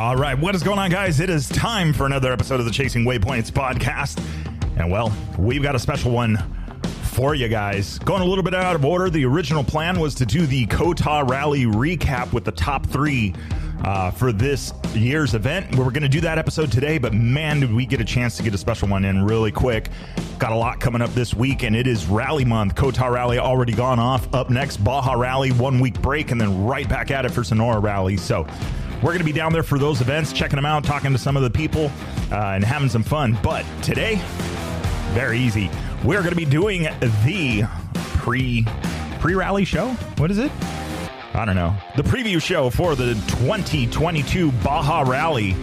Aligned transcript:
All 0.00 0.16
right, 0.16 0.38
what 0.38 0.54
is 0.54 0.62
going 0.62 0.78
on, 0.78 0.88
guys? 0.90 1.20
It 1.20 1.28
is 1.28 1.46
time 1.46 1.92
for 1.92 2.06
another 2.06 2.32
episode 2.32 2.58
of 2.58 2.64
the 2.64 2.72
Chasing 2.72 3.04
Waypoints 3.04 3.50
podcast. 3.50 4.18
And 4.78 4.90
well, 4.90 5.14
we've 5.38 5.62
got 5.62 5.74
a 5.74 5.78
special 5.78 6.10
one 6.10 6.38
for 7.02 7.34
you 7.34 7.48
guys. 7.48 7.98
Going 7.98 8.22
a 8.22 8.24
little 8.24 8.42
bit 8.42 8.54
out 8.54 8.74
of 8.74 8.82
order, 8.82 9.10
the 9.10 9.26
original 9.26 9.62
plan 9.62 10.00
was 10.00 10.14
to 10.14 10.24
do 10.24 10.46
the 10.46 10.64
COTA 10.68 11.24
Rally 11.28 11.66
recap 11.66 12.32
with 12.32 12.46
the 12.46 12.52
top 12.52 12.86
three 12.86 13.34
uh, 13.84 14.10
for 14.10 14.32
this 14.32 14.72
year's 14.94 15.34
event. 15.34 15.70
We 15.76 15.84
were 15.84 15.90
going 15.90 16.02
to 16.02 16.08
do 16.08 16.22
that 16.22 16.38
episode 16.38 16.72
today, 16.72 16.96
but 16.96 17.12
man, 17.12 17.60
did 17.60 17.70
we 17.70 17.84
get 17.84 18.00
a 18.00 18.04
chance 18.04 18.38
to 18.38 18.42
get 18.42 18.54
a 18.54 18.58
special 18.58 18.88
one 18.88 19.04
in 19.04 19.22
really 19.22 19.52
quick. 19.52 19.90
Got 20.38 20.52
a 20.52 20.56
lot 20.56 20.80
coming 20.80 21.02
up 21.02 21.12
this 21.12 21.34
week, 21.34 21.62
and 21.62 21.76
it 21.76 21.86
is 21.86 22.06
Rally 22.06 22.46
Month. 22.46 22.74
COTA 22.74 23.10
Rally 23.10 23.38
already 23.38 23.74
gone 23.74 23.98
off. 23.98 24.34
Up 24.34 24.48
next, 24.48 24.78
Baja 24.78 25.12
Rally, 25.12 25.52
one 25.52 25.78
week 25.78 26.00
break, 26.00 26.30
and 26.30 26.40
then 26.40 26.64
right 26.64 26.88
back 26.88 27.10
at 27.10 27.26
it 27.26 27.32
for 27.32 27.44
Sonora 27.44 27.80
Rally. 27.80 28.16
So 28.16 28.46
we're 29.02 29.10
going 29.12 29.18
to 29.18 29.24
be 29.24 29.32
down 29.32 29.52
there 29.52 29.62
for 29.62 29.78
those 29.78 30.00
events, 30.00 30.32
checking 30.32 30.56
them 30.56 30.66
out, 30.66 30.84
talking 30.84 31.12
to 31.12 31.18
some 31.18 31.36
of 31.36 31.42
the 31.42 31.50
people, 31.50 31.90
uh, 32.30 32.52
and 32.54 32.64
having 32.64 32.88
some 32.88 33.02
fun. 33.02 33.38
But 33.42 33.64
today, 33.82 34.20
very 35.12 35.38
easy. 35.38 35.70
We're 36.04 36.20
going 36.20 36.30
to 36.30 36.36
be 36.36 36.44
doing 36.44 36.82
the 37.24 37.66
pre 38.18 38.66
pre 39.18 39.34
rally 39.34 39.64
show. 39.64 39.88
What 40.18 40.30
is 40.30 40.38
it? 40.38 40.52
I 41.32 41.44
don't 41.44 41.54
know. 41.54 41.74
The 41.96 42.02
preview 42.02 42.42
show 42.42 42.70
for 42.70 42.94
the 42.94 43.14
2022 43.14 44.52
Baja 44.52 45.02
Rally. 45.02 45.54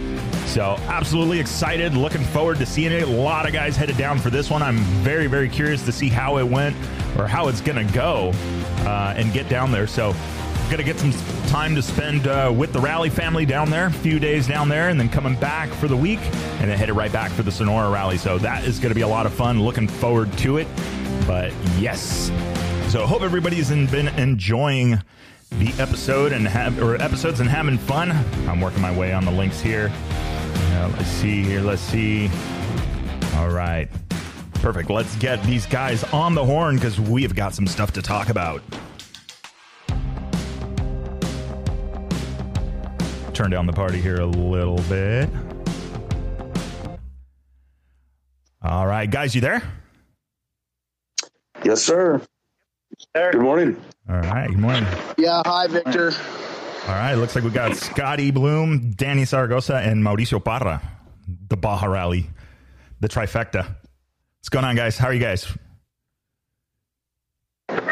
So, 0.46 0.76
absolutely 0.88 1.38
excited. 1.38 1.92
Looking 1.94 2.24
forward 2.24 2.58
to 2.58 2.66
seeing 2.66 2.90
it. 2.90 3.02
A 3.02 3.06
lot 3.06 3.46
of 3.46 3.52
guys 3.52 3.76
headed 3.76 3.98
down 3.98 4.18
for 4.18 4.30
this 4.30 4.48
one. 4.48 4.62
I'm 4.62 4.78
very, 5.04 5.26
very 5.26 5.48
curious 5.48 5.84
to 5.84 5.92
see 5.92 6.08
how 6.08 6.38
it 6.38 6.44
went 6.44 6.74
or 7.18 7.28
how 7.28 7.48
it's 7.48 7.60
going 7.60 7.86
to 7.86 7.92
go 7.92 8.32
uh, 8.86 9.12
and 9.14 9.32
get 9.32 9.48
down 9.50 9.70
there. 9.70 9.86
So, 9.86 10.14
going 10.68 10.78
to 10.78 10.84
get 10.84 10.98
some 10.98 11.12
time 11.48 11.74
to 11.74 11.82
spend 11.82 12.26
uh, 12.26 12.52
with 12.54 12.72
the 12.72 12.80
rally 12.80 13.10
family 13.10 13.46
down 13.46 13.70
there, 13.70 13.86
a 13.86 13.92
few 13.92 14.18
days 14.18 14.46
down 14.46 14.68
there, 14.68 14.88
and 14.88 15.00
then 15.00 15.08
coming 15.08 15.34
back 15.36 15.68
for 15.70 15.88
the 15.88 15.96
week, 15.96 16.20
and 16.60 16.70
then 16.70 16.78
headed 16.78 16.94
right 16.94 17.12
back 17.12 17.30
for 17.30 17.42
the 17.42 17.50
Sonora 17.50 17.90
rally. 17.90 18.18
So 18.18 18.38
that 18.38 18.64
is 18.64 18.78
going 18.78 18.90
to 18.90 18.94
be 18.94 19.00
a 19.00 19.08
lot 19.08 19.26
of 19.26 19.32
fun. 19.32 19.62
Looking 19.62 19.88
forward 19.88 20.32
to 20.38 20.58
it. 20.58 20.68
But 21.26 21.52
yes, 21.78 22.30
so 22.90 23.06
hope 23.06 23.22
everybody's 23.22 23.68
been 23.68 24.08
enjoying 24.08 25.00
the 25.52 25.72
episode 25.78 26.32
and 26.32 26.46
have 26.46 26.82
or 26.82 26.96
episodes 26.96 27.40
and 27.40 27.48
having 27.48 27.78
fun. 27.78 28.12
I'm 28.48 28.60
working 28.60 28.82
my 28.82 28.96
way 28.96 29.12
on 29.12 29.24
the 29.24 29.32
links 29.32 29.60
here. 29.60 29.92
Let's 30.96 31.08
see 31.08 31.42
here. 31.42 31.60
Let's 31.60 31.82
see. 31.82 32.30
All 33.34 33.48
right. 33.50 33.88
Perfect. 34.54 34.90
Let's 34.90 35.14
get 35.16 35.42
these 35.44 35.66
guys 35.66 36.02
on 36.04 36.34
the 36.34 36.44
horn 36.44 36.76
because 36.76 36.98
we've 37.00 37.34
got 37.34 37.54
some 37.54 37.66
stuff 37.66 37.92
to 37.92 38.02
talk 38.02 38.28
about. 38.28 38.62
Turn 43.38 43.52
down 43.52 43.66
the 43.66 43.72
party 43.72 44.00
here 44.00 44.16
a 44.16 44.26
little 44.26 44.82
bit. 44.88 45.30
All 48.60 48.84
right, 48.84 49.08
guys, 49.08 49.32
you 49.32 49.40
there? 49.40 49.62
Yes, 51.62 51.80
sir. 51.84 52.20
Good 53.14 53.36
morning. 53.36 53.80
All 54.10 54.16
right, 54.16 54.48
good 54.48 54.58
morning. 54.58 54.84
Yeah, 55.16 55.42
hi, 55.46 55.68
Victor. 55.68 56.10
All 56.88 56.94
right, 56.94 57.14
looks 57.14 57.36
like 57.36 57.44
we 57.44 57.50
got 57.50 57.76
Scotty 57.76 58.32
Bloom, 58.32 58.90
Danny 58.96 59.22
Saragosa, 59.22 59.86
and 59.86 60.02
Mauricio 60.02 60.44
Parra, 60.44 60.82
the 61.46 61.56
Baja 61.56 61.86
Rally, 61.86 62.28
the 62.98 63.08
trifecta. 63.08 63.76
What's 64.40 64.48
going 64.48 64.64
on, 64.64 64.74
guys? 64.74 64.98
How 64.98 65.06
are 65.06 65.14
you 65.14 65.20
guys? 65.20 65.46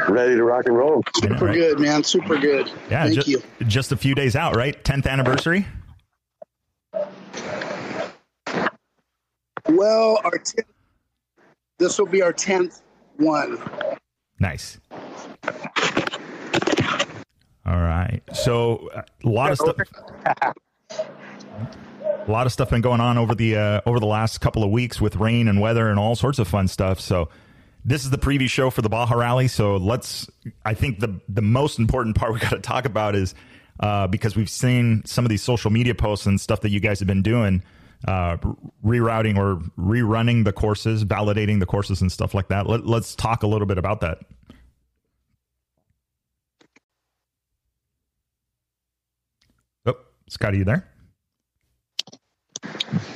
Ready 0.09 0.37
to 0.37 0.45
rock 0.45 0.67
and 0.67 0.77
roll. 0.77 1.03
Super 1.17 1.47
right? 1.47 1.55
good, 1.55 1.81
man. 1.81 2.05
Super 2.05 2.39
good. 2.39 2.71
Yeah, 2.91 3.05
Thank 3.05 3.15
just, 3.17 3.29
you. 3.29 3.43
Just 3.67 3.93
a 3.93 3.97
few 3.97 4.15
days 4.15 4.37
out, 4.37 4.55
right? 4.55 4.83
10th 4.85 5.07
anniversary? 5.07 5.67
Well, 9.69 10.21
our 10.25 10.39
10th, 10.39 10.65
this 11.79 11.99
will 11.99 12.07
be 12.07 12.23
our 12.23 12.33
10th 12.33 12.83
one. 13.17 13.59
Nice. 14.39 14.79
All 17.67 17.81
right. 17.81 18.21
So 18.33 18.89
uh, 18.95 19.03
a 19.25 19.29
lot 19.29 19.51
of 19.51 19.59
stuff. 19.59 19.77
a 22.29 22.31
lot 22.31 22.47
of 22.47 22.53
stuff 22.53 22.71
been 22.71 22.81
going 22.81 23.01
on 23.01 23.19
over 23.19 23.35
the 23.35 23.57
uh, 23.57 23.81
over 23.87 23.99
the 23.99 24.07
last 24.07 24.39
couple 24.41 24.63
of 24.63 24.71
weeks 24.71 25.01
with 25.01 25.17
rain 25.17 25.49
and 25.49 25.61
weather 25.61 25.89
and 25.89 25.99
all 25.99 26.15
sorts 26.15 26.39
of 26.39 26.47
fun 26.47 26.69
stuff. 26.69 27.01
So 27.01 27.29
this 27.87 28.05
is 28.05 28.11
the 28.11 28.19
preview 28.19 28.51
show 28.51 28.69
for 28.69 28.83
the 28.83 28.89
Baja 28.89 29.15
Rally. 29.15 29.47
So 29.47 29.77
let's. 29.77 30.29
I 30.65 30.75
think 30.75 30.99
the 30.99 31.21
the 31.29 31.41
most 31.41 31.79
important 31.79 32.17
part 32.17 32.35
we 32.35 32.41
got 32.47 32.51
to 32.51 32.59
talk 32.59 32.85
about 32.85 33.15
is 33.15 33.35
uh, 33.79 34.09
because 34.09 34.35
we've 34.35 34.51
seen 34.51 35.05
some 35.05 35.25
of 35.25 35.29
these 35.29 35.43
social 35.43 35.71
media 35.71 35.95
posts 35.95 36.27
and 36.27 36.41
stuff 36.41 36.63
that 36.63 36.71
you 36.71 36.81
guys 36.81 36.99
have 36.99 37.07
been 37.07 37.23
doing, 37.23 37.63
uh, 38.09 38.37
rerouting 38.85 39.39
or 39.39 39.63
rerunning 39.79 40.45
the 40.45 40.53
courses, 40.53 41.05
validating 41.05 41.61
the 41.61 41.67
courses 41.67 42.01
and 42.01 42.11
stuff 42.11 42.35
like 42.35 42.49
that. 42.49 42.67
Let, 42.67 42.87
let's 42.87 43.15
talk 43.15 43.45
a 43.45 43.47
little 43.47 43.67
bit 43.67 43.79
about 43.79 44.01
that. 44.01 44.19
Oh, 49.87 49.95
Scott, 50.29 50.55
are 50.55 50.57
you 50.57 50.65
there? 50.65 50.89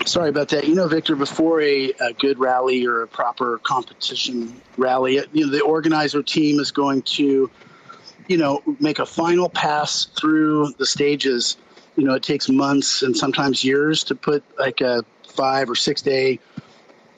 Sorry 0.07 0.29
about 0.29 0.49
that. 0.49 0.67
You 0.67 0.75
know, 0.75 0.89
Victor, 0.89 1.15
before 1.15 1.61
a, 1.61 1.93
a, 2.01 2.13
good 2.15 2.39
rally 2.39 2.87
or 2.87 3.03
a 3.03 3.07
proper 3.07 3.59
competition 3.59 4.61
rally, 4.77 5.21
you 5.33 5.47
know, 5.47 5.53
the 5.53 5.61
organizer 5.61 6.23
team 6.23 6.59
is 6.59 6.73
going 6.73 7.03
to, 7.03 7.51
you 8.27 8.37
know, 8.37 8.63
make 8.81 8.99
a 8.99 9.07
final 9.07 9.49
pass 9.49 10.07
through 10.07 10.73
the 10.79 10.87
stages. 10.87 11.57
You 11.97 12.05
know, 12.05 12.15
it 12.15 12.23
takes 12.23 12.49
months 12.49 13.03
and 13.03 13.17
sometimes 13.17 13.63
years 13.63 14.03
to 14.05 14.15
put 14.15 14.43
like 14.59 14.81
a 14.81 15.05
five 15.29 15.69
or 15.69 15.77
six 15.77 16.03
day 16.03 16.41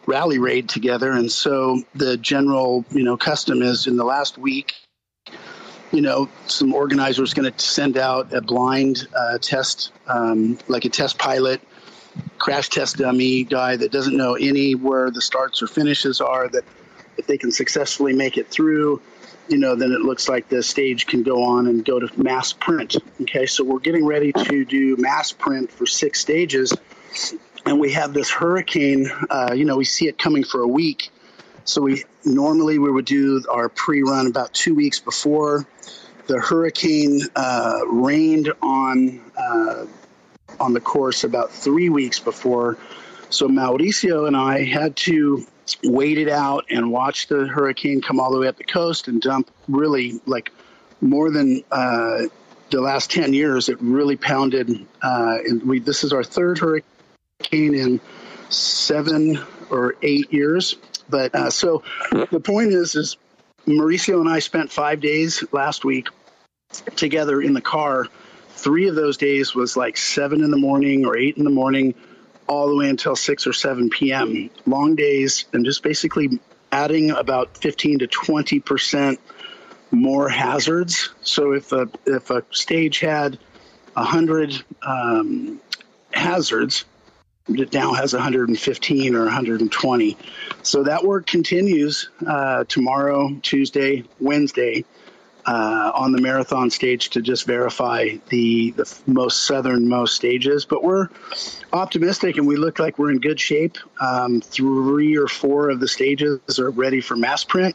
rally 0.07 0.39
raid 0.39 0.69
together. 0.69 1.13
And 1.13 1.31
so 1.31 1.83
the 1.95 2.17
general, 2.17 2.85
you 2.91 3.05
know, 3.05 3.17
custom 3.17 3.63
is 3.63 3.87
in 3.87 3.97
the 3.97 4.05
last 4.05 4.39
week, 4.39 4.75
you 5.93 6.01
know, 6.01 6.29
some 6.47 6.75
organizers 6.75 7.33
going 7.33 7.51
to 7.51 7.59
send 7.59 7.97
out 7.97 8.33
a 8.35 8.41
blind 8.41 9.07
uh, 9.17 9.39
test, 9.39 9.93
um, 10.09 10.59
like 10.69 10.85
a 10.85 10.89
test 10.89 11.19
pilot 11.19 11.61
crash 12.39 12.69
test 12.69 12.97
dummy 12.97 13.45
guy 13.45 13.77
that 13.77 13.93
doesn't 13.93 14.17
know 14.17 14.35
any 14.35 14.75
where 14.75 15.11
the 15.11 15.23
starts 15.23 15.63
or 15.63 15.67
finishes 15.67 16.21
are 16.21 16.49
that 16.49 16.65
if 17.17 17.27
they 17.27 17.39
can 17.39 17.51
successfully 17.51 18.13
make 18.13 18.37
it 18.37 18.49
through 18.49 19.01
you 19.49 19.59
know 19.59 19.75
then 19.75 19.93
it 19.93 20.01
looks 20.01 20.29
like 20.29 20.49
the 20.49 20.63
stage 20.63 21.07
can 21.07 21.23
go 21.23 21.43
on 21.43 21.67
and 21.67 21.85
go 21.85 21.99
to 21.99 22.23
mass 22.23 22.53
print. 22.53 22.97
Okay 23.23 23.47
so 23.47 23.65
we're 23.65 23.81
getting 23.81 24.05
ready 24.05 24.33
to 24.33 24.65
do 24.65 24.97
mass 24.97 25.33
print 25.33 25.71
for 25.71 25.87
six 25.87 26.21
stages 26.21 26.73
and 27.67 27.79
we 27.79 27.93
have 27.93 28.13
this 28.13 28.31
hurricane 28.31 29.11
uh, 29.31 29.53
you 29.55 29.65
know 29.65 29.77
we 29.77 29.85
see 29.85 30.09
it 30.09 30.19
coming 30.19 30.45
for 30.45 30.61
a 30.61 30.69
week. 30.69 31.11
So 31.65 31.83
we 31.83 32.05
normally 32.25 32.79
we 32.79 32.91
would 32.91 33.05
do 33.05 33.45
our 33.51 33.69
pre-run 33.69 34.27
about 34.27 34.53
two 34.53 34.75
weeks 34.75 34.99
before. 34.99 35.67
The 36.27 36.39
hurricane 36.39 37.21
uh, 37.37 37.81
rained 37.87 38.53
on 38.63 39.21
uh, 39.37 39.87
on 40.61 40.73
the 40.73 40.81
course 40.81 41.25
about 41.25 41.51
three 41.51 41.89
weeks 41.89 42.19
before. 42.19 42.79
So 43.31 43.49
Mauricio 43.49 44.27
and 44.27 44.37
I 44.37 44.65
had 44.65 44.97
to 44.97 45.47
wait 45.85 46.19
it 46.19 46.29
out 46.29 46.67
and 46.71 46.91
watch 46.91 47.29
the 47.29 47.47
hurricane 47.47 48.01
come 48.01 48.21
all 48.21 48.31
the 48.33 48.39
way 48.39 48.49
up 48.49 48.57
the 48.57 48.65
coast 48.65 49.09
and 49.09 49.21
dump 49.21 49.51
really 49.69 50.21
like 50.27 50.53
more 51.01 51.31
than 51.31 51.63
uh, 51.71 52.23
the 52.71 52.81
last 52.81 53.11
10 53.11 53.33
years. 53.33 53.69
It 53.69 53.79
really 53.81 54.17
pounded. 54.17 54.87
Uh, 55.03 55.39
and 55.45 55.63
we, 55.63 55.79
this 55.79 56.05
is 56.05 56.13
our 56.13 56.25
third 56.25 56.59
hurricane 56.59 56.85
in 57.75 58.01
seven 58.49 59.39
or 59.71 59.97
eight 60.03 60.33
years. 60.33 60.77
But 61.09 61.35
uh, 61.35 61.51
so 61.51 61.83
the 62.31 62.41
point 62.41 62.73
is, 62.73 62.95
is 62.95 63.17
Mauricio 63.67 64.21
and 64.21 64.29
I 64.29 64.41
spent 64.41 64.71
five 64.71 65.01
days 65.01 65.45
last 65.53 65.85
week 65.85 66.09
together 66.97 67.41
in 67.41 67.53
the 67.53 67.61
car 67.61 68.09
three 68.55 68.89
of 68.89 68.95
those 68.95 69.17
days 69.17 69.55
was 69.55 69.77
like 69.77 69.97
seven 69.97 70.43
in 70.43 70.51
the 70.51 70.57
morning 70.57 71.05
or 71.05 71.17
eight 71.17 71.37
in 71.37 71.45
the 71.45 71.51
morning, 71.51 71.95
all 72.47 72.69
the 72.69 72.77
way 72.77 72.89
until 72.89 73.17
six 73.17 73.47
or 73.47 73.53
seven 73.53 73.91
p.m. 73.91 74.51
Long 74.67 74.95
days, 74.95 75.47
and 75.53 75.65
just 75.65 75.83
basically 75.83 76.41
adding 76.71 77.11
about 77.11 77.57
fifteen 77.57 77.99
to 78.01 78.07
twenty 78.07 78.61
percent 78.61 79.21
more 79.91 80.29
hazards. 80.29 81.11
So 81.23 81.53
if 81.53 81.73
a 81.73 81.89
if 82.07 82.31
a 82.31 82.45
stage 82.51 83.01
had 83.01 83.39
hundred 83.97 84.63
um, 84.83 85.61
hazards, 86.13 86.85
it 87.49 87.73
now 87.73 87.93
has 87.93 88.13
115 88.13 89.15
or 89.15 89.25
120. 89.25 90.17
So 90.63 90.85
that 90.85 91.05
work 91.05 91.27
continues 91.27 92.09
uh, 92.27 92.65
tomorrow, 92.65 93.37
Tuesday, 93.43 94.05
Wednesday 94.21 94.85
uh, 95.47 95.93
on 95.95 96.13
the 96.13 96.21
marathon 96.21 96.71
stage 96.71 97.11
to 97.11 97.23
just 97.23 97.47
verify 97.47 98.11
the 98.29 98.71
the 98.73 98.99
most 99.07 99.43
southernmost 99.45 100.15
stages. 100.15 100.65
But 100.65 100.85
we're 100.85 101.09
optimistic, 101.73 102.37
and 102.37 102.47
we 102.47 102.57
look 102.57 102.79
like 102.79 102.99
we're 102.99 103.11
in 103.11 103.19
good 103.19 103.41
shape. 103.41 103.79
Um, 104.01 104.41
three 104.41 105.17
or 105.17 105.29
four 105.29 105.71
of 105.71 105.81
the 105.81 105.89
stages 105.89 106.59
are 106.59 106.71
ready 106.71 107.01
for 107.01 107.17
mass 107.17 107.45
print, 107.45 107.75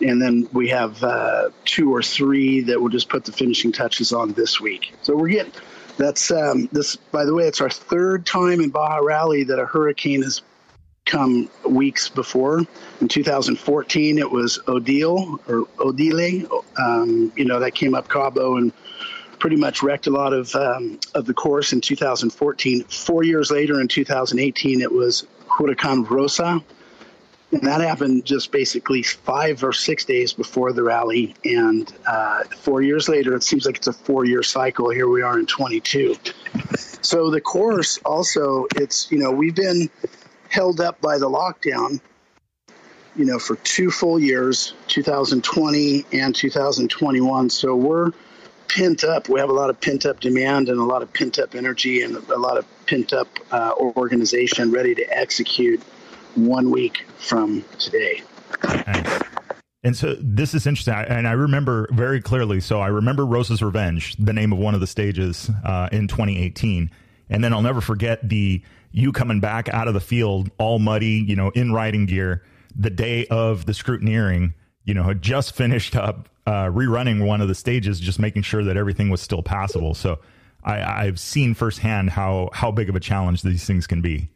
and 0.00 0.20
then 0.20 0.48
we 0.52 0.68
have 0.68 1.02
uh, 1.04 1.50
two 1.64 1.94
or 1.94 2.02
three 2.02 2.62
that 2.62 2.80
we'll 2.80 2.90
just 2.90 3.08
put 3.08 3.24
the 3.24 3.32
finishing 3.32 3.72
touches 3.72 4.12
on 4.12 4.32
this 4.32 4.60
week. 4.60 4.94
So 5.02 5.16
we're 5.16 5.28
getting 5.28 5.52
That's 5.96 6.30
um, 6.30 6.68
this. 6.72 6.96
By 6.96 7.24
the 7.24 7.34
way, 7.34 7.46
it's 7.46 7.60
our 7.60 7.70
third 7.70 8.26
time 8.26 8.60
in 8.60 8.70
Baja 8.70 8.98
Rally 8.98 9.44
that 9.44 9.58
a 9.58 9.66
hurricane 9.66 10.22
has 10.22 10.42
come 11.04 11.48
weeks 11.68 12.08
before. 12.08 12.62
In 13.00 13.08
2014, 13.08 14.18
it 14.18 14.30
was 14.30 14.58
Odile 14.68 15.40
or 15.48 15.66
Odile. 15.78 16.64
Um, 16.78 17.32
you 17.36 17.44
know 17.44 17.60
that 17.60 17.74
came 17.74 17.94
up 17.94 18.08
Cabo 18.08 18.56
and 18.56 18.72
pretty 19.38 19.56
much 19.56 19.82
wrecked 19.82 20.06
a 20.06 20.10
lot 20.10 20.32
of 20.32 20.54
um, 20.54 20.98
of 21.14 21.26
the 21.26 21.34
course 21.34 21.72
in 21.72 21.80
2014. 21.80 22.84
Four 22.84 23.24
years 23.24 23.50
later, 23.50 23.80
in 23.80 23.88
2018, 23.88 24.80
it 24.80 24.90
was 24.90 25.26
Huracan 25.48 26.08
Rosa, 26.08 26.62
and 27.52 27.62
that 27.62 27.80
happened 27.82 28.24
just 28.24 28.50
basically 28.50 29.02
five 29.02 29.62
or 29.62 29.72
six 29.72 30.04
days 30.04 30.32
before 30.32 30.72
the 30.72 30.82
rally. 30.82 31.34
And 31.44 31.92
uh, 32.06 32.44
four 32.56 32.80
years 32.80 33.08
later, 33.08 33.34
it 33.34 33.42
seems 33.42 33.66
like 33.66 33.76
it's 33.76 33.86
a 33.86 33.92
four 33.92 34.24
year 34.24 34.42
cycle. 34.42 34.90
Here 34.90 35.08
we 35.08 35.20
are 35.20 35.38
in 35.38 35.46
22. 35.46 36.16
So 37.02 37.30
the 37.30 37.42
course 37.42 37.98
also, 38.06 38.66
it's 38.76 39.12
you 39.12 39.18
know 39.18 39.30
we've 39.30 39.54
been 39.54 39.90
held 40.54 40.80
up 40.80 41.00
by 41.00 41.18
the 41.18 41.28
lockdown 41.28 42.00
you 43.16 43.24
know 43.24 43.38
for 43.38 43.56
two 43.56 43.90
full 43.90 44.18
years 44.18 44.74
2020 44.88 46.04
and 46.12 46.34
2021 46.34 47.50
so 47.50 47.74
we're 47.74 48.10
pent 48.74 49.04
up. 49.04 49.28
We 49.28 49.40
have 49.40 49.50
a 49.50 49.52
lot 49.52 49.70
of 49.70 49.80
pent 49.80 50.04
up 50.06 50.20
demand 50.20 50.68
and 50.68 50.78
a 50.78 50.84
lot 50.84 51.02
of 51.02 51.12
pent 51.12 51.38
up 51.38 51.54
energy 51.54 52.02
and 52.02 52.16
a 52.16 52.38
lot 52.38 52.56
of 52.56 52.66
pent 52.86 53.12
up 53.12 53.28
uh, 53.52 53.72
organization 53.78 54.72
ready 54.72 54.94
to 54.94 55.16
execute 55.16 55.82
one 56.34 56.70
week 56.70 57.06
from 57.18 57.64
today. 57.78 58.22
And 59.82 59.94
so 59.94 60.16
this 60.18 60.54
is 60.54 60.66
interesting, 60.66 60.94
and 60.94 61.28
I 61.28 61.32
remember 61.32 61.88
very 61.92 62.20
clearly. 62.20 62.60
So 62.60 62.80
I 62.80 62.86
remember 62.86 63.26
Rosa's 63.26 63.62
Revenge, 63.62 64.16
the 64.16 64.32
name 64.32 64.50
of 64.50 64.58
one 64.58 64.74
of 64.74 64.80
the 64.80 64.86
stages 64.86 65.50
uh, 65.62 65.90
in 65.92 66.08
2018, 66.08 66.90
and 67.28 67.42
then 67.42 67.52
I'll 67.52 67.62
never 67.62 67.80
forget 67.80 68.28
the 68.28 68.62
you 68.92 69.12
coming 69.12 69.40
back 69.40 69.68
out 69.68 69.88
of 69.88 69.94
the 69.94 70.00
field 70.00 70.50
all 70.58 70.78
muddy, 70.78 71.24
you 71.26 71.34
know, 71.34 71.50
in 71.50 71.72
riding 71.72 72.06
gear, 72.06 72.44
the 72.76 72.90
day 72.90 73.26
of 73.26 73.66
the 73.66 73.72
scrutineering. 73.72 74.54
You 74.84 74.92
know, 74.92 75.02
had 75.04 75.22
just 75.22 75.56
finished 75.56 75.96
up 75.96 76.28
uh, 76.46 76.66
rerunning 76.66 77.26
one 77.26 77.40
of 77.40 77.48
the 77.48 77.54
stages, 77.54 77.98
just 77.98 78.18
making 78.18 78.42
sure 78.42 78.62
that 78.64 78.76
everything 78.76 79.08
was 79.08 79.22
still 79.22 79.42
passable. 79.42 79.94
So 79.94 80.18
I, 80.62 81.06
I've 81.06 81.18
seen 81.18 81.54
firsthand 81.54 82.10
how 82.10 82.50
how 82.52 82.70
big 82.70 82.88
of 82.88 82.96
a 82.96 83.00
challenge 83.00 83.42
these 83.42 83.64
things 83.66 83.86
can 83.86 84.00
be. 84.00 84.28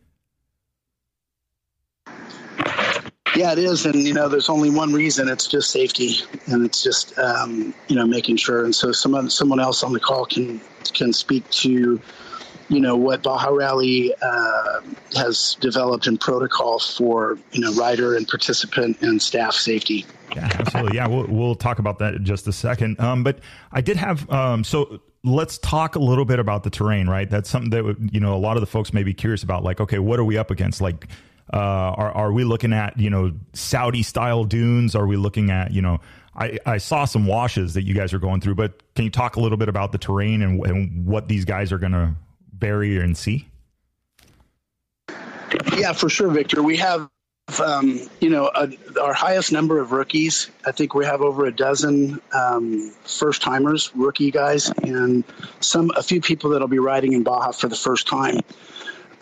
Yeah, 3.36 3.52
it 3.52 3.58
is, 3.58 3.86
and 3.86 4.02
you 4.02 4.14
know, 4.14 4.28
there's 4.28 4.48
only 4.48 4.70
one 4.70 4.92
reason. 4.92 5.28
It's 5.28 5.46
just 5.46 5.70
safety, 5.70 6.16
and 6.46 6.64
it's 6.64 6.82
just 6.82 7.16
um, 7.18 7.74
you 7.86 7.94
know 7.94 8.06
making 8.06 8.36
sure. 8.36 8.64
And 8.64 8.74
so, 8.74 8.90
someone 8.90 9.30
someone 9.30 9.60
else 9.60 9.82
on 9.82 9.92
the 9.92 10.00
call 10.00 10.24
can 10.26 10.60
can 10.94 11.12
speak 11.12 11.48
to 11.50 12.00
you 12.68 12.80
know 12.80 12.96
what 12.96 13.22
Baja 13.22 13.48
Rally 13.48 14.14
uh, 14.20 14.80
has 15.16 15.56
developed 15.60 16.06
in 16.06 16.18
protocol 16.18 16.78
for 16.78 17.38
you 17.52 17.60
know 17.60 17.72
rider 17.74 18.16
and 18.16 18.28
participant 18.28 19.00
and 19.00 19.20
staff 19.20 19.54
safety. 19.54 20.04
Yeah, 20.34 20.50
absolutely. 20.58 20.96
Yeah, 20.96 21.08
we'll, 21.08 21.26
we'll 21.26 21.54
talk 21.54 21.78
about 21.78 21.98
that 22.00 22.14
in 22.14 22.24
just 22.24 22.46
a 22.46 22.52
second. 22.52 23.00
Um, 23.00 23.24
but 23.24 23.38
I 23.72 23.80
did 23.80 23.96
have 23.96 24.30
um, 24.30 24.64
so 24.64 25.00
let's 25.24 25.58
talk 25.58 25.96
a 25.96 25.98
little 25.98 26.24
bit 26.24 26.38
about 26.38 26.62
the 26.62 26.70
terrain, 26.70 27.08
right? 27.08 27.28
That's 27.28 27.48
something 27.48 27.70
that 27.70 28.12
you 28.12 28.20
know 28.20 28.34
a 28.34 28.38
lot 28.38 28.56
of 28.56 28.60
the 28.60 28.66
folks 28.66 28.92
may 28.92 29.02
be 29.02 29.14
curious 29.14 29.42
about. 29.42 29.64
Like, 29.64 29.80
okay, 29.80 29.98
what 29.98 30.18
are 30.18 30.24
we 30.24 30.36
up 30.36 30.50
against? 30.50 30.80
Like, 30.80 31.08
uh, 31.52 31.56
are 31.56 32.12
are 32.12 32.32
we 32.32 32.44
looking 32.44 32.72
at 32.72 32.98
you 32.98 33.10
know 33.10 33.32
Saudi 33.54 34.02
style 34.02 34.44
dunes? 34.44 34.94
Are 34.94 35.06
we 35.06 35.16
looking 35.16 35.50
at 35.50 35.72
you 35.72 35.82
know? 35.82 36.00
I, 36.36 36.56
I 36.64 36.78
saw 36.78 37.04
some 37.04 37.26
washes 37.26 37.74
that 37.74 37.82
you 37.82 37.94
guys 37.94 38.14
are 38.14 38.20
going 38.20 38.40
through, 38.40 38.54
but 38.54 38.80
can 38.94 39.04
you 39.04 39.10
talk 39.10 39.34
a 39.34 39.40
little 39.40 39.58
bit 39.58 39.68
about 39.68 39.90
the 39.90 39.98
terrain 39.98 40.40
and, 40.40 40.64
and 40.64 41.04
what 41.04 41.26
these 41.26 41.44
guys 41.44 41.72
are 41.72 41.78
going 41.78 41.90
to 41.90 42.14
bury 42.58 42.98
and 42.98 43.16
see? 43.16 43.48
Yeah, 45.76 45.92
for 45.92 46.08
sure, 46.08 46.28
Victor. 46.28 46.62
We 46.62 46.76
have, 46.76 47.08
um, 47.64 48.00
you 48.20 48.30
know, 48.30 48.50
a, 48.54 48.68
our 49.00 49.14
highest 49.14 49.52
number 49.52 49.78
of 49.78 49.92
rookies. 49.92 50.50
I 50.66 50.72
think 50.72 50.94
we 50.94 51.04
have 51.04 51.22
over 51.22 51.46
a 51.46 51.52
dozen 51.52 52.20
um, 52.32 52.92
first 53.04 53.42
timers, 53.42 53.90
rookie 53.94 54.30
guys, 54.30 54.70
and 54.82 55.24
some 55.60 55.90
a 55.96 56.02
few 56.02 56.20
people 56.20 56.50
that'll 56.50 56.68
be 56.68 56.78
riding 56.78 57.12
in 57.12 57.22
Baja 57.22 57.52
for 57.52 57.68
the 57.68 57.76
first 57.76 58.06
time. 58.06 58.40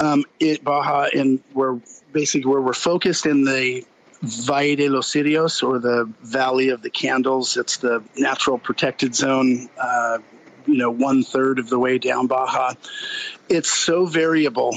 Um, 0.00 0.24
it 0.40 0.64
Baja, 0.64 1.08
and 1.14 1.40
we're 1.54 1.78
basically 2.12 2.50
where 2.50 2.60
we're 2.60 2.72
focused 2.72 3.26
in 3.26 3.44
the 3.44 3.84
Valle 4.22 4.76
de 4.76 4.88
los 4.88 5.12
Cirios 5.12 5.62
or 5.62 5.78
the 5.78 6.10
Valley 6.22 6.70
of 6.70 6.82
the 6.82 6.90
Candles. 6.90 7.56
It's 7.56 7.76
the 7.76 8.02
natural 8.16 8.58
protected 8.58 9.14
zone. 9.14 9.68
Uh, 9.80 10.18
you 10.66 10.76
know, 10.76 10.90
one 10.90 11.22
third 11.22 11.58
of 11.58 11.68
the 11.68 11.78
way 11.78 11.98
down 11.98 12.26
Baja. 12.26 12.74
It's 13.48 13.72
so 13.72 14.06
variable 14.06 14.76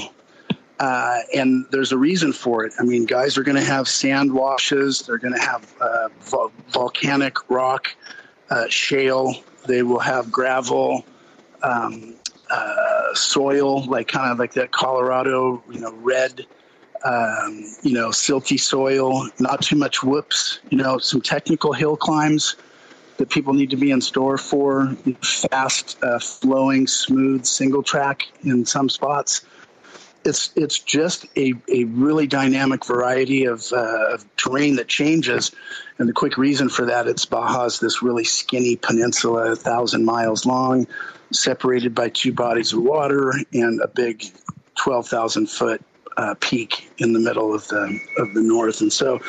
uh, 0.80 1.18
and 1.34 1.66
there's 1.70 1.92
a 1.92 1.98
reason 1.98 2.32
for 2.32 2.64
it. 2.64 2.72
I 2.80 2.84
mean, 2.84 3.04
guys 3.04 3.36
are 3.36 3.42
going 3.42 3.56
to 3.56 3.64
have 3.64 3.86
sand 3.86 4.32
washes. 4.32 5.02
They're 5.02 5.18
going 5.18 5.34
to 5.34 5.40
have 5.40 5.70
uh, 5.78 6.08
vol- 6.22 6.52
volcanic 6.68 7.50
rock, 7.50 7.94
uh, 8.48 8.66
shale. 8.68 9.34
They 9.66 9.82
will 9.82 9.98
have 9.98 10.32
gravel, 10.32 11.04
um, 11.62 12.14
uh, 12.50 13.14
soil, 13.14 13.84
like 13.84 14.08
kind 14.08 14.32
of 14.32 14.38
like 14.38 14.54
that 14.54 14.72
Colorado, 14.72 15.62
you 15.70 15.80
know, 15.80 15.92
red, 15.96 16.46
um, 17.04 17.62
you 17.82 17.92
know, 17.92 18.08
silty 18.08 18.58
soil. 18.58 19.28
Not 19.38 19.60
too 19.60 19.76
much 19.76 20.02
whoops. 20.02 20.60
You 20.70 20.78
know, 20.78 20.96
some 20.96 21.20
technical 21.20 21.74
hill 21.74 21.98
climbs 21.98 22.56
that 23.20 23.30
people 23.30 23.54
need 23.54 23.70
to 23.70 23.76
be 23.76 23.92
in 23.92 24.00
store 24.00 24.36
for. 24.36 24.96
Fast, 25.22 26.02
uh, 26.02 26.18
flowing, 26.18 26.86
smooth 26.86 27.44
single 27.44 27.82
track 27.82 28.26
in 28.42 28.66
some 28.66 28.88
spots 28.88 29.42
it's 30.24 30.50
it's 30.54 30.78
just 30.78 31.26
a, 31.36 31.54
a 31.72 31.84
really 31.84 32.26
dynamic 32.26 32.84
variety 32.84 33.44
of, 33.44 33.72
uh, 33.72 34.14
of 34.14 34.36
terrain 34.36 34.76
that 34.76 34.88
changes, 34.88 35.50
and 35.98 36.08
the 36.08 36.12
quick 36.12 36.36
reason 36.36 36.68
for 36.68 36.84
that 36.84 37.06
it's 37.06 37.24
Baja's 37.24 37.80
this 37.80 38.02
really 38.02 38.24
skinny 38.24 38.76
peninsula, 38.76 39.52
a 39.52 39.56
thousand 39.56 40.04
miles 40.04 40.44
long, 40.44 40.86
separated 41.32 41.94
by 41.94 42.10
two 42.10 42.32
bodies 42.32 42.72
of 42.72 42.82
water 42.82 43.32
and 43.52 43.80
a 43.80 43.88
big 43.88 44.24
twelve 44.74 45.08
thousand 45.08 45.48
foot 45.48 45.82
uh, 46.20 46.34
peak 46.40 46.90
in 46.98 47.12
the 47.12 47.18
middle 47.18 47.54
of 47.54 47.66
the 47.68 47.98
of 48.18 48.34
the 48.34 48.42
north, 48.42 48.80
and 48.80 48.92
so 48.92 49.20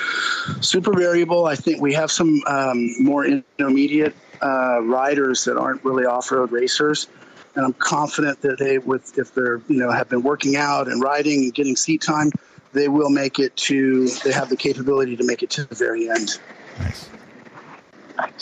super 0.62 0.94
variable. 0.94 1.46
I 1.46 1.56
think 1.56 1.82
we 1.82 1.94
have 1.94 2.12
some 2.12 2.42
um, 2.48 2.78
more 3.02 3.26
intermediate 3.26 4.16
uh, 4.42 4.82
riders 4.82 5.46
that 5.46 5.58
aren't 5.58 5.84
really 5.84 6.06
off 6.06 6.32
road 6.32 6.52
racers 6.52 7.08
and 7.56 7.66
I'm 7.66 7.74
confident 7.74 8.42
that 8.42 8.58
they, 8.60 8.78
with 8.78 9.18
if 9.18 9.34
they're 9.34 9.62
you 9.68 9.78
know 9.78 9.92
have 9.92 10.10
been 10.10 10.24
working 10.24 10.56
out 10.56 10.88
and 10.88 11.02
riding 11.02 11.44
and 11.44 11.54
getting 11.54 11.76
seat 11.76 12.02
time, 12.02 12.32
they 12.74 12.88
will 12.88 13.10
make 13.10 13.40
it 13.40 13.56
to. 13.58 14.08
They 14.24 14.32
have 14.32 14.50
the 14.50 14.58
capability 14.58 15.16
to 15.18 15.26
make 15.26 15.44
it 15.44 15.50
to 15.52 15.66
the 15.66 15.76
very 15.76 16.10
end. 16.10 16.40
Nice. 16.80 17.10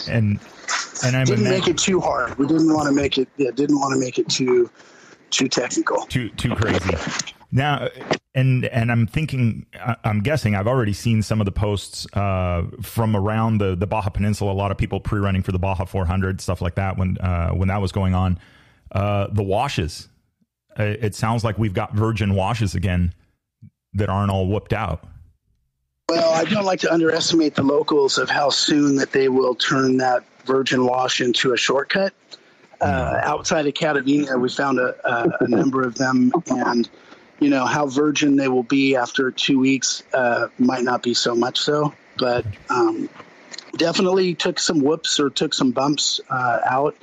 And 0.08 0.39
and 1.03 1.15
I'm 1.15 1.25
Didn't 1.25 1.46
imag- 1.46 1.50
make 1.50 1.68
it 1.68 1.77
too 1.77 2.00
hard. 2.00 2.38
We 2.38 2.48
didn't 2.48 2.74
want 2.74 2.88
to 2.88 2.94
make 2.94 3.18
it. 3.18 3.27
Yeah, 3.38 3.51
didn't 3.51 3.79
want 3.79 3.94
to 3.94 4.00
make 4.00 4.20
it 4.20 4.29
too 4.29 4.70
too 5.32 5.48
technical. 5.48 6.06
too 6.06 6.29
too 6.29 6.56
crazy. 6.56 6.96
Now, 7.51 7.89
and 8.36 8.65
and 8.65 8.91
I'm 8.91 9.08
thinking, 9.08 9.65
I'm 10.03 10.22
guessing 10.22 10.56
I've 10.56 10.68
already 10.68 10.94
seen 10.94 11.22
some 11.24 11.41
of 11.41 11.46
the 11.46 11.51
posts 11.51 12.06
uh, 12.13 12.63
from 12.82 13.15
around 13.15 13.58
the 13.58 13.75
the 13.75 13.88
Baja 13.88 14.10
Peninsula. 14.10 14.51
A 14.51 14.53
lot 14.53 14.72
of 14.72 14.77
people 14.77 15.00
pre-running 15.00 15.41
for 15.41 15.51
the 15.51 15.60
Baja 15.60 15.86
400 15.86 16.39
stuff 16.41 16.62
like 16.62 16.75
that 16.75 16.98
when 16.98 17.18
uh, 17.18 17.50
when 17.50 17.68
that 17.70 17.82
was 17.82 17.91
going 17.91 18.13
on. 18.13 18.39
Uh, 18.91 19.27
the 19.32 19.44
washes. 19.44 20.08
Uh, 20.77 20.84
It 20.84 21.15
sounds 21.15 21.44
like 21.44 21.58
we've 21.58 21.74
got 21.74 21.94
virgin 21.94 22.36
washes 22.36 22.75
again 22.75 23.13
that 23.94 24.10
aren't 24.10 24.32
all 24.32 24.48
whooped 24.48 24.74
out. 24.74 25.03
Well, 26.08 26.32
I 26.34 26.44
don't 26.44 26.65
like 26.65 26.79
to 26.82 26.91
underestimate 26.91 27.56
the 27.56 27.63
locals 27.63 28.18
of 28.18 28.29
how 28.29 28.50
soon 28.50 28.96
that 28.96 29.12
they 29.12 29.29
will 29.29 29.53
turn 29.56 29.98
that 29.98 30.24
virgin 30.46 30.86
wash 30.86 31.22
into 31.22 31.53
a 31.53 31.58
shortcut. 31.58 32.13
Uh, 32.82 33.20
outside 33.24 33.68
of 33.68 33.74
Catavina, 33.74 34.39
we 34.39 34.50
found 34.50 34.79
a, 34.79 34.96
a, 35.08 35.32
a 35.41 35.48
number 35.48 35.84
of 35.84 35.96
them, 35.96 36.32
and 36.48 36.89
you 37.39 37.50
know 37.50 37.65
how 37.65 37.88
virgin 37.88 38.36
they 38.36 38.48
will 38.48 38.63
be 38.63 38.96
after 38.96 39.31
two 39.31 39.60
weeks 39.60 40.03
uh, 40.13 40.48
might 40.58 40.84
not 40.84 41.03
be 41.03 41.13
so 41.13 41.36
much 41.36 41.60
so, 41.60 41.93
but 42.17 42.46
um, 42.69 43.10
definitely 43.77 44.36
took 44.36 44.60
some 44.60 44.79
whoops 44.81 45.19
or 45.19 45.29
took 45.29 45.53
some 45.53 45.72
bumps 45.72 46.19
uh, 46.29 46.60
out. 46.65 46.96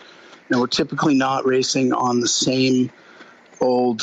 And 0.48 0.60
we're 0.60 0.68
typically 0.68 1.14
not 1.14 1.44
racing 1.44 1.92
on 1.92 2.20
the 2.20 2.28
same 2.28 2.92
old 3.60 4.02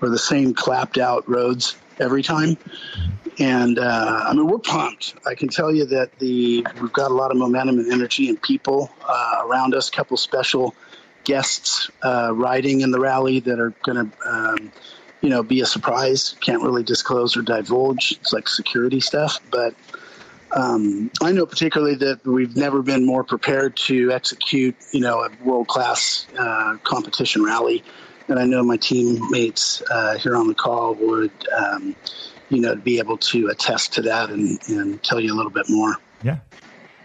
or 0.00 0.08
the 0.08 0.18
same 0.18 0.54
clapped 0.54 0.98
out 0.98 1.28
roads 1.28 1.76
every 2.00 2.22
time. 2.22 2.56
And 3.38 3.78
uh, 3.78 4.24
I 4.26 4.32
mean, 4.34 4.46
we're 4.46 4.58
pumped. 4.58 5.14
I 5.26 5.34
can 5.34 5.48
tell 5.48 5.72
you 5.72 5.86
that 5.86 6.18
the 6.18 6.66
we've 6.80 6.92
got 6.92 7.10
a 7.10 7.14
lot 7.14 7.30
of 7.30 7.36
momentum 7.36 7.78
and 7.78 7.92
energy 7.92 8.28
and 8.28 8.40
people 8.40 8.90
uh, 9.06 9.42
around 9.44 9.74
us. 9.74 9.88
A 9.88 9.92
couple 9.92 10.16
special 10.16 10.74
guests 11.24 11.90
uh, 12.02 12.32
riding 12.34 12.80
in 12.80 12.90
the 12.90 12.98
rally 12.98 13.40
that 13.40 13.60
are 13.60 13.70
going 13.82 14.10
to, 14.10 14.28
um, 14.28 14.72
you 15.20 15.28
know, 15.28 15.42
be 15.42 15.60
a 15.60 15.66
surprise. 15.66 16.34
Can't 16.40 16.62
really 16.62 16.82
disclose 16.82 17.36
or 17.36 17.42
divulge. 17.42 18.12
It's 18.12 18.32
like 18.32 18.48
security 18.48 19.00
stuff, 19.00 19.38
but 19.50 19.74
um, 20.52 21.10
I 21.22 21.32
know 21.32 21.46
particularly 21.46 21.94
that 21.96 22.26
we've 22.26 22.56
never 22.56 22.82
been 22.82 23.06
more 23.06 23.22
prepared 23.22 23.76
to 23.76 24.10
execute, 24.10 24.74
you 24.92 25.00
know, 25.00 25.20
a 25.22 25.30
world 25.44 25.68
class 25.68 26.26
uh, 26.38 26.76
competition 26.82 27.44
rally. 27.44 27.84
and 28.28 28.38
I 28.38 28.46
know 28.46 28.62
my 28.62 28.76
teammates 28.76 29.82
uh, 29.90 30.18
here 30.18 30.36
on 30.36 30.48
the 30.48 30.54
call 30.54 30.94
would, 30.94 31.30
um, 31.56 31.94
you 32.48 32.60
know, 32.60 32.74
be 32.74 32.98
able 32.98 33.16
to 33.18 33.48
attest 33.48 33.92
to 33.94 34.02
that 34.02 34.30
and, 34.30 34.58
and 34.68 35.02
tell 35.02 35.20
you 35.20 35.32
a 35.32 35.36
little 35.36 35.52
bit 35.52 35.66
more. 35.68 35.94
Yeah. 36.22 36.38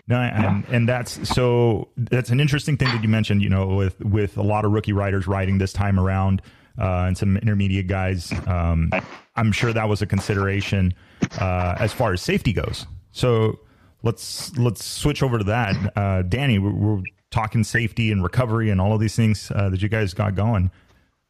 No, 0.07 0.17
and, 0.17 0.63
and 0.69 0.87
that's 0.87 1.27
so 1.27 1.87
that's 1.97 2.29
an 2.29 2.39
interesting 2.39 2.77
thing 2.77 2.89
that 2.89 3.01
you 3.01 3.09
mentioned. 3.09 3.41
You 3.41 3.49
know, 3.49 3.69
with 3.69 3.99
with 4.01 4.37
a 4.37 4.43
lot 4.43 4.63
of 4.63 4.71
rookie 4.71 4.93
riders 4.93 5.25
riding 5.25 5.57
this 5.57 5.73
time 5.73 5.99
around, 5.99 6.43
uh, 6.79 7.05
and 7.07 7.17
some 7.17 7.37
intermediate 7.37 7.87
guys. 7.87 8.33
Um, 8.47 8.91
I'm 9.35 9.51
sure 9.51 9.73
that 9.73 9.87
was 9.87 10.01
a 10.01 10.05
consideration 10.05 10.93
uh, 11.39 11.75
as 11.79 11.93
far 11.93 12.13
as 12.13 12.21
safety 12.21 12.53
goes. 12.53 12.85
So 13.11 13.59
let's 14.03 14.55
let's 14.57 14.83
switch 14.83 15.23
over 15.23 15.37
to 15.37 15.43
that. 15.45 15.97
Uh, 15.97 16.21
Danny, 16.21 16.59
we're, 16.59 16.73
we're, 16.73 17.03
talking 17.31 17.65
safety 17.65 18.13
and 18.13 18.23
recovery 18.23 18.69
and 18.69 18.79
all 18.79 18.93
of 18.93 19.01
these 19.01 19.13
things 19.13 19.51
uh, 19.53 19.67
that 19.67 19.81
you 19.81 19.89
guys 19.89 20.13
got 20.13 20.35
going. 20.35 20.71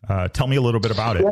Uh, 0.07 0.27
tell 0.27 0.45
me 0.45 0.55
a 0.55 0.61
little 0.61 0.79
bit 0.79 0.91
about 0.91 1.17
it. 1.17 1.25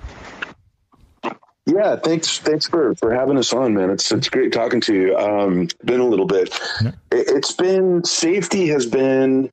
Yeah, 1.67 1.95
thanks. 1.97 2.39
Thanks 2.39 2.67
for, 2.67 2.95
for 2.95 3.13
having 3.13 3.37
us 3.37 3.53
on, 3.53 3.73
man. 3.73 3.89
It's 3.89 4.11
it's 4.11 4.29
great 4.29 4.51
talking 4.51 4.81
to 4.81 4.93
you. 4.93 5.17
Um, 5.17 5.67
been 5.85 5.99
a 5.99 6.07
little 6.07 6.25
bit. 6.25 6.59
Yeah. 6.81 6.89
It, 7.11 7.27
it's 7.29 7.51
been 7.51 8.03
safety 8.03 8.67
has 8.69 8.85
been 8.85 9.51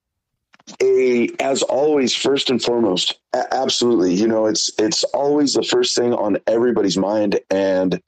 a 0.82 1.28
as 1.40 1.62
always 1.62 2.14
first 2.14 2.50
and 2.50 2.62
foremost. 2.62 3.18
A- 3.32 3.54
absolutely, 3.54 4.14
you 4.14 4.28
know 4.28 4.46
it's 4.46 4.70
it's 4.78 5.04
always 5.04 5.54
the 5.54 5.62
first 5.62 5.96
thing 5.96 6.12
on 6.12 6.38
everybody's 6.46 6.96
mind, 6.96 7.40
and 7.50 8.00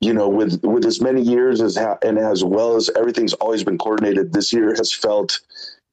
you 0.00 0.12
know 0.12 0.28
with 0.28 0.60
with 0.62 0.84
as 0.84 1.00
many 1.00 1.22
years 1.22 1.60
as 1.60 1.76
ha- 1.76 1.98
and 2.02 2.18
as 2.18 2.44
well 2.44 2.76
as 2.76 2.90
everything's 2.96 3.34
always 3.34 3.64
been 3.64 3.78
coordinated. 3.78 4.32
This 4.32 4.52
year 4.52 4.74
has 4.74 4.92
felt 4.92 5.40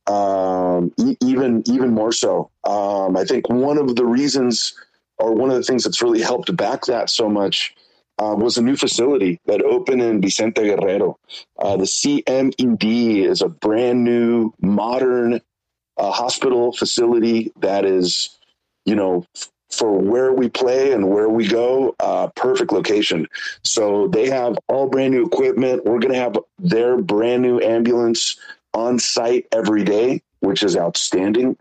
um, 0.08 0.92
e- 0.98 1.18
even 1.22 1.64
even 1.68 1.92
more 1.92 2.12
so. 2.12 2.50
Um, 2.64 3.18
I 3.18 3.26
think 3.26 3.50
one 3.50 3.78
of 3.78 3.96
the 3.96 4.06
reasons, 4.06 4.74
or 5.18 5.34
one 5.34 5.50
of 5.50 5.56
the 5.56 5.64
things 5.64 5.84
that's 5.84 6.02
really 6.02 6.22
helped 6.22 6.56
back 6.56 6.86
that 6.86 7.10
so 7.10 7.30
much, 7.30 7.74
uh, 8.20 8.36
was 8.38 8.58
a 8.58 8.62
new 8.62 8.76
facility 8.76 9.40
that 9.46 9.62
opened 9.62 10.02
in 10.02 10.22
Vicente 10.22 10.62
Guerrero. 10.62 11.18
Uh, 11.58 11.78
the 11.78 11.86
CMED 11.86 13.26
is 13.26 13.42
a 13.42 13.50
brand 13.50 14.04
new, 14.04 14.54
modern 14.62 15.42
uh, 15.98 16.12
hospital 16.12 16.74
facility 16.74 17.52
that 17.62 17.86
is, 17.86 18.38
you 18.86 18.96
know, 18.96 19.26
for 19.70 19.92
where 19.98 20.32
we 20.32 20.50
play 20.50 20.92
and 20.92 21.10
where 21.10 21.30
we 21.30 21.48
go, 21.48 21.96
uh, 22.00 22.28
perfect 22.36 22.72
location. 22.72 23.28
So 23.64 24.08
they 24.08 24.30
have 24.30 24.58
all 24.68 24.88
brand 24.88 25.14
new 25.14 25.26
equipment. 25.26 25.86
We're 25.86 26.00
going 26.00 26.14
to 26.14 26.20
have 26.20 26.38
their 26.60 27.02
brand 27.02 27.42
new 27.42 27.60
ambulance 27.60 28.38
on 28.74 29.00
site 29.00 29.48
every 29.52 29.84
day, 29.84 30.22
which 30.42 30.64
is 30.64 30.78
outstanding. 30.78 31.58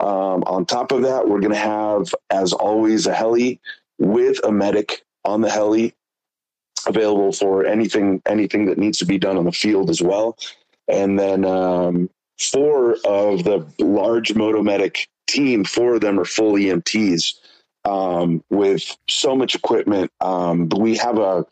Um, 0.00 0.44
on 0.46 0.66
top 0.66 0.92
of 0.92 1.02
that, 1.02 1.28
we're 1.28 1.40
going 1.40 1.52
to 1.52 1.58
have, 1.58 2.14
as 2.30 2.52
always, 2.52 3.06
a 3.06 3.14
heli 3.14 3.60
with 3.98 4.38
a 4.44 4.52
medic 4.52 5.02
on 5.24 5.40
the 5.40 5.50
heli 5.50 5.94
available 6.86 7.32
for 7.32 7.64
anything 7.64 8.22
anything 8.26 8.66
that 8.66 8.78
needs 8.78 8.98
to 8.98 9.04
be 9.06 9.18
done 9.18 9.36
on 9.36 9.44
the 9.44 9.52
field 9.52 9.90
as 9.90 10.00
well. 10.02 10.36
And 10.88 11.18
then 11.18 11.44
um, 11.44 12.10
four 12.38 12.96
of 13.04 13.44
the 13.44 13.66
large 13.78 14.34
Motomedic 14.34 15.06
team, 15.26 15.64
four 15.64 15.94
of 15.94 16.00
them 16.00 16.20
are 16.20 16.24
full 16.24 16.52
EMTs 16.52 17.34
um, 17.84 18.42
with 18.50 18.96
so 19.08 19.34
much 19.34 19.54
equipment. 19.54 20.10
Um, 20.20 20.68
we 20.68 20.96
have 20.96 21.18
a 21.18 21.46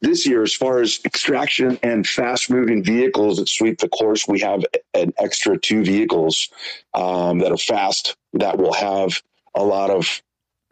this 0.00 0.26
year, 0.26 0.44
as 0.44 0.54
far 0.54 0.80
as 0.80 1.00
extraction 1.04 1.78
and 1.82 2.06
fast 2.06 2.50
moving 2.50 2.84
vehicles 2.84 3.38
that 3.38 3.48
sweep 3.48 3.80
the 3.80 3.88
course, 3.88 4.28
we 4.28 4.38
have 4.40 4.64
an 4.94 5.12
extra 5.18 5.58
two 5.58 5.84
vehicles 5.84 6.48
um, 6.94 7.40
that 7.40 7.50
are 7.50 7.56
fast 7.56 8.16
that 8.34 8.58
will 8.58 8.72
have 8.74 9.20
a 9.56 9.64
lot 9.64 9.90
of 9.90 10.22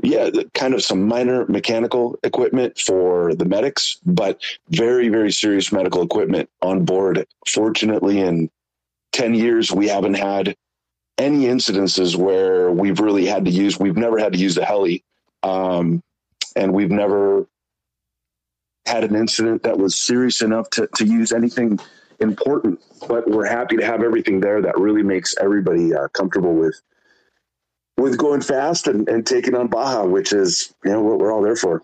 yeah, 0.02 0.28
kind 0.52 0.75
of 0.75 0.82
some 0.82 1.08
minor 1.08 1.46
mechanical 1.46 2.18
equipment 2.23 2.78
for 2.78 3.35
the 3.35 3.46
medics, 3.46 3.99
but 4.04 4.40
very, 4.68 5.08
very 5.08 5.32
serious 5.32 5.73
medical 5.73 6.02
equipment 6.02 6.50
on 6.61 6.85
board. 6.85 7.26
Fortunately, 7.49 8.20
in 8.20 8.50
10 9.12 9.34
years, 9.34 9.72
we 9.72 9.88
haven't 9.88 10.14
had 10.14 10.56
any 11.18 11.44
incidences 11.44 12.16
where 12.16 12.70
we've 12.70 13.00
really 13.00 13.26
had 13.26 13.44
to 13.46 13.50
use, 13.50 13.78
we've 13.78 13.96
never 13.96 14.18
had 14.18 14.32
to 14.32 14.38
use 14.38 14.54
the 14.54 14.64
heli. 14.64 15.04
Um, 15.42 16.02
and 16.54 16.72
we've 16.72 16.90
never 16.90 17.46
had 18.86 19.04
an 19.04 19.14
incident 19.14 19.62
that 19.64 19.78
was 19.78 19.98
serious 19.98 20.42
enough 20.42 20.70
to, 20.70 20.88
to 20.96 21.04
use 21.04 21.32
anything 21.32 21.78
important, 22.20 22.80
but 23.08 23.28
we're 23.28 23.46
happy 23.46 23.76
to 23.76 23.84
have 23.84 24.02
everything 24.02 24.40
there 24.40 24.62
that 24.62 24.78
really 24.78 25.02
makes 25.02 25.34
everybody 25.38 25.94
uh, 25.94 26.08
comfortable 26.08 26.54
with 26.54 26.80
with 27.98 28.18
going 28.18 28.42
fast 28.42 28.88
and, 28.88 29.08
and 29.08 29.26
taking 29.26 29.54
on 29.54 29.68
Baja, 29.68 30.04
which 30.04 30.32
is 30.32 30.75
you 30.84 30.90
know 30.90 31.00
what 31.00 31.18
we're 31.18 31.32
all 31.32 31.42
there 31.42 31.56
for. 31.56 31.82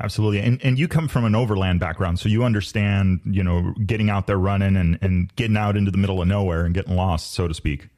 Absolutely, 0.00 0.40
and 0.40 0.60
and 0.64 0.78
you 0.78 0.88
come 0.88 1.06
from 1.06 1.24
an 1.24 1.34
overland 1.34 1.78
background, 1.78 2.18
so 2.18 2.28
you 2.28 2.42
understand 2.42 3.20
you 3.24 3.44
know 3.44 3.72
getting 3.86 4.10
out 4.10 4.26
there 4.26 4.38
running 4.38 4.76
and 4.76 4.98
and 5.02 5.34
getting 5.36 5.56
out 5.56 5.76
into 5.76 5.90
the 5.90 5.98
middle 5.98 6.20
of 6.20 6.26
nowhere 6.26 6.64
and 6.64 6.74
getting 6.74 6.96
lost, 6.96 7.32
so 7.32 7.46
to 7.46 7.54
speak. 7.54 7.88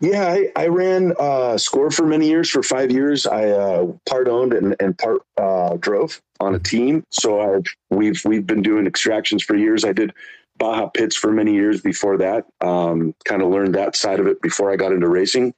Yeah, 0.00 0.26
I, 0.28 0.52
I 0.54 0.66
ran 0.66 1.14
uh, 1.18 1.56
score 1.56 1.90
for 1.90 2.06
many 2.06 2.28
years. 2.28 2.50
For 2.50 2.62
five 2.62 2.90
years, 2.90 3.26
I 3.26 3.48
uh, 3.48 3.86
part 4.08 4.28
owned 4.28 4.52
and, 4.52 4.76
and 4.78 4.96
part 4.96 5.22
uh, 5.38 5.78
drove 5.78 6.20
on 6.38 6.54
a 6.54 6.58
team. 6.58 7.02
So 7.10 7.40
I've, 7.40 7.64
we've 7.90 8.22
we've 8.24 8.46
been 8.46 8.62
doing 8.62 8.86
extractions 8.86 9.42
for 9.42 9.56
years. 9.56 9.84
I 9.84 9.92
did 9.92 10.12
Baja 10.58 10.88
pits 10.88 11.16
for 11.16 11.32
many 11.32 11.54
years 11.54 11.80
before 11.80 12.18
that. 12.18 12.46
Um, 12.60 13.14
kind 13.24 13.42
of 13.42 13.48
learned 13.48 13.74
that 13.74 13.96
side 13.96 14.20
of 14.20 14.26
it 14.26 14.40
before 14.42 14.70
I 14.70 14.76
got 14.76 14.92
into 14.92 15.08
racing, 15.08 15.54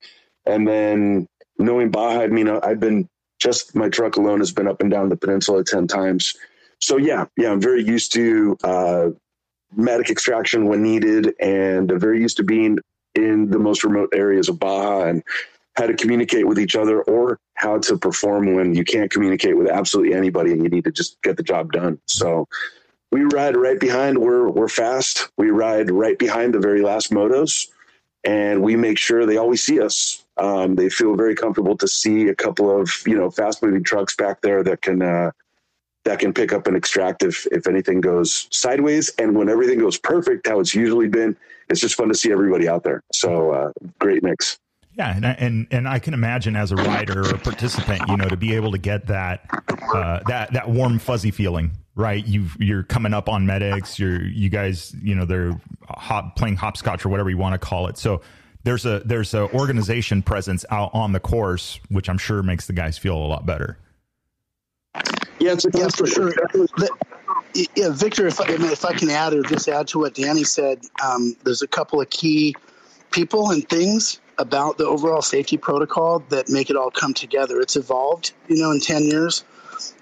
and 0.46 0.66
then 0.66 1.28
knowing 1.58 1.90
Baja, 1.90 2.22
I 2.22 2.28
mean, 2.28 2.48
I've 2.48 2.80
been 2.80 3.08
just 3.38 3.74
my 3.74 3.88
truck 3.88 4.16
alone 4.16 4.40
has 4.40 4.52
been 4.52 4.68
up 4.68 4.80
and 4.80 4.90
down 4.90 5.08
the 5.08 5.16
peninsula 5.16 5.64
ten 5.64 5.86
times. 5.86 6.34
So 6.80 6.96
yeah, 6.96 7.26
yeah, 7.36 7.50
I'm 7.50 7.60
very 7.60 7.82
used 7.82 8.12
to 8.14 8.56
uh, 8.62 9.08
medic 9.74 10.10
extraction 10.10 10.66
when 10.66 10.82
needed, 10.82 11.34
and 11.40 11.90
very 11.90 12.20
used 12.20 12.36
to 12.38 12.44
being 12.44 12.78
in 13.14 13.50
the 13.50 13.58
most 13.58 13.84
remote 13.84 14.10
areas 14.14 14.48
of 14.48 14.58
Baja 14.58 15.06
and 15.06 15.22
how 15.76 15.86
to 15.86 15.94
communicate 15.94 16.46
with 16.46 16.58
each 16.58 16.76
other 16.76 17.02
or 17.02 17.38
how 17.54 17.78
to 17.78 17.96
perform 17.96 18.54
when 18.54 18.74
you 18.74 18.84
can't 18.84 19.10
communicate 19.10 19.56
with 19.56 19.68
absolutely 19.68 20.14
anybody 20.14 20.52
and 20.52 20.62
you 20.62 20.68
need 20.68 20.84
to 20.84 20.90
just 20.90 21.20
get 21.22 21.36
the 21.36 21.42
job 21.42 21.72
done. 21.72 22.00
So 22.06 22.48
we 23.12 23.22
ride 23.22 23.56
right 23.56 23.78
behind. 23.78 24.18
We're 24.18 24.48
we're 24.48 24.68
fast. 24.68 25.28
We 25.36 25.50
ride 25.50 25.90
right 25.90 26.18
behind 26.18 26.54
the 26.54 26.58
very 26.58 26.82
last 26.82 27.10
motos, 27.10 27.68
and 28.24 28.62
we 28.62 28.76
make 28.76 28.98
sure 28.98 29.24
they 29.24 29.36
always 29.36 29.62
see 29.62 29.80
us. 29.80 30.24
Um, 30.38 30.76
they 30.76 30.88
feel 30.88 31.16
very 31.16 31.34
comfortable 31.34 31.76
to 31.76 31.88
see 31.88 32.28
a 32.28 32.34
couple 32.34 32.80
of 32.80 32.90
you 33.06 33.16
know 33.16 33.30
fast 33.30 33.62
moving 33.62 33.82
trucks 33.82 34.14
back 34.14 34.40
there 34.40 34.62
that 34.62 34.82
can 34.82 35.02
uh, 35.02 35.32
that 36.04 36.18
can 36.18 36.32
pick 36.32 36.52
up 36.52 36.66
and 36.66 36.76
extract 36.76 37.22
if 37.22 37.46
if 37.52 37.66
anything 37.66 38.00
goes 38.00 38.48
sideways. 38.50 39.10
And 39.18 39.36
when 39.36 39.48
everything 39.48 39.78
goes 39.78 39.98
perfect, 39.98 40.46
how 40.46 40.60
it's 40.60 40.74
usually 40.74 41.08
been, 41.08 41.36
it's 41.68 41.80
just 41.80 41.96
fun 41.96 42.08
to 42.08 42.14
see 42.14 42.32
everybody 42.32 42.68
out 42.68 42.84
there. 42.84 43.02
So 43.12 43.50
uh, 43.50 43.72
great 43.98 44.22
mix. 44.22 44.58
Yeah, 44.98 45.14
and 45.14 45.24
and 45.24 45.66
and 45.70 45.88
I 45.88 46.00
can 46.00 46.12
imagine 46.12 46.56
as 46.56 46.72
a 46.72 46.76
rider 46.76 47.20
or 47.20 47.34
a 47.34 47.38
participant, 47.38 48.02
you 48.08 48.16
know, 48.16 48.28
to 48.28 48.36
be 48.36 48.54
able 48.54 48.72
to 48.72 48.78
get 48.78 49.06
that 49.06 49.44
uh, 49.94 50.20
that 50.26 50.52
that 50.54 50.68
warm 50.68 50.98
fuzzy 50.98 51.30
feeling, 51.30 51.70
right? 51.94 52.26
You 52.26 52.46
you're 52.58 52.82
coming 52.82 53.14
up 53.14 53.28
on 53.28 53.46
medics, 53.46 53.98
you're 53.98 54.20
you 54.24 54.48
guys, 54.48 54.92
you 55.00 55.14
know, 55.14 55.24
they're 55.24 55.52
hop 55.88 56.34
playing 56.34 56.56
hopscotch 56.56 57.06
or 57.06 57.10
whatever 57.10 57.30
you 57.30 57.38
want 57.38 57.52
to 57.52 57.64
call 57.64 57.86
it. 57.86 57.96
So 57.96 58.22
there's 58.64 58.84
a 58.86 59.00
there's 59.04 59.34
a 59.34 59.50
organization 59.54 60.22
presence 60.22 60.64
out 60.70 60.90
on 60.92 61.12
the 61.12 61.20
course, 61.20 61.80
which 61.88 62.08
I'm 62.08 62.18
sure 62.18 62.42
makes 62.42 62.66
the 62.66 62.72
guys 62.72 62.98
feel 62.98 63.16
a 63.16 63.26
lot 63.26 63.46
better. 63.46 63.78
Yeah, 65.38 65.52
it's 65.52 65.64
a, 65.64 65.70
yeah, 65.72 65.88
for 65.88 66.06
sure. 66.06 66.32
Yeah, 67.54 67.90
Victor, 67.90 68.26
if 68.26 68.40
I, 68.40 68.44
if 68.48 68.84
I 68.84 68.92
can 68.92 69.08
add 69.10 69.32
or 69.32 69.42
just 69.42 69.68
add 69.68 69.88
to 69.88 70.00
what 70.00 70.14
Danny 70.14 70.44
said, 70.44 70.80
um, 71.04 71.36
there's 71.44 71.62
a 71.62 71.66
couple 71.66 72.00
of 72.00 72.10
key 72.10 72.54
people 73.10 73.50
and 73.50 73.66
things 73.68 74.20
about 74.38 74.78
the 74.78 74.86
overall 74.86 75.22
safety 75.22 75.56
protocol 75.56 76.20
that 76.28 76.48
make 76.48 76.70
it 76.70 76.76
all 76.76 76.90
come 76.90 77.14
together. 77.14 77.60
It's 77.60 77.76
evolved, 77.76 78.32
you 78.48 78.56
know, 78.56 78.70
in 78.70 78.80
10 78.80 79.04
years. 79.04 79.44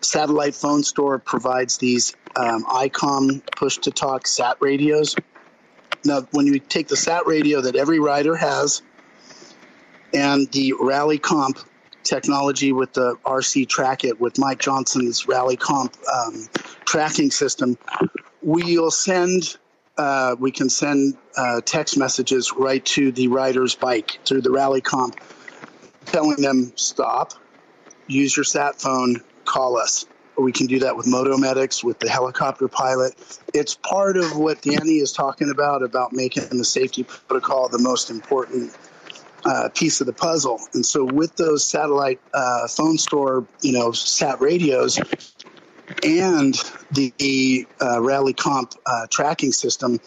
Satellite 0.00 0.54
phone 0.54 0.82
store 0.82 1.18
provides 1.18 1.78
these 1.78 2.14
um, 2.36 2.64
ICOM 2.64 3.42
push 3.56 3.78
to 3.78 3.90
talk 3.90 4.26
SAT 4.26 4.56
radios. 4.60 5.14
Now, 6.06 6.22
when 6.30 6.46
you 6.46 6.58
take 6.58 6.88
the 6.88 6.96
SAT 6.96 7.26
radio 7.26 7.60
that 7.60 7.76
every 7.76 7.98
rider 7.98 8.36
has 8.36 8.82
and 10.14 10.50
the 10.52 10.74
Rally 10.80 11.18
Comp 11.18 11.58
technology 12.04 12.72
with 12.72 12.92
the 12.92 13.16
RC 13.24 13.68
Track 13.68 14.04
It 14.04 14.20
with 14.20 14.38
Mike 14.38 14.60
Johnson's 14.60 15.26
Rally 15.26 15.56
Comp 15.56 15.96
um, 16.12 16.48
tracking 16.84 17.30
system, 17.30 17.76
we'll 18.42 18.90
send 18.90 19.56
uh, 19.98 20.36
we 20.38 20.50
can 20.50 20.68
send 20.68 21.16
uh, 21.38 21.60
text 21.64 21.96
messages 21.96 22.52
right 22.52 22.84
to 22.84 23.10
the 23.12 23.28
rider's 23.28 23.74
bike 23.74 24.18
through 24.26 24.42
the 24.42 24.50
Rally 24.50 24.82
Comp, 24.82 25.18
telling 26.04 26.36
them 26.36 26.72
stop, 26.76 27.32
use 28.06 28.36
your 28.36 28.44
sat 28.44 28.78
phone, 28.78 29.22
call 29.46 29.78
us. 29.78 30.04
We 30.38 30.52
can 30.52 30.66
do 30.66 30.80
that 30.80 30.96
with 30.96 31.06
Motomedics, 31.06 31.82
with 31.82 31.98
the 31.98 32.08
helicopter 32.08 32.68
pilot. 32.68 33.14
It's 33.54 33.74
part 33.74 34.16
of 34.16 34.36
what 34.36 34.62
Danny 34.62 34.98
is 34.98 35.12
talking 35.12 35.50
about 35.50 35.82
about 35.82 36.12
making 36.12 36.48
the 36.50 36.64
safety 36.64 37.04
protocol 37.04 37.68
the 37.68 37.78
most 37.78 38.10
important 38.10 38.76
uh, 39.44 39.68
piece 39.74 40.00
of 40.00 40.06
the 40.06 40.12
puzzle. 40.12 40.60
And 40.74 40.84
so 40.84 41.04
with 41.04 41.36
those 41.36 41.66
satellite 41.66 42.20
uh, 42.34 42.68
phone 42.68 42.98
store, 42.98 43.46
you 43.62 43.72
know, 43.72 43.92
sat 43.92 44.40
radios 44.40 44.98
and 46.02 46.54
the, 46.90 47.12
the 47.18 47.66
uh, 47.80 48.02
Rally 48.02 48.32
Comp 48.34 48.74
uh, 48.84 49.06
tracking 49.08 49.52
system, 49.52 50.00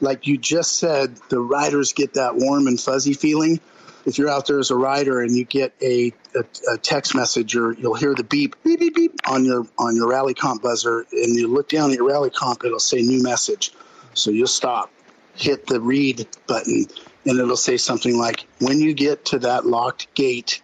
like 0.00 0.26
you 0.26 0.36
just 0.36 0.76
said, 0.76 1.16
the 1.28 1.40
riders 1.40 1.92
get 1.92 2.14
that 2.14 2.36
warm 2.36 2.66
and 2.66 2.78
fuzzy 2.78 3.14
feeling. 3.14 3.60
If 4.04 4.18
you're 4.18 4.28
out 4.28 4.46
there 4.46 4.58
as 4.58 4.70
a 4.70 4.76
rider 4.76 5.20
and 5.20 5.34
you 5.34 5.44
get 5.44 5.74
a, 5.80 6.12
a, 6.34 6.74
a 6.74 6.78
text 6.78 7.14
message 7.14 7.54
or 7.56 7.72
you'll 7.72 7.94
hear 7.94 8.14
the 8.14 8.24
beep, 8.24 8.56
beep, 8.64 8.80
beep, 8.80 8.94
beep 8.94 9.11
on 9.26 9.44
your 9.44 9.66
on 9.78 9.96
your 9.96 10.08
Rally 10.08 10.34
Comp 10.34 10.62
buzzer, 10.62 11.06
and 11.12 11.34
you 11.34 11.48
look 11.48 11.68
down 11.68 11.90
at 11.90 11.96
your 11.96 12.08
Rally 12.08 12.30
Comp, 12.30 12.64
it'll 12.64 12.80
say 12.80 13.02
new 13.02 13.22
message. 13.22 13.72
So 14.14 14.30
you'll 14.30 14.46
stop, 14.46 14.90
hit 15.34 15.66
the 15.66 15.80
read 15.80 16.26
button, 16.46 16.86
and 17.24 17.38
it'll 17.38 17.56
say 17.56 17.76
something 17.76 18.18
like, 18.18 18.46
"When 18.60 18.80
you 18.80 18.94
get 18.94 19.24
to 19.26 19.38
that 19.40 19.66
locked 19.66 20.12
gate, 20.14 20.60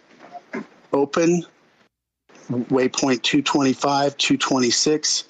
open 0.93 1.45
waypoint 2.50 3.23
225, 3.23 4.17
226." 4.17 5.25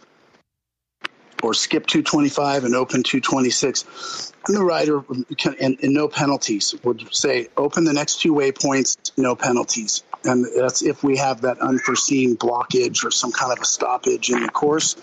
or 1.43 1.55
skip 1.55 1.87
225 1.87 2.65
and 2.65 2.75
open 2.75 3.03
226. 3.03 4.33
And 4.47 4.57
the 4.57 4.65
rider, 4.65 5.03
can, 5.37 5.55
and, 5.61 5.79
and, 5.83 5.95
no 5.95 6.09
penalties, 6.09 6.75
would 6.83 7.15
say 7.15 7.49
open 7.57 7.85
the 7.85 7.93
next 7.93 8.21
two 8.21 8.33
waypoints, 8.33 9.13
no 9.17 9.37
penalties. 9.37 10.03
And 10.25 10.47
that's 10.57 10.83
if 10.83 11.03
we 11.03 11.17
have 11.17 11.43
that 11.43 11.59
unforeseen 11.61 12.37
blockage 12.37 13.05
or 13.05 13.11
some 13.11 13.33
kind 13.33 13.53
of 13.53 13.61
a 13.61 13.65
stoppage 13.65 14.31
in 14.31 14.43
the 14.43 14.49
course. 14.49 14.95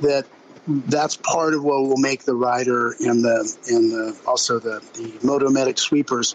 That 0.00 0.26
that's 0.66 1.16
part 1.16 1.54
of 1.54 1.62
what 1.62 1.82
will 1.82 1.96
make 1.96 2.24
the 2.24 2.34
rider 2.34 2.92
and 3.00 3.22
the 3.24 3.58
and 3.68 3.90
the 3.90 4.18
also 4.26 4.58
the 4.58 4.82
the 4.94 5.10
Motomedic 5.26 5.78
sweepers 5.78 6.34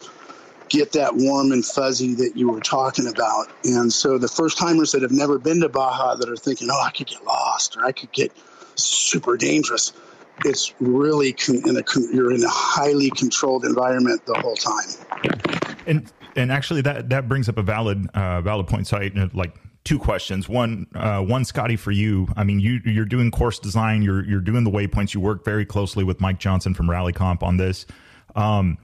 get 0.69 0.93
that 0.93 1.15
warm 1.15 1.51
and 1.51 1.65
fuzzy 1.65 2.15
that 2.15 2.35
you 2.35 2.49
were 2.49 2.59
talking 2.59 3.07
about. 3.07 3.47
And 3.63 3.91
so 3.91 4.17
the 4.17 4.27
first 4.27 4.57
timers 4.57 4.91
that 4.93 5.03
have 5.03 5.11
never 5.11 5.37
been 5.37 5.61
to 5.61 5.69
Baja 5.69 6.15
that 6.15 6.29
are 6.29 6.35
thinking, 6.35 6.69
oh, 6.71 6.81
I 6.83 6.89
could 6.89 7.07
get 7.07 7.23
lost 7.23 7.77
or 7.77 7.85
I 7.85 7.91
could 7.91 8.11
get 8.11 8.31
super 8.75 9.37
dangerous. 9.37 9.93
It's 10.43 10.73
really 10.79 11.35
in 11.47 11.77
a 11.77 11.83
you're 12.11 12.33
in 12.33 12.43
a 12.43 12.49
highly 12.49 13.09
controlled 13.09 13.63
environment 13.63 14.25
the 14.25 14.35
whole 14.35 14.55
time. 14.55 15.77
And 15.87 16.11
and 16.35 16.51
actually 16.51 16.81
that 16.81 17.09
that 17.09 17.27
brings 17.27 17.49
up 17.49 17.57
a 17.57 17.63
valid 17.63 18.07
uh, 18.13 18.41
valid 18.41 18.67
point. 18.67 18.87
So 18.87 18.97
I, 18.97 19.11
like 19.33 19.55
two 19.83 19.99
questions. 19.99 20.49
One 20.49 20.87
uh, 20.95 21.21
one 21.21 21.45
Scotty 21.45 21.75
for 21.75 21.91
you. 21.91 22.27
I 22.35 22.43
mean 22.43 22.59
you 22.59 22.79
you're 22.85 23.05
doing 23.05 23.31
course 23.31 23.59
design. 23.59 24.01
You're 24.01 24.23
you're 24.25 24.41
doing 24.41 24.63
the 24.63 24.71
waypoints. 24.71 25.13
You 25.13 25.19
work 25.19 25.45
very 25.45 25.65
closely 25.65 26.03
with 26.03 26.21
Mike 26.21 26.39
Johnson 26.39 26.73
from 26.73 26.89
Rally 26.89 27.13
Comp 27.13 27.43
on 27.43 27.57
this. 27.57 27.85
Um, 28.35 28.77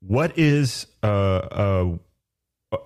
what 0.00 0.38
is 0.38 0.86
uh, 1.02 1.06
uh 1.06 1.96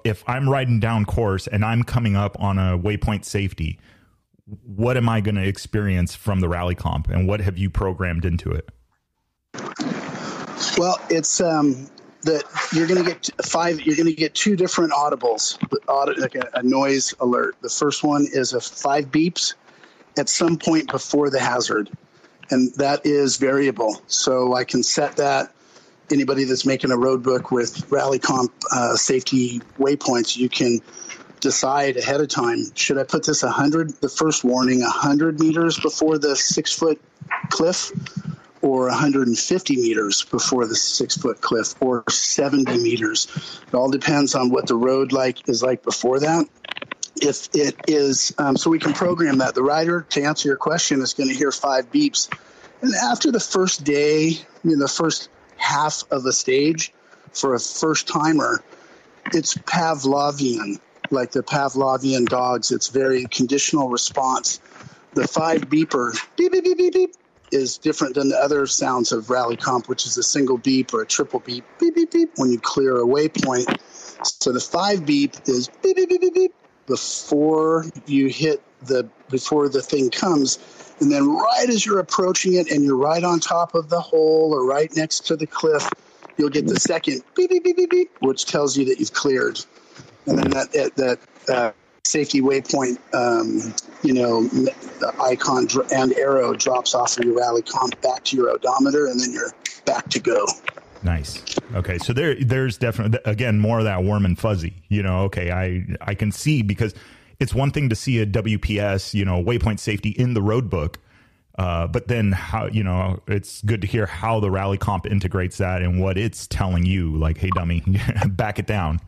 if 0.05 0.23
I'm 0.29 0.49
riding 0.49 0.79
down 0.79 1.05
course 1.05 1.47
and 1.47 1.65
I'm 1.65 1.83
coming 1.83 2.15
up 2.15 2.41
on 2.41 2.59
a 2.59 2.79
waypoint 2.79 3.25
safety? 3.25 3.79
what 4.65 4.97
am 4.97 5.09
I 5.09 5.21
going 5.21 5.37
to 5.37 5.47
experience 5.47 6.15
from 6.15 6.41
the 6.41 6.49
rally 6.49 6.75
comp 6.75 7.09
and 7.09 7.29
what 7.29 7.41
have 7.41 7.57
you 7.57 7.71
programmed 7.71 8.25
into 8.25 8.51
it? 8.51 8.69
Well, 10.77 10.99
it's 11.09 11.41
um, 11.41 11.89
that 12.23 12.45
you're 12.73 12.87
going 12.87 13.03
to 13.03 13.11
get 13.11 13.31
five, 13.45 13.81
you're 13.81 13.97
going 13.97 14.07
to 14.07 14.15
get 14.15 14.35
two 14.35 14.57
different 14.57 14.93
audibles, 14.93 15.59
like 16.19 16.35
a, 16.35 16.49
a 16.55 16.63
noise 16.63 17.15
alert. 17.21 17.57
The 17.61 17.69
first 17.69 18.05
one 18.05 18.27
is 18.31 18.53
a 18.53 18.61
five 18.61 19.07
beeps 19.07 19.55
at 20.19 20.29
some 20.29 20.59
point 20.59 20.91
before 20.91 21.31
the 21.31 21.41
hazard. 21.41 21.91
And 22.51 22.75
that 22.75 23.07
is 23.07 23.37
variable. 23.37 24.03
So 24.07 24.55
I 24.55 24.65
can 24.65 24.83
set 24.83 25.17
that 25.17 25.53
anybody 26.13 26.45
that's 26.45 26.67
making 26.67 26.91
a 26.91 26.97
road 26.97 27.23
book 27.23 27.51
with 27.51 27.91
rally 27.91 28.19
comp 28.19 28.53
uh, 28.73 28.97
safety 28.97 29.61
waypoints, 29.79 30.37
you 30.37 30.49
can 30.49 30.81
decide 31.41 31.97
ahead 31.97 32.21
of 32.21 32.29
time 32.29 32.65
should 32.75 32.99
I 32.99 33.05
put 33.05 33.25
this 33.25 33.43
100, 33.43 34.01
the 34.01 34.09
first 34.09 34.45
warning, 34.45 34.81
100 34.81 35.41
meters 35.41 35.79
before 35.79 36.19
the 36.19 36.37
six 36.37 36.73
foot 36.73 37.01
cliff, 37.49 37.93
or 38.63 38.89
150 38.89 39.77
meters 39.77 40.23
before 40.25 40.67
the 40.67 40.75
six 40.75 41.17
foot 41.17 41.41
cliff, 41.41 41.75
or 41.81 42.05
70 42.09 42.79
meters. 42.79 43.27
It 43.67 43.75
all 43.75 43.91
depends 43.91 44.35
on 44.35 44.51
what 44.51 44.67
the 44.67 44.75
road 44.75 45.13
like 45.13 45.49
is 45.49 45.63
like 45.63 45.83
before 45.83 46.21
that. 46.21 46.47
If 47.17 47.49
it 47.55 47.77
is, 47.89 48.35
um, 48.39 48.57
so 48.57 48.71
we 48.71 48.79
can 48.79 48.93
program 48.93 49.39
that. 49.39 49.55
The 49.55 49.63
rider, 49.63 50.07
to 50.11 50.23
answer 50.23 50.49
your 50.49 50.57
question, 50.57 51.01
is 51.01 51.15
going 51.15 51.29
to 51.29 51.35
hear 51.35 51.53
five 51.53 51.91
beeps. 51.91 52.33
And 52.83 52.95
after 52.95 53.31
the 53.33 53.41
first 53.41 53.85
day, 53.85 54.29
I 54.29 54.69
mean, 54.69 54.79
the 54.79 54.89
first 54.89 55.29
half 55.57 56.05
of 56.11 56.25
a 56.27 56.33
stage 56.33 56.93
for 57.33 57.55
a 57.55 57.61
first 57.61 58.09
timer, 58.09 58.63
it's 59.33 59.55
Pavlovian 59.55 60.81
like 61.11 61.33
the 61.33 61.43
Pavlovian 61.43 62.27
dogs. 62.27 62.71
It's 62.71 62.89
very 62.89 63.27
conditional 63.27 63.89
response. 63.89 64.61
The 65.15 65.27
five 65.27 65.63
beeper, 65.63 66.17
beep, 66.37 66.53
beep, 66.53 66.65
beep, 66.65 66.79
beep, 66.79 66.95
beep, 66.95 67.15
is 67.53 67.79
different 67.79 68.15
than 68.15 68.29
the 68.29 68.37
other 68.37 68.67
sounds 68.67 69.13
of 69.13 69.31
rally 69.31 69.57
comp, 69.57 69.89
which 69.89 70.07
is 70.07 70.17
a 70.17 70.23
single 70.23 70.59
beep 70.59 70.93
or 70.95 71.03
a 71.03 71.07
triple 71.07 71.41
beep, 71.41 71.65
beep, 71.79 71.95
beep, 71.95 72.11
beep, 72.11 72.31
when 72.37 72.51
you 72.51 72.59
clear 72.61 72.99
a 72.99 73.05
waypoint. 73.05 73.79
So 74.25 74.53
the 74.53 74.61
five 74.61 75.07
beep 75.07 75.35
is 75.47 75.69
beep, 75.83 75.97
beep, 75.97 76.09
beep, 76.09 76.21
beep, 76.21 76.35
beep 76.35 76.55
before 76.87 77.87
you 78.07 78.29
hit 78.29 78.63
the, 78.83 79.09
before 79.29 79.69
the 79.69 79.83
thing 79.83 80.11
comes. 80.11 80.59
And 81.01 81.11
then 81.11 81.29
right 81.29 81.69
as 81.69 81.87
you're 81.87 81.99
approaching 81.99 82.55
it 82.55 82.71
and 82.71 82.85
you're 82.85 82.97
right 82.97 83.25
on 83.25 83.41
top 83.41 83.75
of 83.75 83.89
the 83.89 84.01
hole 84.01 84.53
or 84.53 84.67
right 84.67 84.95
next 84.97 85.27
to 85.27 85.37
the 85.37 85.47
cliff, 85.47 85.89
you'll 86.37 86.51
get 86.51 86.67
the 86.67 86.79
second 86.79 87.23
beep, 87.35 87.51
beep, 87.51 87.65
beep, 87.65 87.77
beep, 87.77 87.91
beep, 87.91 88.11
which 88.21 88.45
tells 88.45 88.77
you 88.77 88.85
that 88.87 88.99
you've 88.99 89.13
cleared 89.13 89.61
and 90.27 90.39
then 90.39 90.51
that 90.51 90.97
that 90.97 91.19
uh, 91.49 91.73
safety 92.11 92.41
waypoint, 92.41 92.99
um, 93.15 93.75
you 94.03 94.13
know, 94.13 94.49
icon 95.21 95.69
and 95.93 96.13
arrow 96.15 96.55
drops 96.55 96.95
off 96.95 97.19
of 97.19 97.25
your 97.25 97.37
rally 97.37 97.63
comp 97.63 98.01
back 98.03 98.25
to 98.25 98.37
your 98.37 98.51
odometer, 98.51 99.07
and 99.07 99.21
then 99.21 99.33
you're 99.33 99.53
back 99.85 100.09
to 100.11 100.21
go. 100.21 100.47
Nice. 101.03 101.43
Okay, 101.75 101.99
so 101.99 102.13
there, 102.13 102.35
there's 102.35 102.77
definitely 102.77 103.19
again 103.25 103.59
more 103.59 103.79
of 103.79 103.85
that 103.85 104.03
warm 104.03 104.25
and 104.25 104.39
fuzzy. 104.39 104.83
You 104.89 105.03
know, 105.03 105.21
okay, 105.25 105.51
I 105.51 105.87
I 106.01 106.15
can 106.15 106.33
see 106.33 106.63
because 106.63 106.95
it's 107.39 107.55
one 107.55 107.71
thing 107.71 107.89
to 107.89 107.97
see 107.97 108.19
a 108.19 108.27
WPS, 108.27 109.15
you 109.15 109.25
know, 109.25 109.43
waypoint 109.43 109.79
safety 109.81 110.11
in 110.11 110.35
the 110.35 110.43
road 110.43 110.69
book. 110.69 110.99
Uh, 111.59 111.87
but 111.87 112.09
then 112.09 112.33
how 112.33 112.67
you 112.67 112.83
know 112.83 113.21
it's 113.27 113.61
good 113.63 113.81
to 113.83 113.87
hear 113.87 114.07
how 114.07 114.41
the 114.41 114.51
rally 114.51 114.79
comp 114.79 115.07
integrates 115.07 115.59
that 115.59 115.83
and 115.83 116.01
what 116.01 116.17
it's 116.17 116.47
telling 116.47 116.87
you 116.87 117.15
like 117.19 117.37
hey 117.37 117.51
dummy 117.55 117.83
back 118.29 118.59
it 118.59 118.67
down 118.67 118.99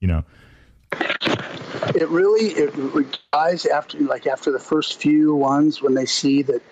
you 0.00 0.08
know 0.08 0.24
it 1.94 2.08
really 2.08 2.46
it 2.46 3.20
guys 3.32 3.66
after 3.66 3.98
like 4.00 4.26
after 4.26 4.50
the 4.50 4.58
first 4.58 5.00
few 5.00 5.34
ones 5.34 5.82
when 5.82 5.94
they 5.94 6.06
see 6.06 6.42
that 6.42 6.62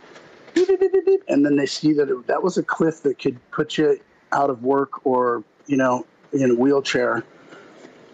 and 1.28 1.44
then 1.44 1.56
they 1.56 1.66
see 1.66 1.92
that 1.92 2.08
it, 2.08 2.26
that 2.26 2.42
was 2.42 2.58
a 2.58 2.62
cliff 2.62 3.02
that 3.02 3.18
could 3.18 3.38
put 3.50 3.78
you 3.78 3.98
out 4.32 4.50
of 4.50 4.62
work 4.62 5.04
or 5.06 5.42
you 5.66 5.76
know 5.76 6.06
in 6.32 6.50
a 6.50 6.54
wheelchair. 6.54 7.24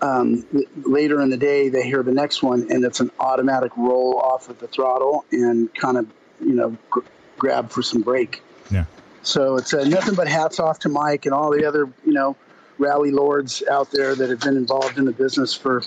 Um, 0.02 0.44
later 0.84 1.22
in 1.22 1.30
the 1.30 1.38
day 1.38 1.70
they 1.70 1.82
hear 1.82 2.02
the 2.02 2.12
next 2.12 2.42
one 2.42 2.70
and 2.70 2.84
it's 2.84 3.00
an 3.00 3.10
automatic 3.18 3.74
roll 3.78 4.20
off 4.20 4.50
of 4.50 4.58
the 4.58 4.68
throttle 4.68 5.24
and 5.32 5.74
kind 5.74 5.96
of 5.96 6.06
you 6.40 6.52
know 6.52 6.76
gr- 6.90 7.00
grab 7.38 7.70
for 7.70 7.82
some 7.82 8.02
brake. 8.02 8.42
Yeah. 8.70 8.84
So 9.22 9.56
it's 9.56 9.72
uh, 9.72 9.84
nothing 9.84 10.14
but 10.14 10.28
hats 10.28 10.60
off 10.60 10.78
to 10.80 10.88
mike 10.88 11.24
and 11.24 11.34
all 11.34 11.50
the 11.50 11.64
other 11.64 11.90
you 12.04 12.12
know 12.12 12.36
rally 12.78 13.10
lords 13.10 13.62
out 13.70 13.90
there 13.90 14.14
that 14.14 14.28
have 14.28 14.40
been 14.40 14.56
involved 14.56 14.98
in 14.98 15.06
the 15.06 15.12
business 15.12 15.54
for 15.54 15.82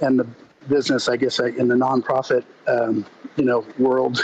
and 0.00 0.18
the 0.18 0.26
business, 0.68 1.08
I 1.08 1.16
guess, 1.16 1.38
in 1.38 1.68
the 1.68 1.74
nonprofit, 1.74 2.44
um, 2.66 3.06
you 3.36 3.44
know, 3.44 3.66
world 3.78 4.20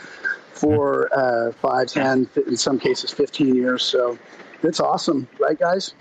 for 0.52 1.08
uh, 1.16 1.52
five, 1.52 1.88
ten, 1.88 2.28
in 2.46 2.56
some 2.56 2.78
cases, 2.78 3.10
fifteen 3.10 3.54
years. 3.54 3.82
So 3.82 4.18
it's 4.62 4.80
awesome, 4.80 5.28
right, 5.38 5.58
guys? 5.58 5.94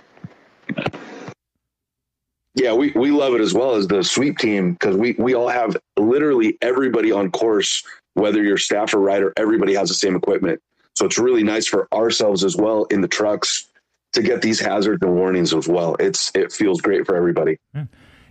Yeah, 2.56 2.74
we, 2.74 2.92
we 2.92 3.10
love 3.10 3.34
it 3.34 3.42
as 3.42 3.54
well 3.54 3.74
as 3.76 3.88
the 3.88 4.04
sweep 4.04 4.38
team 4.38 4.74
because 4.74 4.96
we, 4.96 5.16
we 5.18 5.34
all 5.34 5.48
have 5.48 5.76
literally 5.98 6.58
everybody 6.62 7.12
on 7.12 7.32
course, 7.32 7.84
whether 8.14 8.44
you're 8.44 8.60
staff 8.60 8.94
or 8.94 9.00
rider, 9.00 9.34
everybody 9.38 9.74
has 9.74 9.90
the 9.90 9.96
same 9.96 10.16
equipment. 10.16 10.62
So 10.96 11.06
it's 11.06 11.18
really 11.18 11.44
nice 11.44 11.66
for 11.66 11.88
ourselves 11.92 12.44
as 12.44 12.56
well 12.56 12.86
in 12.86 13.02
the 13.02 13.08
trucks 13.08 13.68
to 14.14 14.22
get 14.22 14.44
these 14.44 14.60
hazards 14.60 15.02
and 15.02 15.16
warnings 15.16 15.54
as 15.54 15.68
well. 15.68 15.96
It's 16.00 16.32
it 16.36 16.52
feels 16.52 16.82
great 16.82 17.08
for 17.08 17.16
everybody. 17.16 17.58
Yeah. 17.74 17.86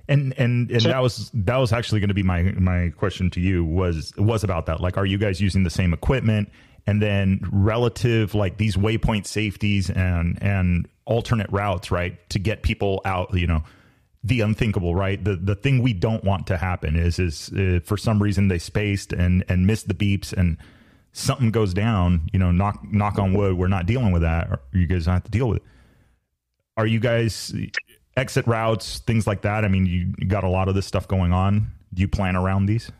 And 0.08 0.34
and 0.36 0.70
and 0.70 0.82
that 0.82 1.00
was 1.00 1.30
that 1.32 1.56
was 1.56 1.72
actually 1.72 2.00
going 2.00 2.08
to 2.08 2.14
be 2.14 2.22
my 2.22 2.42
my 2.42 2.92
question 2.96 3.30
to 3.30 3.40
you 3.40 3.64
was 3.64 4.12
was 4.16 4.42
about 4.42 4.66
that. 4.66 4.80
Like, 4.80 4.96
are 4.96 5.06
you 5.06 5.18
guys 5.18 5.40
using 5.40 5.62
the 5.62 5.70
same 5.70 5.92
equipment? 5.92 6.50
And 6.86 7.00
then 7.00 7.40
relative 7.52 8.34
like 8.34 8.58
these 8.58 8.76
waypoint 8.76 9.26
safeties 9.26 9.90
and 9.90 10.38
and 10.42 10.88
alternate 11.04 11.50
routes, 11.50 11.90
right, 11.90 12.18
to 12.30 12.38
get 12.40 12.62
people 12.62 13.00
out. 13.04 13.32
You 13.32 13.46
know, 13.46 13.62
the 14.24 14.40
unthinkable, 14.40 14.94
right? 14.94 15.22
The 15.22 15.36
the 15.36 15.54
thing 15.54 15.82
we 15.82 15.92
don't 15.92 16.24
want 16.24 16.48
to 16.48 16.56
happen 16.56 16.96
is 16.96 17.18
is 17.18 17.50
uh, 17.52 17.80
for 17.84 17.96
some 17.96 18.20
reason 18.20 18.48
they 18.48 18.58
spaced 18.58 19.12
and 19.12 19.44
and 19.48 19.66
missed 19.66 19.86
the 19.86 19.94
beeps 19.94 20.32
and 20.32 20.56
something 21.12 21.50
goes 21.50 21.72
down. 21.72 22.28
You 22.32 22.38
know, 22.38 22.50
knock 22.50 22.80
knock 22.90 23.18
on 23.18 23.34
wood, 23.34 23.56
we're 23.56 23.68
not 23.68 23.86
dealing 23.86 24.12
with 24.12 24.22
that. 24.22 24.50
Or 24.50 24.60
you 24.72 24.86
guys 24.86 25.04
don't 25.04 25.14
have 25.14 25.24
to 25.24 25.30
deal 25.30 25.48
with 25.48 25.58
it. 25.58 25.64
Are 26.76 26.86
you 26.86 27.00
guys 27.00 27.54
exit 28.16 28.46
routes, 28.46 28.98
things 29.00 29.26
like 29.26 29.42
that. 29.42 29.64
I 29.64 29.68
mean, 29.68 29.86
you, 29.86 30.12
got 30.26 30.44
a 30.44 30.48
lot 30.48 30.68
of 30.68 30.74
this 30.74 30.86
stuff 30.86 31.08
going 31.08 31.32
on. 31.32 31.66
Do 31.94 32.00
you 32.00 32.08
plan 32.08 32.36
around 32.36 32.66
these? 32.66 32.90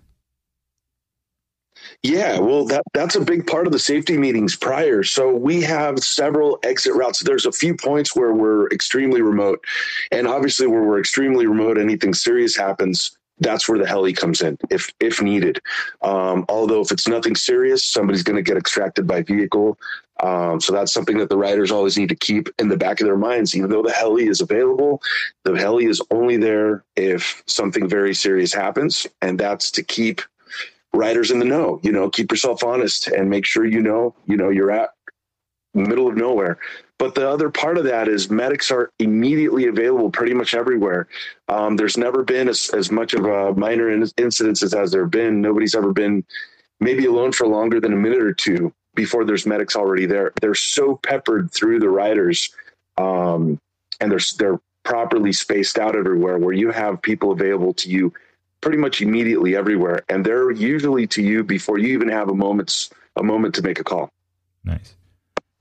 Yeah, 2.03 2.38
well, 2.38 2.64
that 2.66 2.83
that's 2.94 3.16
a 3.16 3.20
big 3.20 3.46
part 3.46 3.66
of 3.66 3.72
the 3.72 3.79
safety 3.79 4.16
meetings 4.16 4.55
prior. 4.55 5.03
So 5.03 5.35
we 5.35 5.62
have 5.62 5.98
several 5.98 6.59
exit 6.62 6.94
routes. 6.94 7.20
There's 7.20 7.46
a 7.46 7.53
few 7.53 7.75
points 7.75 8.14
where 8.14 8.33
we're 8.33 8.68
extremely 8.68 9.20
remote, 9.20 9.64
and 10.12 10.29
obviously, 10.29 10.66
where 10.66 10.83
we're 10.83 11.01
extremely 11.01 11.46
remote, 11.46 11.79
anything 11.79 12.14
serious 12.14 12.57
happens. 12.57 13.16
That's 13.42 13.68
where 13.68 13.78
the 13.78 13.87
heli 13.87 14.12
comes 14.12 14.40
in, 14.40 14.59
if 14.70 14.92
if 15.00 15.20
needed. 15.20 15.61
Um, 16.02 16.44
although, 16.48 16.81
if 16.81 16.92
it's 16.92 17.09
nothing 17.09 17.35
serious, 17.35 17.85
somebody's 17.85 18.22
going 18.22 18.37
to 18.37 18.42
get 18.42 18.57
extracted 18.57 19.07
by 19.07 19.22
vehicle. 19.22 19.78
Um, 20.22 20.61
so 20.61 20.72
that's 20.72 20.92
something 20.92 21.18
that 21.18 21.28
the 21.28 21.37
riders 21.37 21.72
always 21.72 21.98
need 21.98 22.11
to 22.11 22.14
keep 22.14 22.48
in 22.59 22.68
the 22.68 22.76
back 22.76 23.00
of 23.00 23.07
their 23.07 23.16
minds. 23.16 23.57
Even 23.57 23.70
though 23.70 23.83
the 23.83 23.92
heli 23.92 24.28
is 24.28 24.40
available, 24.40 25.02
the 25.44 25.55
heli 25.55 25.87
is 25.87 26.00
only 26.11 26.37
there 26.37 26.85
if 26.96 27.42
something 27.46 27.88
very 27.88 28.14
serious 28.14 28.55
happens, 28.55 29.07
and 29.20 29.38
that's 29.38 29.70
to 29.72 29.83
keep 29.83 30.22
riders 30.94 31.31
in 31.31 31.38
the 31.38 31.44
know. 31.44 31.81
You 31.83 31.92
know, 31.92 32.09
keep 32.09 32.31
yourself 32.31 32.62
honest 32.62 33.09
and 33.09 33.31
make 33.31 33.46
sure 33.46 33.64
you 33.64 33.83
know, 33.83 34.14
you 34.26 34.37
know, 34.37 34.50
you're 34.50 34.70
at 34.70 34.90
middle 35.74 36.09
of 36.09 36.16
nowhere. 36.16 36.59
But 37.02 37.16
the 37.16 37.28
other 37.28 37.50
part 37.50 37.78
of 37.78 37.84
that 37.86 38.06
is 38.06 38.30
medics 38.30 38.70
are 38.70 38.92
immediately 39.00 39.66
available 39.66 40.08
pretty 40.08 40.34
much 40.34 40.54
everywhere. 40.54 41.08
Um, 41.48 41.74
there's 41.74 41.96
never 41.96 42.22
been 42.22 42.48
as, 42.48 42.70
as 42.70 42.92
much 42.92 43.12
of 43.12 43.24
a 43.24 43.52
minor 43.54 43.90
in- 43.90 44.02
incidences 44.02 44.72
as 44.72 44.92
there 44.92 45.02
have 45.02 45.10
been. 45.10 45.40
Nobody's 45.40 45.74
ever 45.74 45.92
been 45.92 46.24
maybe 46.78 47.06
alone 47.06 47.32
for 47.32 47.48
longer 47.48 47.80
than 47.80 47.92
a 47.92 47.96
minute 47.96 48.22
or 48.22 48.32
two 48.32 48.72
before 48.94 49.24
there's 49.24 49.46
medics 49.46 49.74
already 49.74 50.06
there. 50.06 50.32
They're 50.40 50.54
so 50.54 50.94
peppered 50.94 51.50
through 51.50 51.80
the 51.80 51.88
riders, 51.88 52.54
um, 52.96 53.58
and 54.00 54.12
they're 54.12 54.20
they're 54.38 54.60
properly 54.84 55.32
spaced 55.32 55.80
out 55.80 55.96
everywhere 55.96 56.38
where 56.38 56.54
you 56.54 56.70
have 56.70 57.02
people 57.02 57.32
available 57.32 57.74
to 57.74 57.90
you 57.90 58.12
pretty 58.60 58.78
much 58.78 59.02
immediately 59.02 59.56
everywhere, 59.56 60.04
and 60.08 60.24
they're 60.24 60.52
usually 60.52 61.08
to 61.08 61.20
you 61.20 61.42
before 61.42 61.78
you 61.78 61.88
even 61.94 62.08
have 62.08 62.28
a 62.28 62.34
moment's 62.34 62.90
a 63.16 63.24
moment 63.24 63.56
to 63.56 63.62
make 63.62 63.80
a 63.80 63.84
call. 63.84 64.08
Nice. 64.62 64.94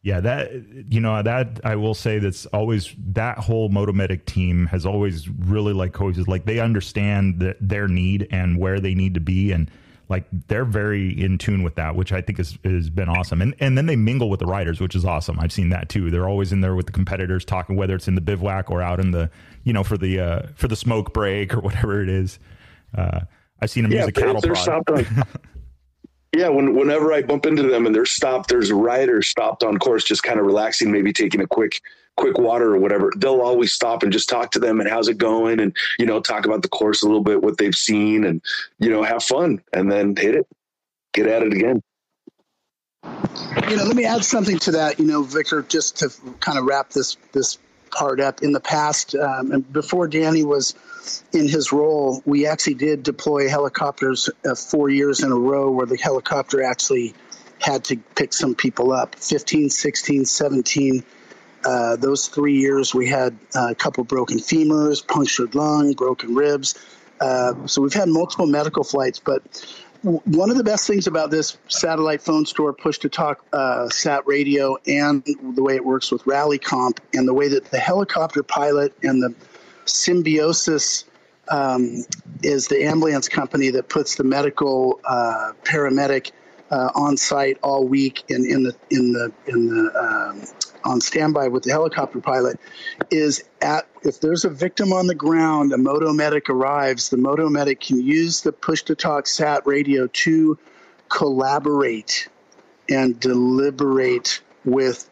Yeah, 0.04 0.20
that 0.22 0.52
you 0.90 1.00
know 1.00 1.22
that 1.22 1.60
I 1.64 1.76
will 1.76 1.94
say 1.94 2.18
that's 2.18 2.48
always 2.48 2.96
that 3.14 3.38
whole 3.38 3.70
Motomedic 3.70 4.26
team 4.26 4.66
has 4.68 4.84
always 4.84 5.30
really 5.30 5.74
like 5.74 5.94
coaches 5.94 6.28
like 6.28 6.46
they 6.46 6.60
understand 6.60 7.40
that 7.40 7.58
their 7.62 7.88
need 7.88 8.28
and 8.32 8.58
where 8.58 8.80
they 8.80 8.96
need 8.96 9.14
to 9.14 9.20
be 9.20 9.52
and 9.52 9.70
like 10.12 10.26
they're 10.48 10.66
very 10.66 11.10
in 11.10 11.38
tune 11.38 11.64
with 11.64 11.76
that, 11.76 11.96
which 11.96 12.12
I 12.12 12.22
think 12.22 12.38
has 12.38 12.58
has 12.64 12.90
been 12.90 13.10
awesome. 13.10 13.42
And 13.42 13.56
and 13.60 13.78
then 13.78 13.86
they 13.86 13.96
mingle 13.96 14.30
with 14.30 14.40
the 14.42 14.46
riders, 14.46 14.82
which 14.82 14.94
is 14.94 15.06
awesome. 15.06 15.40
I've 15.40 15.54
seen 15.54 15.70
that 15.70 15.88
too. 15.88 16.12
They're 16.12 16.28
always 16.28 16.52
in 16.52 16.62
there 16.62 16.76
with 16.76 16.88
the 16.88 16.92
competitors 16.92 17.46
talking, 17.46 17.78
whether 17.78 17.96
it's 17.96 18.08
in 18.08 18.16
the 18.16 18.22
bivouac 18.22 18.70
or 18.70 18.82
out 18.82 19.00
in 19.00 19.12
the 19.12 19.32
you 19.64 19.72
know 19.72 19.84
for 19.84 19.98
the 19.98 20.20
uh, 20.20 20.42
for 20.54 20.68
the 20.68 20.76
smoke 20.76 21.14
break 21.14 21.54
or 21.54 21.60
whatever 21.62 22.04
it 22.04 22.10
is. 22.10 22.40
Uh, 22.96 23.22
I've 23.62 23.70
seen 23.70 23.84
them 23.84 23.92
yeah, 23.94 24.00
use 24.00 24.08
a 24.10 24.12
cattle 24.12 24.42
they're. 24.42 24.54
On, 24.54 24.84
yeah, 26.36 26.48
when, 26.48 26.76
whenever 26.76 27.12
I 27.12 27.22
bump 27.22 27.46
into 27.46 27.64
them 27.64 27.86
and 27.86 27.94
they're 27.94 28.06
stopped, 28.06 28.50
there's 28.50 28.70
a 28.70 28.76
rider 28.76 29.22
stopped 29.22 29.64
on 29.64 29.78
course, 29.78 30.04
just 30.04 30.24
kind 30.24 30.40
of 30.40 30.46
relaxing, 30.46 30.92
maybe 30.92 31.12
taking 31.12 31.42
a 31.42 31.48
quick 31.48 31.82
quick 32.18 32.38
water 32.38 32.76
or 32.76 32.78
whatever. 32.78 33.12
They'll 33.18 33.42
always 33.42 33.74
stop 33.74 34.04
and 34.04 34.12
just 34.12 34.30
talk 34.30 34.52
to 34.52 34.60
them 34.60 34.80
and 34.80 34.90
how's 34.90 35.08
it 35.08 35.18
going, 35.18 35.60
and 35.60 35.76
you 36.00 36.06
know 36.06 36.22
talk 36.22 36.46
about 36.46 36.62
the 36.62 36.70
course 36.70 37.04
a 37.04 37.06
little 37.06 37.24
bit, 37.24 37.42
what 37.42 37.58
they've 37.58 37.76
seen, 37.76 38.24
and 38.24 38.42
you 38.80 38.90
know 38.90 39.04
have 39.04 39.24
fun, 39.24 39.62
and 39.74 39.92
then 39.92 40.16
hit 40.16 40.36
it, 40.36 40.48
get 41.14 41.28
at 41.28 41.44
it 41.44 41.54
again. 41.54 41.82
You 43.70 43.78
know, 43.78 43.84
let 43.84 43.96
me 43.96 44.06
add 44.06 44.24
something 44.24 44.60
to 44.60 44.72
that. 44.72 45.00
You 45.00 45.08
know, 45.08 45.24
Victor, 45.24 45.64
just 45.64 45.98
to 45.98 46.10
kind 46.40 46.58
of 46.58 46.66
wrap 46.66 46.92
this 46.92 47.18
this 47.34 47.58
part 47.92 48.20
up. 48.20 48.42
In 48.42 48.52
the 48.52 48.60
past, 48.60 49.16
um, 49.16 49.52
and 49.52 49.74
before 49.74 50.08
Danny 50.08 50.44
was 50.44 50.74
in 51.34 51.48
his 51.48 51.72
role, 51.72 52.22
we 52.26 52.48
actually 52.48 52.76
did 52.76 53.04
deploy 53.04 53.50
helicopters 53.50 54.30
uh, 54.46 54.56
four 54.56 54.90
years 54.90 55.22
in 55.22 55.32
a 55.32 55.36
row 55.36 55.72
where 55.72 55.86
the 55.86 55.98
helicopter 55.98 56.64
actually 56.64 57.14
had 57.60 57.84
to 57.86 57.98
pick 58.16 58.34
some 58.34 58.56
people 58.56 58.92
up 58.92 59.16
15, 59.16 59.70
16, 59.70 60.26
17. 60.26 61.04
Uh, 61.64 61.96
those 61.96 62.28
three 62.28 62.58
years, 62.58 62.94
we 62.94 63.08
had 63.08 63.38
uh, 63.56 63.70
a 63.70 63.76
couple 63.76 64.04
broken 64.04 64.40
femurs, 64.40 65.06
punctured 65.06 65.54
lung, 65.54 65.94
broken 65.94 66.34
ribs. 66.34 66.76
Uh, 67.20 67.68
so 67.68 67.84
we've 67.84 67.94
had 67.94 68.10
multiple 68.10 68.48
medical 68.48 68.84
flights, 68.84 69.20
but 69.20 69.44
one 70.04 70.50
of 70.50 70.58
the 70.58 70.64
best 70.64 70.88
things 70.88 71.06
about 71.06 71.30
this 71.30 71.58
satellite 71.68 72.22
phone 72.22 72.46
store 72.46 72.74
push 72.74 72.98
to 73.00 73.10
talk 73.10 73.46
uh, 73.54 73.88
sat 73.90 74.26
radio 74.26 74.78
and 74.88 75.24
the 75.56 75.62
way 75.62 75.76
it 75.76 75.86
works 75.86 76.12
with 76.12 76.26
rally 76.26 76.58
comp 76.58 77.00
and 77.14 77.28
the 77.28 77.34
way 77.34 77.48
that 77.48 77.66
the 77.66 77.78
helicopter 77.78 78.42
pilot 78.42 78.94
and 79.04 79.22
the 79.22 79.34
symbiosis 79.86 81.06
um, 81.50 82.04
is 82.44 82.68
the 82.68 82.84
ambulance 82.84 83.30
company 83.30 83.70
that 83.70 83.90
puts 83.90 84.16
the 84.16 84.24
medical 84.24 85.00
uh, 85.06 85.52
paramedic 85.64 86.32
uh, 86.72 86.90
on 86.96 87.18
site 87.18 87.58
all 87.62 87.88
week 87.88 88.24
and 88.30 88.46
in 88.46 88.64
the 88.64 88.76
in 88.90 89.12
the 89.12 89.32
in 89.48 89.68
the 89.68 89.94
um, 90.00 90.42
on 90.84 91.02
standby 91.02 91.48
with 91.48 91.64
the 91.64 91.72
helicopter 91.72 92.20
pilot 92.20 92.60
is 93.12 93.44
at 93.62 93.91
if 94.04 94.20
there's 94.20 94.46
a 94.46 94.50
victim 94.50 94.94
on 94.94 95.08
the 95.08 95.16
ground, 95.16 95.74
a 95.74 95.78
moto 95.78 96.12
medic 96.12 96.50
arrives. 96.50 97.10
The 97.10 97.18
moto 97.18 97.50
medic 97.50 97.82
can 97.82 98.02
use 98.02 98.42
the 98.42 98.52
push 98.52 98.84
to 98.84 98.96
talk 98.96 99.28
sat 99.28 99.66
radio 99.66 100.08
to 100.08 100.58
collaborate 101.10 102.28
and 102.90 103.20
deliberate 103.20 104.42
with 104.66 105.10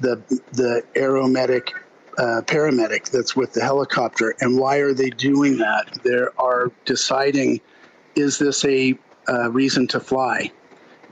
the 0.00 0.16
the 0.52 0.84
aeromedic 0.94 1.70
uh, 2.18 2.42
paramedic 2.42 3.10
that's 3.10 3.34
with 3.34 3.52
the 3.52 3.62
helicopter. 3.62 4.34
And 4.40 4.58
why 4.58 4.78
are 4.78 4.92
they 4.92 5.10
doing 5.10 5.58
that? 5.58 5.98
They 6.04 6.18
are 6.38 6.72
deciding 6.84 7.60
is 8.14 8.38
this 8.38 8.64
a 8.64 8.98
uh, 9.28 9.50
reason 9.50 9.86
to 9.88 10.00
fly? 10.00 10.50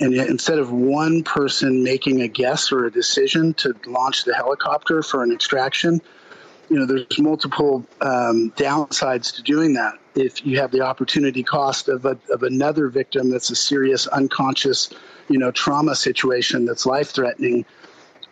And 0.00 0.12
instead 0.14 0.58
of 0.58 0.72
one 0.72 1.22
person 1.22 1.82
making 1.82 2.20
a 2.20 2.28
guess 2.28 2.70
or 2.70 2.84
a 2.84 2.92
decision 2.92 3.54
to 3.54 3.74
launch 3.86 4.24
the 4.24 4.34
helicopter 4.34 5.02
for 5.02 5.22
an 5.22 5.32
extraction, 5.32 6.02
you 6.68 6.78
know, 6.78 6.86
there's 6.86 7.18
multiple 7.18 7.86
um, 8.00 8.52
downsides 8.56 9.34
to 9.36 9.42
doing 9.42 9.74
that. 9.74 9.94
If 10.14 10.44
you 10.44 10.58
have 10.58 10.70
the 10.70 10.80
opportunity 10.80 11.42
cost 11.42 11.88
of, 11.88 12.04
a, 12.04 12.18
of 12.30 12.42
another 12.42 12.88
victim 12.88 13.30
that's 13.30 13.50
a 13.50 13.56
serious 13.56 14.06
unconscious, 14.08 14.90
you 15.28 15.38
know, 15.38 15.50
trauma 15.50 15.94
situation 15.94 16.64
that's 16.64 16.86
life 16.86 17.10
threatening, 17.10 17.64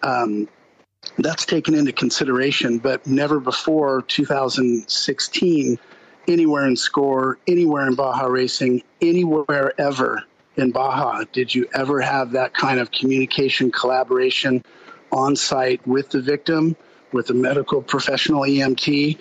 um, 0.02 0.48
that's 1.18 1.44
taken 1.44 1.74
into 1.74 1.92
consideration, 1.92 2.78
but 2.78 3.06
never 3.06 3.38
before 3.38 4.02
2016, 4.02 5.78
anywhere 6.26 6.66
in 6.66 6.76
SCORE, 6.76 7.38
anywhere 7.46 7.86
in 7.86 7.94
Baja 7.94 8.26
Racing, 8.26 8.82
anywhere 9.00 9.78
ever 9.78 10.24
in 10.56 10.70
Baja, 10.70 11.24
did 11.32 11.54
you 11.54 11.68
ever 11.74 12.00
have 12.00 12.32
that 12.32 12.54
kind 12.54 12.80
of 12.80 12.90
communication 12.90 13.70
collaboration 13.70 14.64
on 15.12 15.36
site 15.36 15.84
with 15.86 16.10
the 16.10 16.20
victim, 16.20 16.76
with 17.14 17.30
a 17.30 17.34
medical 17.34 17.80
professional 17.80 18.42
EMT, 18.42 19.18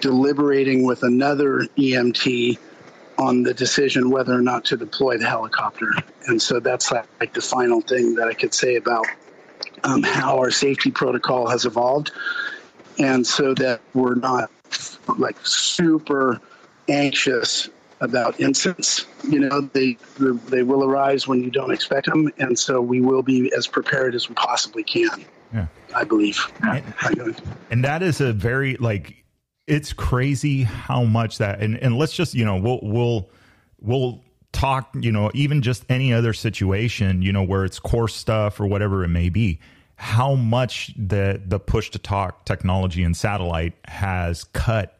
deliberating 0.00 0.84
with 0.84 1.04
another 1.04 1.60
EMT 1.78 2.58
on 3.18 3.44
the 3.44 3.54
decision 3.54 4.10
whether 4.10 4.34
or 4.34 4.42
not 4.42 4.64
to 4.66 4.76
deploy 4.76 5.16
the 5.16 5.26
helicopter? 5.26 5.90
And 6.26 6.42
so 6.42 6.58
that's 6.58 6.90
like, 6.90 7.06
like 7.20 7.32
the 7.32 7.40
final 7.40 7.80
thing 7.80 8.16
that 8.16 8.26
I 8.26 8.34
could 8.34 8.52
say 8.52 8.74
about 8.74 9.06
um, 9.84 10.02
how 10.02 10.38
our 10.38 10.50
safety 10.50 10.90
protocol 10.90 11.48
has 11.48 11.64
evolved, 11.64 12.10
and 12.98 13.24
so 13.24 13.54
that 13.54 13.80
we're 13.94 14.16
not 14.16 14.50
like 15.16 15.36
super 15.46 16.40
anxious 16.88 17.68
about 18.00 18.40
incidents. 18.40 19.06
You 19.28 19.40
know, 19.40 19.60
they 19.60 19.96
they 20.18 20.62
will 20.62 20.84
arise 20.84 21.28
when 21.28 21.42
you 21.44 21.50
don't 21.50 21.72
expect 21.72 22.06
them, 22.06 22.32
and 22.38 22.58
so 22.58 22.80
we 22.80 23.00
will 23.00 23.22
be 23.22 23.52
as 23.56 23.66
prepared 23.66 24.14
as 24.14 24.28
we 24.28 24.34
possibly 24.34 24.82
can. 24.82 25.24
Yeah, 25.52 25.66
I 25.94 26.04
believe. 26.04 26.38
And, 26.62 26.84
and 27.70 27.84
that 27.84 28.02
is 28.02 28.20
a 28.20 28.32
very 28.32 28.76
like 28.76 29.24
it's 29.66 29.92
crazy 29.92 30.62
how 30.62 31.04
much 31.04 31.38
that 31.38 31.60
and 31.60 31.76
and 31.78 31.96
let's 31.96 32.12
just 32.12 32.34
you 32.34 32.44
know 32.44 32.56
we'll 32.56 32.80
we'll 32.82 33.30
we'll 33.80 34.24
talk, 34.56 34.94
you 34.98 35.12
know, 35.12 35.30
even 35.34 35.60
just 35.60 35.84
any 35.88 36.12
other 36.12 36.32
situation, 36.32 37.20
you 37.20 37.32
know, 37.32 37.42
where 37.42 37.64
it's 37.64 37.78
course 37.78 38.14
stuff 38.14 38.58
or 38.58 38.66
whatever 38.66 39.04
it 39.04 39.08
may 39.08 39.28
be, 39.28 39.60
how 39.96 40.34
much 40.34 40.92
the 40.96 41.40
the 41.44 41.60
push 41.60 41.90
to 41.90 41.98
talk 41.98 42.44
technology 42.44 43.02
and 43.02 43.16
satellite 43.16 43.74
has 43.84 44.44
cut 44.44 44.98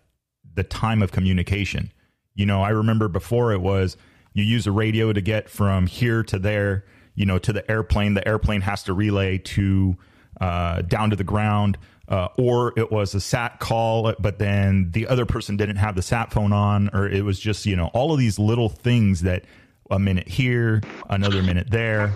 the 0.55 0.63
time 0.63 1.03
of 1.03 1.11
communication. 1.11 1.91
You 2.35 2.47
know, 2.47 2.63
I 2.63 2.71
remember 2.71 3.09
before 3.09 3.53
it 3.53 3.61
was 3.61 3.97
you 4.35 4.45
use 4.45 4.67
a 4.67 4.73
radio 4.73 5.13
to 5.13 5.21
get 5.23 5.49
from 5.49 5.87
here 5.87 6.23
to 6.25 6.39
there, 6.39 6.85
you 7.15 7.25
know, 7.25 7.39
to 7.39 7.53
the 7.53 7.69
airplane. 7.71 8.13
The 8.13 8.27
airplane 8.29 8.61
has 8.61 8.83
to 8.85 8.93
relay 8.93 9.39
to 9.39 9.97
uh, 10.41 10.83
down 10.83 11.11
to 11.11 11.17
the 11.17 11.25
ground. 11.25 11.79
Uh, 12.09 12.29
or 12.39 12.73
it 12.77 12.93
was 12.93 13.17
a 13.17 13.21
sat 13.21 13.59
call, 13.59 14.15
but 14.21 14.39
then 14.39 14.93
the 14.93 15.09
other 15.09 15.27
person 15.27 15.57
didn't 15.57 15.75
have 15.75 15.97
the 15.97 16.03
sat 16.03 16.33
phone 16.33 16.53
on, 16.53 16.89
or 16.93 17.09
it 17.09 17.25
was 17.25 17.37
just, 17.37 17.67
you 17.67 17.75
know, 17.75 17.89
all 17.89 18.13
of 18.13 18.19
these 18.21 18.39
little 18.39 18.69
things 18.69 19.23
that 19.23 19.45
a 19.91 19.99
minute 19.99 20.29
here, 20.29 20.83
another 21.11 21.43
minute 21.43 21.69
there. 21.69 22.15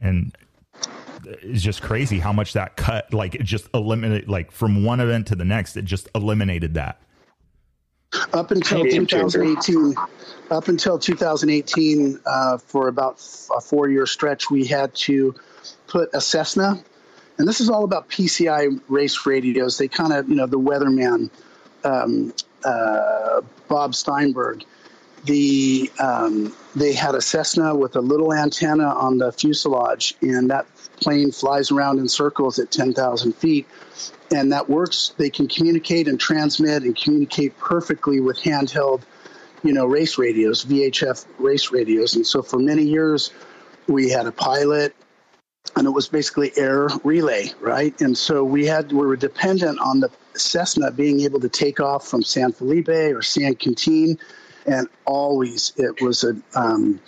And 0.00 0.34
it's 1.24 1.62
just 1.62 1.82
crazy 1.82 2.18
how 2.18 2.32
much 2.32 2.52
that 2.54 2.76
cut 2.76 3.12
like 3.12 3.34
it 3.34 3.42
just 3.42 3.68
eliminated 3.74 4.28
like 4.28 4.50
from 4.50 4.84
one 4.84 5.00
event 5.00 5.26
to 5.28 5.36
the 5.36 5.44
next 5.44 5.76
it 5.76 5.84
just 5.84 6.08
eliminated 6.14 6.74
that 6.74 7.00
up 8.32 8.50
until 8.50 8.84
2018 8.84 9.94
up 10.50 10.68
until 10.68 10.98
2018 10.98 12.20
uh, 12.26 12.58
for 12.58 12.88
about 12.88 13.24
a 13.56 13.60
four 13.60 13.88
year 13.88 14.06
stretch 14.06 14.50
we 14.50 14.64
had 14.64 14.94
to 14.94 15.34
put 15.86 16.10
a 16.12 16.20
cessna 16.20 16.82
and 17.38 17.48
this 17.48 17.60
is 17.60 17.68
all 17.68 17.84
about 17.84 18.08
pci 18.08 18.80
race 18.88 19.26
radios 19.26 19.78
they 19.78 19.88
kind 19.88 20.12
of 20.12 20.28
you 20.28 20.34
know 20.34 20.46
the 20.46 20.58
weatherman 20.58 21.30
um, 21.84 22.32
uh, 22.64 23.40
bob 23.68 23.94
steinberg 23.94 24.64
the 25.24 25.90
um, 26.00 26.52
they 26.74 26.92
had 26.92 27.14
a 27.14 27.20
Cessna 27.20 27.74
with 27.74 27.96
a 27.96 28.00
little 28.00 28.32
antenna 28.32 28.88
on 28.88 29.18
the 29.18 29.32
fuselage, 29.32 30.14
and 30.20 30.50
that 30.50 30.66
plane 30.96 31.30
flies 31.30 31.70
around 31.70 31.98
in 31.98 32.08
circles 32.08 32.58
at 32.58 32.70
10,000 32.70 33.32
feet, 33.32 33.66
and 34.34 34.52
that 34.52 34.68
works. 34.68 35.14
They 35.16 35.30
can 35.30 35.48
communicate 35.48 36.08
and 36.08 36.18
transmit 36.18 36.82
and 36.82 36.96
communicate 36.96 37.56
perfectly 37.58 38.20
with 38.20 38.38
handheld, 38.38 39.02
you 39.62 39.72
know, 39.72 39.86
race 39.86 40.18
radios, 40.18 40.64
VHF 40.64 41.26
race 41.38 41.70
radios, 41.70 42.14
and 42.14 42.26
so 42.26 42.42
for 42.42 42.58
many 42.58 42.82
years 42.82 43.32
we 43.86 44.10
had 44.10 44.26
a 44.26 44.32
pilot. 44.32 44.94
And 45.76 45.86
it 45.86 45.90
was 45.90 46.08
basically 46.08 46.52
air 46.56 46.88
relay, 47.02 47.50
right? 47.60 47.98
And 48.00 48.16
so 48.16 48.44
we 48.44 48.66
had 48.66 48.92
we 48.92 49.06
were 49.06 49.16
dependent 49.16 49.78
on 49.80 50.00
the 50.00 50.10
Cessna 50.34 50.90
being 50.90 51.20
able 51.20 51.40
to 51.40 51.48
take 51.48 51.80
off 51.80 52.06
from 52.06 52.22
San 52.22 52.52
Felipe 52.52 52.88
or 52.88 53.22
San 53.22 53.54
Quintin 53.54 54.18
and 54.66 54.88
always 55.04 55.72
it 55.76 56.00
was 56.00 56.24
a 56.24 56.36
um, 56.54 57.00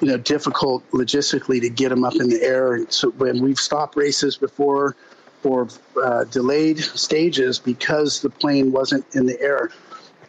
you 0.00 0.08
know 0.08 0.16
difficult 0.16 0.88
logistically 0.90 1.60
to 1.60 1.68
get 1.68 1.90
them 1.90 2.04
up 2.04 2.14
in 2.14 2.28
the 2.28 2.42
air. 2.42 2.74
And 2.74 2.92
so 2.92 3.10
when 3.10 3.42
we've 3.42 3.58
stopped 3.58 3.96
races 3.96 4.36
before 4.36 4.96
or 5.44 5.68
uh, 6.02 6.24
delayed 6.24 6.78
stages 6.78 7.58
because 7.58 8.22
the 8.22 8.30
plane 8.30 8.72
wasn't 8.72 9.04
in 9.14 9.26
the 9.26 9.40
air. 9.40 9.70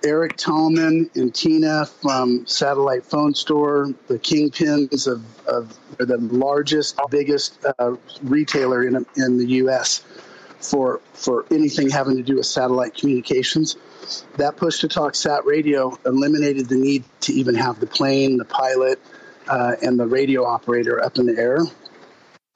Eric 0.04 0.36
Tallman 0.36 1.10
and 1.16 1.34
Tina 1.34 1.86
from 1.86 2.46
Satellite 2.46 3.06
Phone 3.06 3.34
Store, 3.34 3.94
the 4.08 4.20
kingpins 4.20 5.08
of, 5.08 5.24
of 5.48 5.78
the 5.98 6.18
largest, 6.18 7.00
biggest 7.10 7.66
uh, 7.80 7.96
retailer 8.22 8.86
in, 8.86 9.06
in 9.16 9.38
the 9.38 9.46
U.S. 9.46 10.04
for 10.60 11.00
for 11.14 11.46
anything 11.52 11.90
having 11.90 12.18
to 12.18 12.24
do 12.24 12.36
with 12.36 12.46
satellite 12.46 12.96
communications 12.96 13.78
that 14.38 14.58
push 14.58 14.80
to 14.80 14.88
talk 14.88 15.16
sat 15.16 15.46
radio 15.46 15.98
eliminated 16.06 16.68
the 16.68 16.76
need 16.76 17.04
to 17.22 17.34
even 17.34 17.56
have 17.56 17.80
the 17.80 17.88
plane, 17.88 18.38
the 18.38 18.46
pilot, 18.46 19.00
uh, 19.48 19.76
and 19.82 20.00
the 20.00 20.08
radio 20.08 20.46
operator 20.46 21.04
up 21.04 21.18
in 21.18 21.26
the 21.26 21.38
air. 21.38 21.60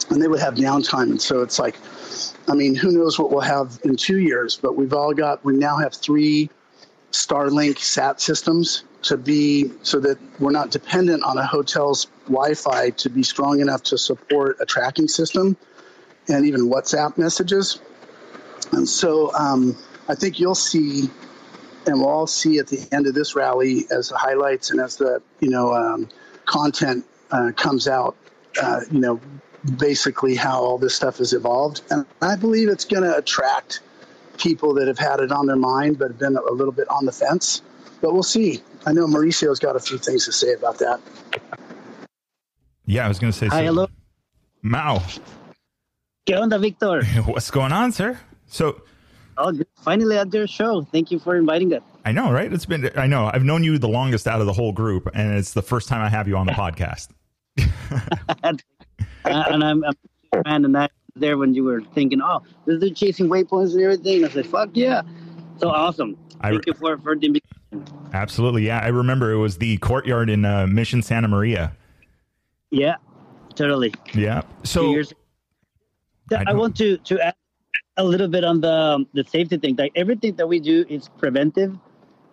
And 0.10 0.22
they 0.22 0.28
would 0.28 0.40
have 0.40 0.56
downtime. 0.56 1.12
And 1.12 1.22
so 1.22 1.42
it's 1.42 1.60
like, 1.60 1.76
I 2.48 2.54
mean, 2.54 2.76
who 2.76 2.92
knows 2.92 3.18
what 3.18 3.32
we'll 3.32 3.42
have 3.42 3.80
in 3.84 3.96
two 3.96 4.20
years, 4.20 4.56
but 4.56 4.76
we've 4.76 4.94
all 4.94 5.14
got, 5.14 5.44
we 5.44 5.58
now 5.58 5.78
have 5.78 5.94
three 5.94 6.50
Starlink 7.18 7.80
SAT 7.80 8.22
systems 8.22 8.84
to 9.04 9.18
be 9.18 9.72
so 9.82 10.00
that 10.00 10.18
we're 10.40 10.52
not 10.52 10.70
dependent 10.70 11.24
on 11.24 11.38
a 11.38 11.46
hotel's 11.46 12.08
Wi 12.26 12.54
Fi 12.54 12.92
to 12.92 13.10
be 13.10 13.24
strong 13.24 13.60
enough 13.60 13.84
to 13.84 13.98
support 13.98 14.58
a 14.60 14.66
tracking 14.66 15.08
system 15.08 15.58
and 16.28 16.46
even 16.46 16.70
WhatsApp 16.70 17.18
messages. 17.18 17.80
And 18.72 18.88
so 18.88 19.34
um, 19.34 19.76
I 20.08 20.16
think 20.16 20.40
you'll 20.40 20.56
see 20.56 21.10
and 21.88 22.02
we'll 22.02 22.10
all 22.10 22.28
see 22.28 22.60
at 22.60 22.68
the 22.68 22.86
end 22.92 23.08
of 23.08 23.14
this 23.14 23.36
rally 23.36 23.86
as 23.90 24.10
the 24.10 24.18
highlights 24.18 24.72
and 24.72 24.80
as 24.80 24.98
the 24.98 25.22
you 25.40 25.50
know 25.50 25.74
um, 25.74 26.10
content 26.46 27.06
uh, 27.32 27.52
comes 27.56 27.88
out. 27.88 28.16
Uh, 28.62 28.82
you 28.92 29.00
know, 29.00 29.20
basically 29.78 30.36
how 30.36 30.60
all 30.60 30.78
this 30.78 30.96
stuff 30.96 31.18
has 31.18 31.34
evolved, 31.34 31.82
and 31.90 32.06
I 32.22 32.36
believe 32.36 32.70
it's 32.70 32.86
going 32.86 33.04
to 33.04 33.16
attract 33.16 33.82
people 34.38 34.74
that 34.76 34.88
have 34.88 35.00
had 35.00 35.20
it 35.20 35.32
on 35.32 35.46
their 35.48 35.56
mind 35.56 36.00
but 36.00 36.10
have 36.10 36.20
been 36.20 36.38
a 36.38 36.52
little 36.52 36.72
bit 36.74 36.88
on 36.90 37.06
the 37.06 37.12
fence. 37.12 37.62
But 38.02 38.14
we'll 38.14 38.24
see. 38.24 38.62
I 38.86 38.94
know 38.94 39.08
Mauricio's 39.08 39.60
got 39.60 39.76
a 39.76 39.80
few 39.80 39.98
things 39.98 40.26
to 40.26 40.32
say 40.32 40.54
about 40.54 40.78
that. 40.80 41.00
Yeah, 42.86 43.06
I 43.06 43.08
was 43.08 43.20
going 43.20 43.34
to 43.34 43.38
say. 43.38 43.48
Hi, 43.48 43.64
hello. 43.64 43.88
Mao. 44.62 45.00
¿Qué 46.26 46.36
onda, 46.36 46.60
Victor? 46.60 47.04
What's 47.26 47.52
going 47.52 47.72
on, 47.72 47.92
sir? 47.92 48.20
So 48.48 48.82
Oh, 49.38 49.54
finally 49.84 50.18
at 50.18 50.34
your 50.34 50.48
show. 50.48 50.84
Thank 50.92 51.12
you 51.12 51.20
for 51.20 51.36
inviting 51.36 51.74
us. 51.74 51.84
I 52.06 52.12
know, 52.12 52.32
right? 52.32 52.52
It's 52.52 52.66
been, 52.66 52.90
I 52.96 53.06
know, 53.06 53.30
I've 53.32 53.44
known 53.44 53.64
you 53.64 53.78
the 53.78 53.88
longest 53.88 54.28
out 54.28 54.40
of 54.40 54.48
the 54.48 54.54
whole 54.54 54.72
group, 54.72 55.08
and 55.14 55.38
it's 55.38 55.54
the 55.54 55.62
first 55.62 55.88
time 55.88 56.02
I 56.02 56.10
have 56.10 56.28
you 56.28 56.38
on 56.38 56.48
the 56.48 56.52
podcast. 56.64 57.10
and 58.44 58.64
I'm, 59.26 59.84
I'm 59.84 59.84
a 59.84 60.44
fan, 60.44 60.66
and 60.66 60.76
I 60.78 60.90
there 61.20 61.38
when 61.38 61.54
you 61.54 61.64
were 61.64 61.82
thinking, 61.82 62.22
oh, 62.22 62.42
this 62.66 62.82
is 62.82 62.98
chasing 62.98 63.28
waypoints 63.28 63.74
and 63.74 63.82
everything. 63.82 64.26
I 64.26 64.30
said, 64.30 64.46
fuck 64.46 64.70
yeah. 64.74 65.02
So 65.58 65.70
awesome. 65.70 66.18
Thank 66.42 66.54
re- 66.54 66.62
you 66.68 66.74
for, 66.74 66.98
for 67.00 67.16
the 67.16 67.28
invitation. 67.28 67.86
Absolutely. 68.14 68.66
Yeah. 68.66 68.80
I 68.80 68.88
remember 68.88 69.32
it 69.32 69.38
was 69.38 69.58
the 69.58 69.78
courtyard 69.78 70.30
in 70.30 70.46
uh, 70.46 70.68
Mission 70.68 71.02
Santa 71.02 71.28
Maria. 71.28 71.76
Yeah, 72.70 72.96
totally. 73.56 73.94
Yeah. 74.14 74.42
So 74.64 75.02
I, 76.32 76.44
I 76.48 76.54
want 76.54 76.76
to, 76.78 76.98
to 76.98 77.20
add 77.26 77.36
a 77.96 78.04
little 78.04 78.28
bit 78.28 78.44
on 78.44 78.62
the 78.62 78.72
um, 78.72 79.08
the 79.14 79.24
safety 79.24 79.58
thing. 79.58 79.76
Like 79.78 79.94
everything 79.96 80.36
that 80.36 80.48
we 80.48 80.60
do 80.60 80.86
is 80.90 81.10
preventive. 81.18 81.78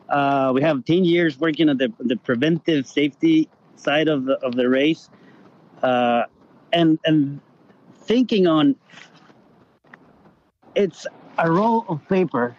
Uh, 0.08 0.52
we 0.54 0.60
have 0.62 0.84
ten 0.84 1.04
years 1.04 1.38
working 1.38 1.68
on 1.68 1.78
the 1.78 1.92
the 2.00 2.16
preventive 2.16 2.86
safety 2.86 3.48
side 3.76 4.08
of 4.08 4.24
the 4.24 4.34
of 4.44 4.56
the 4.56 4.68
race, 4.68 5.08
uh, 5.82 6.24
and 6.72 6.98
and 7.04 7.40
thinking 8.06 8.46
on 8.46 8.76
it's 10.74 11.06
a 11.38 11.50
roll 11.50 11.84
of 11.88 12.06
paper 12.08 12.56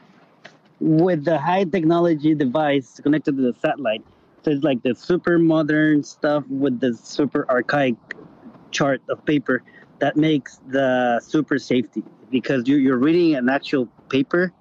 with 0.79 1.25
the 1.25 1.38
high 1.38 1.63
technology 1.63 2.36
device 2.36 2.99
connected 3.01 3.36
to 3.38 3.41
the 3.41 3.53
satellite. 3.60 4.03
So 4.43 4.51
it's 4.51 4.63
like 4.63 4.84
the 4.84 4.93
super 4.93 5.39
modern 5.39 6.03
stuff 6.03 6.43
with 6.49 6.79
the 6.79 6.93
super 6.93 7.45
archaic 7.49 7.95
chart 8.71 9.01
of 9.10 9.25
paper 9.25 9.63
that 9.99 10.17
makes 10.17 10.60
the 10.67 11.19
super 11.21 11.58
safety. 11.58 12.03
Because 12.31 12.67
you're, 12.67 12.97
reading 12.97 13.36
an 13.36 13.49
actual 13.49 13.88
paper 14.10 14.51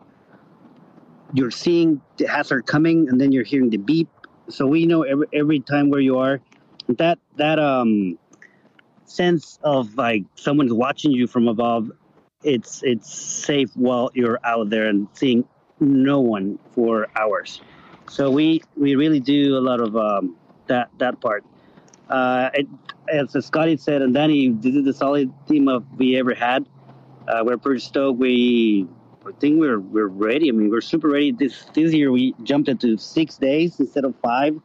you're 1.34 1.50
seeing 1.50 2.00
the 2.16 2.26
hazard 2.26 2.66
coming 2.66 3.08
and 3.08 3.20
then 3.20 3.32
you're 3.32 3.44
hearing 3.44 3.70
the 3.70 3.76
beep. 3.76 4.08
So 4.48 4.66
we 4.66 4.86
know 4.86 5.02
every, 5.02 5.26
every 5.32 5.60
time 5.60 5.90
where 5.90 6.00
you 6.00 6.18
are. 6.18 6.40
That 6.88 7.18
that 7.36 7.58
um 7.58 8.18
sense 9.14 9.58
of 9.62 9.96
like 9.96 10.24
someone's 10.34 10.72
watching 10.72 11.12
you 11.12 11.26
from 11.26 11.48
above 11.48 11.90
it's 12.42 12.82
it's 12.82 13.12
safe 13.12 13.70
while 13.74 14.10
you're 14.14 14.38
out 14.44 14.70
there 14.70 14.86
and 14.86 15.08
seeing 15.14 15.44
no 15.80 16.20
one 16.20 16.58
for 16.72 17.08
hours 17.16 17.60
so 18.08 18.30
we 18.30 18.62
we 18.76 18.94
really 18.94 19.20
do 19.20 19.56
a 19.56 19.62
lot 19.70 19.80
of 19.80 19.96
um, 19.96 20.36
that 20.66 20.88
that 20.98 21.20
part 21.20 21.44
uh, 22.10 22.50
it, 22.52 22.66
as 23.08 23.32
Scotty 23.46 23.76
said 23.76 24.02
and 24.02 24.12
Danny 24.14 24.50
this 24.50 24.74
is 24.74 24.84
the 24.84 24.92
solid 24.92 25.32
team 25.48 25.68
of 25.68 25.84
we 25.96 26.16
ever 26.16 26.34
had 26.34 26.66
uh, 27.28 27.42
we're 27.44 27.56
pretty 27.56 27.80
stoked. 27.80 28.18
We 28.18 28.86
I 29.26 29.30
think 29.40 29.58
we're 29.58 29.80
we're 29.80 30.08
ready. 30.08 30.48
I 30.48 30.52
mean, 30.52 30.70
we're 30.70 30.80
super 30.80 31.08
ready. 31.08 31.32
This 31.32 31.64
this 31.72 31.92
year 31.92 32.12
we 32.12 32.34
jumped 32.42 32.68
into 32.68 32.98
six 32.98 33.36
days 33.36 33.80
instead 33.80 34.04
of 34.04 34.14
five. 34.22 34.60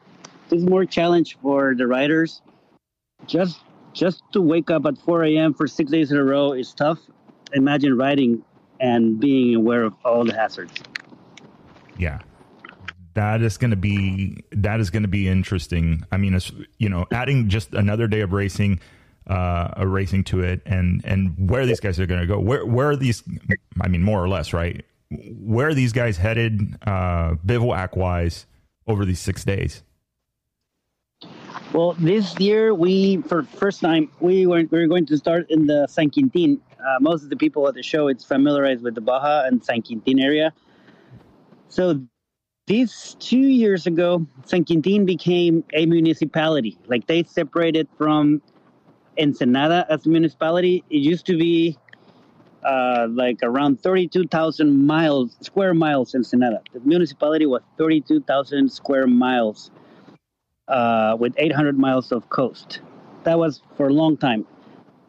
This 0.49 0.59
is 0.61 0.65
more 0.65 0.85
challenge 0.85 1.37
for 1.41 1.75
the 1.75 1.87
riders. 1.87 2.41
Just 3.25 3.59
just 3.99 4.23
to 4.31 4.41
wake 4.41 4.71
up 4.71 4.85
at 4.85 4.97
4 4.97 5.25
a.m. 5.25 5.53
for 5.53 5.67
six 5.67 5.91
days 5.91 6.11
in 6.11 6.17
a 6.17 6.23
row 6.23 6.53
is 6.53 6.73
tough. 6.73 6.99
Imagine 7.53 7.97
riding 7.97 8.43
and 8.79 9.19
being 9.19 9.55
aware 9.55 9.83
of 9.83 9.93
all 10.05 10.23
the 10.23 10.33
hazards. 10.33 10.71
Yeah, 11.97 12.19
that 13.15 13.41
is 13.41 13.57
going 13.57 13.71
to 13.71 13.77
be 13.77 14.41
that 14.51 14.79
is 14.79 14.89
going 14.89 15.03
to 15.03 15.09
be 15.09 15.27
interesting. 15.27 16.03
I 16.13 16.17
mean, 16.17 16.33
it's, 16.33 16.51
you 16.77 16.87
know, 16.87 17.05
adding 17.11 17.49
just 17.49 17.73
another 17.73 18.07
day 18.07 18.21
of 18.21 18.31
racing 18.31 18.79
uh, 19.27 19.73
a 19.75 19.85
racing 19.85 20.23
to 20.25 20.41
it 20.41 20.61
and 20.65 21.01
and 21.03 21.49
where 21.49 21.65
these 21.65 21.81
guys 21.81 21.99
are 21.99 22.05
going 22.05 22.21
to 22.21 22.27
go. 22.27 22.39
Where 22.39 22.65
where 22.65 22.89
are 22.89 22.95
these? 22.95 23.21
I 23.81 23.89
mean, 23.89 24.01
more 24.01 24.23
or 24.23 24.29
less, 24.29 24.53
right? 24.53 24.85
Where 25.11 25.69
are 25.69 25.73
these 25.73 25.91
guys 25.91 26.17
headed, 26.17 26.61
uh, 26.87 27.33
bivouac 27.45 27.95
wise, 27.95 28.45
over 28.87 29.03
these 29.03 29.19
six 29.19 29.43
days? 29.43 29.83
Well, 31.71 31.93
this 31.99 32.39
year 32.39 32.73
we, 32.73 33.17
for 33.17 33.43
first 33.43 33.79
time, 33.79 34.09
we 34.19 34.47
were 34.47 34.63
we 34.71 34.79
were 34.79 34.87
going 34.87 35.05
to 35.05 35.17
start 35.17 35.51
in 35.51 35.67
the 35.67 35.85
San 35.87 36.09
Quintin. 36.09 36.59
Uh, 36.79 36.97
most 36.99 37.23
of 37.23 37.29
the 37.29 37.35
people 37.35 37.67
at 37.67 37.75
the 37.75 37.83
show 37.83 38.07
it's 38.07 38.25
familiarized 38.25 38.81
with 38.81 38.95
the 38.95 39.01
Baja 39.01 39.45
and 39.45 39.63
San 39.63 39.83
Quintin 39.83 40.19
area. 40.19 40.51
So 41.67 42.01
these 42.65 43.15
two 43.19 43.37
years 43.37 43.85
ago, 43.85 44.25
San 44.45 44.65
Quintin 44.65 45.05
became 45.05 45.63
a 45.73 45.85
municipality. 45.85 46.75
Like 46.87 47.05
they 47.05 47.21
separated 47.21 47.87
from 47.99 48.41
Ensenada 49.19 49.85
as 49.91 50.07
a 50.07 50.09
municipality. 50.09 50.83
It 50.89 50.97
used 50.97 51.27
to 51.27 51.37
be 51.37 51.77
uh, 52.63 53.07
like 53.11 53.41
around 53.43 53.79
32,000 53.79 54.87
miles, 54.87 55.37
square 55.41 55.75
miles, 55.75 56.15
Ensenada. 56.15 56.61
The 56.73 56.79
municipality 56.79 57.45
was 57.45 57.61
32,000 57.77 58.71
square 58.71 59.05
miles 59.05 59.69
uh, 60.69 61.17
with 61.19 61.33
800 61.37 61.77
miles 61.77 62.11
of 62.11 62.29
coast. 62.29 62.81
That 63.23 63.37
was 63.37 63.61
for 63.75 63.87
a 63.87 63.93
long 63.93 64.17
time. 64.17 64.45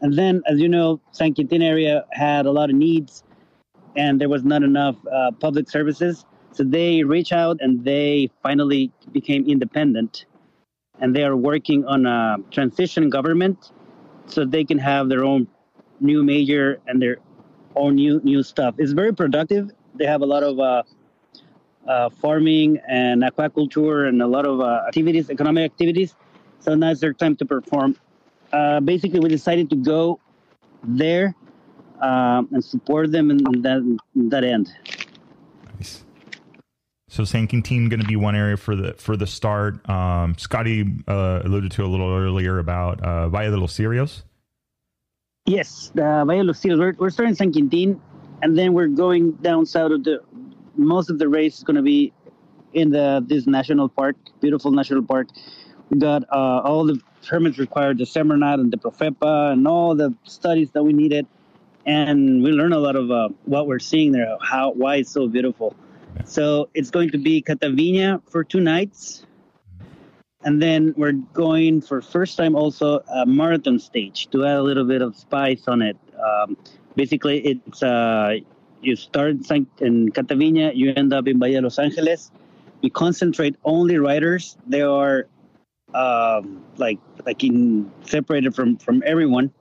And 0.00 0.14
then, 0.14 0.42
as 0.46 0.58
you 0.58 0.68
know, 0.68 1.00
San 1.12 1.34
Quintin 1.34 1.62
area 1.62 2.04
had 2.10 2.46
a 2.46 2.50
lot 2.50 2.70
of 2.70 2.76
needs, 2.76 3.22
and 3.96 4.20
there 4.20 4.28
was 4.28 4.44
not 4.44 4.62
enough 4.62 4.96
uh, 5.06 5.30
public 5.32 5.68
services. 5.68 6.24
So 6.52 6.64
they 6.64 7.04
reached 7.04 7.32
out 7.32 7.58
and 7.60 7.84
they 7.84 8.30
finally 8.42 8.90
became 9.12 9.46
independent, 9.48 10.24
and 11.00 11.14
they 11.14 11.22
are 11.22 11.36
working 11.36 11.84
on 11.84 12.06
a 12.06 12.38
transition 12.50 13.10
government, 13.10 13.72
so 14.26 14.44
they 14.44 14.64
can 14.64 14.78
have 14.78 15.08
their 15.08 15.24
own 15.24 15.46
new 16.00 16.24
major 16.24 16.80
and 16.86 17.00
their 17.00 17.18
own 17.76 17.94
new 17.94 18.20
new 18.24 18.42
stuff. 18.42 18.74
It's 18.78 18.92
very 18.92 19.14
productive. 19.14 19.70
They 19.94 20.06
have 20.06 20.22
a 20.22 20.26
lot 20.26 20.42
of 20.42 20.58
uh, 20.58 20.82
uh, 21.86 22.08
farming 22.08 22.78
and 22.88 23.22
aquaculture 23.22 24.08
and 24.08 24.22
a 24.22 24.26
lot 24.26 24.46
of 24.46 24.60
uh, 24.60 24.82
activities, 24.86 25.30
economic 25.30 25.64
activities. 25.64 26.14
So 26.60 26.74
now 26.74 26.90
it's 26.90 27.00
their 27.00 27.12
time 27.12 27.36
to 27.36 27.44
perform. 27.44 27.96
Uh, 28.52 28.80
basically, 28.80 29.20
we 29.20 29.28
decided 29.28 29.70
to 29.70 29.76
go 29.76 30.20
there 30.82 31.34
um, 32.00 32.48
and 32.52 32.64
support 32.64 33.12
them 33.12 33.30
in 33.30 33.38
that, 33.62 33.98
in 34.14 34.28
that 34.28 34.44
end. 34.44 34.72
Nice. 35.76 36.04
So 37.08 37.24
San 37.24 37.48
Quintin 37.48 37.88
going 37.88 38.00
to 38.00 38.06
be 38.06 38.16
one 38.16 38.36
area 38.36 38.56
for 38.56 38.76
the 38.76 38.92
for 38.94 39.16
the 39.16 39.26
start. 39.26 39.88
Um, 39.88 40.36
Scotty 40.38 40.84
uh, 41.08 41.40
alluded 41.44 41.72
to 41.72 41.84
a 41.84 41.88
little 41.88 42.08
earlier 42.08 42.58
about 42.58 43.02
uh, 43.02 43.28
Valle 43.28 43.50
de 43.50 43.56
los 43.56 43.76
Cirios. 43.76 44.22
Yes, 45.46 45.90
the 45.94 46.24
Valle 46.24 46.38
de 46.38 46.44
los 46.44 46.60
Cirios. 46.60 46.78
We're, 46.78 46.94
we're 46.98 47.10
starting 47.10 47.34
San 47.34 47.52
Quintin, 47.52 48.00
and 48.42 48.56
then 48.56 48.74
we're 48.74 48.86
going 48.86 49.32
down 49.32 49.66
south 49.66 49.90
of 49.90 50.04
the. 50.04 50.20
Most 50.80 51.10
of 51.10 51.18
the 51.18 51.28
race 51.28 51.58
is 51.58 51.64
going 51.64 51.76
to 51.76 51.82
be 51.82 52.12
in 52.72 52.90
the 52.90 53.22
this 53.26 53.46
national 53.46 53.88
park, 53.88 54.16
beautiful 54.40 54.70
national 54.70 55.02
park. 55.02 55.28
We 55.90 55.98
got 55.98 56.22
uh, 56.32 56.60
all 56.64 56.84
the 56.86 57.00
permits 57.26 57.58
required, 57.58 57.98
the 57.98 58.04
Semarnat 58.04 58.54
and 58.54 58.72
the 58.72 58.78
Profepa, 58.78 59.52
and 59.52 59.68
all 59.68 59.94
the 59.94 60.14
studies 60.24 60.70
that 60.70 60.82
we 60.82 60.92
needed, 60.92 61.26
and 61.84 62.42
we 62.42 62.50
learned 62.52 62.74
a 62.74 62.78
lot 62.78 62.96
of 62.96 63.10
uh, 63.10 63.28
what 63.44 63.66
we're 63.66 63.78
seeing 63.78 64.12
there, 64.12 64.36
how 64.40 64.72
why 64.72 64.96
it's 64.96 65.10
so 65.10 65.28
beautiful. 65.28 65.76
So 66.24 66.70
it's 66.74 66.90
going 66.90 67.10
to 67.10 67.18
be 67.18 67.42
Catavina 67.42 68.22
for 68.30 68.42
two 68.42 68.60
nights, 68.60 69.26
and 70.44 70.62
then 70.62 70.94
we're 70.96 71.12
going 71.12 71.82
for 71.82 72.00
first 72.00 72.38
time 72.38 72.54
also 72.54 73.00
a 73.12 73.26
marathon 73.26 73.78
stage 73.78 74.28
to 74.30 74.46
add 74.46 74.56
a 74.56 74.62
little 74.62 74.84
bit 74.84 75.02
of 75.02 75.16
spice 75.16 75.68
on 75.68 75.82
it. 75.82 75.98
Um, 76.18 76.56
basically, 76.96 77.38
it's 77.40 77.82
uh, 77.82 78.36
you 78.82 78.96
start 78.96 79.36
in 79.50 80.10
Catavina, 80.12 80.74
you 80.74 80.92
end 80.96 81.12
up 81.12 81.28
in 81.28 81.38
Bahia 81.38 81.60
Los 81.60 81.78
Angeles. 81.78 82.30
We 82.82 82.90
concentrate 82.90 83.56
only 83.64 83.98
riders. 83.98 84.56
They 84.66 84.82
are 84.82 85.26
um, 85.94 86.64
like 86.76 86.98
like 87.26 87.44
in 87.44 87.90
separated 88.02 88.54
from 88.54 88.76
from 88.76 89.02
everyone. 89.04 89.52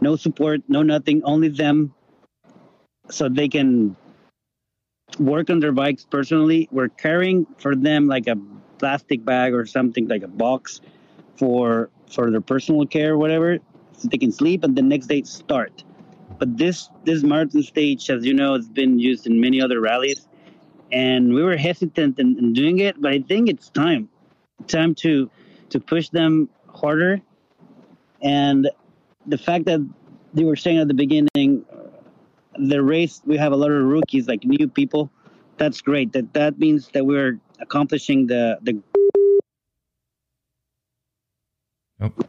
No 0.00 0.16
support, 0.16 0.60
no 0.68 0.82
nothing, 0.82 1.22
only 1.24 1.48
them. 1.48 1.94
So 3.08 3.28
they 3.28 3.48
can 3.48 3.96
work 5.18 5.48
on 5.48 5.60
their 5.60 5.72
bikes 5.72 6.04
personally. 6.04 6.68
We're 6.70 6.88
carrying 6.88 7.46
for 7.58 7.74
them 7.74 8.08
like 8.08 8.26
a 8.26 8.36
plastic 8.78 9.24
bag 9.24 9.54
or 9.54 9.64
something 9.64 10.08
like 10.08 10.22
a 10.22 10.28
box 10.28 10.80
for 11.36 11.88
for 12.10 12.30
their 12.30 12.40
personal 12.42 12.86
care 12.86 13.14
or 13.14 13.18
whatever, 13.18 13.58
so 13.96 14.08
they 14.08 14.18
can 14.18 14.32
sleep 14.32 14.64
and 14.64 14.76
the 14.76 14.82
next 14.82 15.06
day 15.06 15.22
start. 15.22 15.82
But 16.38 16.56
this 16.58 16.90
this 17.04 17.22
marathon 17.22 17.62
stage, 17.62 18.10
as 18.10 18.24
you 18.24 18.34
know, 18.34 18.54
has 18.54 18.68
been 18.68 18.98
used 18.98 19.26
in 19.26 19.40
many 19.40 19.60
other 19.60 19.80
rallies, 19.80 20.28
and 20.92 21.32
we 21.32 21.42
were 21.42 21.56
hesitant 21.56 22.18
in, 22.18 22.38
in 22.38 22.52
doing 22.52 22.78
it. 22.80 23.00
But 23.00 23.12
I 23.12 23.20
think 23.20 23.48
it's 23.48 23.70
time, 23.70 24.08
time 24.66 24.94
to 24.96 25.30
to 25.70 25.80
push 25.80 26.10
them 26.10 26.48
harder. 26.68 27.20
And 28.22 28.68
the 29.26 29.38
fact 29.38 29.64
that 29.66 29.80
they 30.34 30.44
were 30.44 30.56
saying 30.56 30.78
at 30.78 30.88
the 30.88 30.94
beginning, 30.94 31.64
uh, 31.72 31.88
the 32.58 32.82
race 32.82 33.22
we 33.24 33.36
have 33.38 33.52
a 33.52 33.56
lot 33.56 33.70
of 33.70 33.84
rookies, 33.84 34.28
like 34.28 34.44
new 34.44 34.68
people. 34.68 35.10
That's 35.56 35.80
great. 35.80 36.12
That 36.12 36.34
that 36.34 36.58
means 36.58 36.88
that 36.92 37.06
we're 37.06 37.40
accomplishing 37.60 38.26
the 38.26 38.58
the. 38.62 38.82
Nope. 41.98 42.28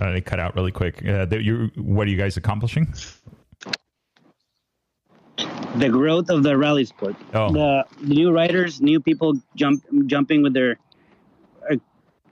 Uh, 0.00 0.12
they 0.12 0.20
cut 0.20 0.40
out 0.40 0.54
really 0.54 0.72
quick. 0.72 1.04
Uh, 1.06 1.26
you, 1.30 1.70
what 1.76 2.06
are 2.06 2.10
you 2.10 2.16
guys 2.16 2.36
accomplishing? 2.36 2.92
The 5.76 5.88
growth 5.88 6.30
of 6.30 6.42
the 6.42 6.56
rally 6.56 6.84
sport. 6.84 7.16
Oh. 7.32 7.52
The, 7.52 7.84
new 8.00 8.30
riders, 8.32 8.80
new 8.80 9.00
people 9.00 9.34
jump 9.56 9.84
jumping 10.06 10.42
with 10.42 10.54
their 10.54 10.78
uh, 11.70 11.76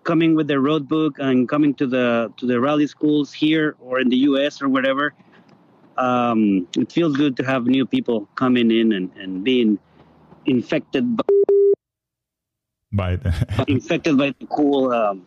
coming 0.04 0.36
with 0.36 0.46
their 0.46 0.60
road 0.60 0.88
book 0.88 1.18
and 1.18 1.48
coming 1.48 1.74
to 1.74 1.86
the 1.86 2.32
to 2.36 2.46
the 2.46 2.60
rally 2.60 2.86
schools 2.86 3.32
here 3.32 3.74
or 3.80 3.98
in 3.98 4.08
the 4.08 4.18
U.S. 4.30 4.62
or 4.62 4.68
whatever. 4.68 5.14
Um, 5.98 6.68
it 6.76 6.90
feels 6.90 7.16
good 7.16 7.36
to 7.36 7.44
have 7.44 7.66
new 7.66 7.84
people 7.84 8.28
coming 8.34 8.70
in 8.70 8.92
and, 8.92 9.10
and 9.16 9.44
being 9.44 9.78
infected 10.46 11.16
by, 11.16 11.24
by 12.92 13.16
the 13.16 13.64
infected 13.68 14.16
by 14.16 14.34
the 14.38 14.46
cool 14.46 14.90
um, 14.92 15.26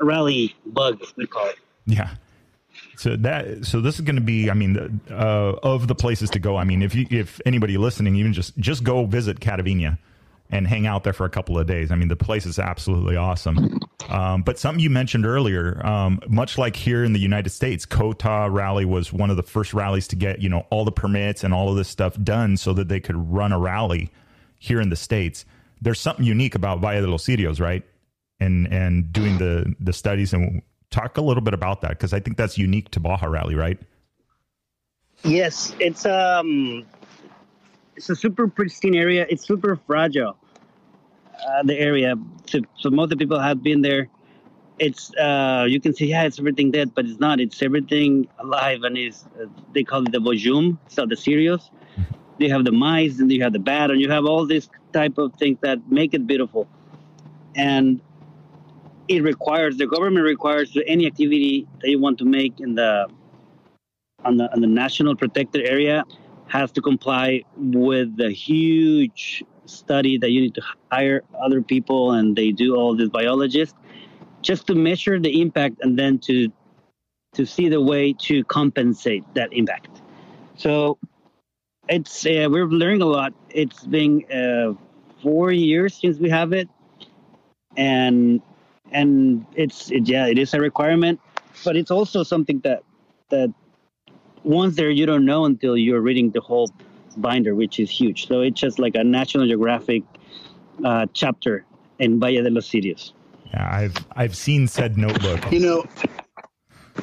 rally 0.00 0.54
bug 0.66 1.02
we 1.16 1.26
call 1.26 1.46
it. 1.46 1.56
Yeah. 1.86 2.10
So 2.96 3.16
that 3.16 3.64
so 3.64 3.80
this 3.80 3.96
is 3.96 4.00
going 4.00 4.16
to 4.16 4.22
be 4.22 4.50
I 4.50 4.54
mean 4.54 5.00
uh, 5.10 5.52
of 5.62 5.86
the 5.86 5.94
places 5.94 6.30
to 6.30 6.38
go 6.38 6.56
I 6.56 6.64
mean 6.64 6.82
if 6.82 6.94
you 6.94 7.06
if 7.10 7.40
anybody 7.46 7.76
listening 7.76 8.16
even 8.16 8.32
just 8.32 8.56
just 8.58 8.82
go 8.82 9.04
visit 9.04 9.40
Catavina 9.40 9.98
and 10.50 10.66
hang 10.66 10.86
out 10.86 11.04
there 11.04 11.12
for 11.12 11.24
a 11.24 11.30
couple 11.30 11.58
of 11.58 11.66
days. 11.66 11.90
I 11.90 11.96
mean, 11.96 12.08
the 12.08 12.16
place 12.16 12.46
is 12.46 12.58
absolutely 12.58 13.16
awesome. 13.16 13.80
Um, 14.08 14.42
but 14.42 14.58
something 14.58 14.80
you 14.80 14.90
mentioned 14.90 15.24
earlier, 15.24 15.84
um, 15.84 16.20
much 16.28 16.58
like 16.58 16.76
here 16.76 17.02
in 17.02 17.12
the 17.12 17.18
United 17.18 17.50
States, 17.50 17.86
COTA 17.86 18.48
rally 18.50 18.84
was 18.84 19.12
one 19.12 19.30
of 19.30 19.36
the 19.36 19.42
first 19.42 19.72
rallies 19.72 20.06
to 20.08 20.16
get 20.16 20.40
you 20.40 20.48
know 20.48 20.66
all 20.70 20.84
the 20.84 20.92
permits 20.92 21.42
and 21.42 21.54
all 21.54 21.70
of 21.70 21.76
this 21.76 21.88
stuff 21.88 22.16
done 22.22 22.56
so 22.56 22.74
that 22.74 22.88
they 22.88 23.00
could 23.00 23.16
run 23.16 23.52
a 23.52 23.58
rally 23.58 24.12
here 24.58 24.80
in 24.80 24.90
the 24.90 24.96
states. 24.96 25.44
There's 25.80 25.98
something 25.98 26.24
unique 26.24 26.54
about 26.54 26.80
Valle 26.80 27.00
de 27.00 27.06
los 27.06 27.24
Cirios, 27.24 27.60
right? 27.60 27.82
And 28.38 28.66
and 28.72 29.12
doing 29.12 29.38
the 29.38 29.74
the 29.80 29.92
studies 29.92 30.34
and 30.34 30.62
talk 30.94 31.18
a 31.18 31.20
little 31.20 31.42
bit 31.42 31.54
about 31.54 31.80
that 31.82 31.90
because 31.90 32.12
I 32.12 32.20
think 32.20 32.36
that's 32.36 32.56
unique 32.56 32.90
to 32.92 33.00
Baja 33.00 33.26
Rally, 33.26 33.54
right? 33.54 33.78
Yes, 35.24 35.74
it's 35.80 36.06
um 36.06 36.86
it's 37.96 38.10
a 38.10 38.16
super 38.16 38.48
pristine 38.48 38.94
area. 38.94 39.26
It's 39.28 39.46
super 39.46 39.76
fragile. 39.76 40.36
Uh, 41.46 41.62
the 41.64 41.78
area. 41.78 42.14
So, 42.46 42.60
so 42.78 42.90
most 42.90 43.04
of 43.04 43.10
the 43.10 43.16
people 43.16 43.38
have 43.38 43.62
been 43.62 43.82
there. 43.82 44.08
It's 44.78 45.14
uh, 45.14 45.66
you 45.68 45.80
can 45.80 45.94
see 45.94 46.06
yeah, 46.06 46.24
it's 46.24 46.38
everything 46.38 46.70
dead, 46.70 46.94
but 46.94 47.04
it's 47.04 47.20
not. 47.20 47.38
It's 47.38 47.62
everything 47.62 48.26
alive, 48.38 48.82
and 48.82 48.96
is 48.98 49.24
uh, 49.40 49.46
they 49.72 49.84
call 49.84 50.02
it 50.02 50.12
the 50.12 50.18
boojum. 50.18 50.78
So 50.88 51.06
the 51.06 51.14
Cirios. 51.14 51.70
You 52.38 52.50
have 52.50 52.64
the 52.64 52.72
mice, 52.72 53.20
and 53.20 53.30
you 53.30 53.42
have 53.44 53.52
the 53.52 53.60
bat, 53.60 53.92
and 53.92 54.00
you 54.00 54.10
have 54.10 54.24
all 54.24 54.44
these 54.44 54.68
type 54.92 55.18
of 55.18 55.34
things 55.36 55.58
that 55.60 55.78
make 55.88 56.14
it 56.14 56.26
beautiful. 56.26 56.66
And 57.54 58.00
it 59.08 59.22
requires 59.22 59.76
the 59.76 59.86
government 59.86 60.24
requires 60.24 60.76
any 60.86 61.06
activity 61.06 61.66
that 61.80 61.90
you 61.90 61.98
want 61.98 62.18
to 62.18 62.24
make 62.24 62.60
in 62.60 62.74
the 62.74 63.06
on 64.24 64.36
the 64.36 64.50
on 64.52 64.60
the 64.60 64.66
national 64.66 65.14
protected 65.14 65.66
area 65.66 66.04
has 66.46 66.70
to 66.72 66.80
comply 66.80 67.42
with 67.56 68.16
the 68.16 68.30
huge 68.30 69.42
study 69.66 70.18
that 70.18 70.30
you 70.30 70.40
need 70.40 70.54
to 70.54 70.62
hire 70.90 71.22
other 71.42 71.62
people 71.62 72.12
and 72.12 72.36
they 72.36 72.50
do 72.50 72.76
all 72.76 72.94
this 72.94 73.08
biologists 73.08 73.74
just 74.42 74.66
to 74.66 74.74
measure 74.74 75.18
the 75.18 75.40
impact 75.40 75.76
and 75.82 75.98
then 75.98 76.18
to 76.18 76.52
to 77.32 77.44
see 77.44 77.68
the 77.68 77.80
way 77.80 78.12
to 78.12 78.44
compensate 78.44 79.24
that 79.34 79.52
impact. 79.52 80.02
So 80.56 80.98
it's 81.88 82.24
uh, 82.24 82.46
we're 82.50 82.66
learning 82.66 83.02
a 83.02 83.06
lot. 83.06 83.32
It's 83.50 83.84
been 83.84 84.24
uh, 84.30 84.74
four 85.22 85.50
years 85.50 85.94
since 85.94 86.18
we 86.18 86.30
have 86.30 86.52
it 86.52 86.68
and 87.76 88.40
and 88.94 89.44
it's 89.54 89.90
it, 89.90 90.08
yeah 90.08 90.26
it 90.26 90.38
is 90.38 90.54
a 90.54 90.60
requirement 90.60 91.20
but 91.64 91.76
it's 91.76 91.90
also 91.90 92.22
something 92.22 92.60
that 92.60 92.82
that 93.28 93.52
once 94.44 94.76
there 94.76 94.88
you 94.88 95.04
don't 95.04 95.26
know 95.26 95.44
until 95.44 95.76
you're 95.76 96.00
reading 96.00 96.30
the 96.30 96.40
whole 96.40 96.70
binder 97.18 97.54
which 97.54 97.78
is 97.78 97.90
huge 97.90 98.26
so 98.26 98.40
it's 98.40 98.58
just 98.58 98.78
like 98.78 98.94
a 98.94 99.04
national 99.04 99.46
geographic 99.46 100.02
uh, 100.84 101.06
chapter 101.12 101.64
in 101.98 102.18
valle 102.18 102.42
de 102.42 102.50
los 102.50 102.68
Cirios. 102.68 103.12
yeah 103.52 103.68
i've 103.70 103.96
i've 104.16 104.36
seen 104.36 104.66
said 104.66 104.96
notebook 104.96 105.52
you 105.52 105.60
know 105.60 105.84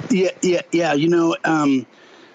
yeah 0.09 0.29
yeah 0.41 0.61
yeah 0.71 0.93
you 0.93 1.07
know 1.07 1.35
um, 1.43 1.85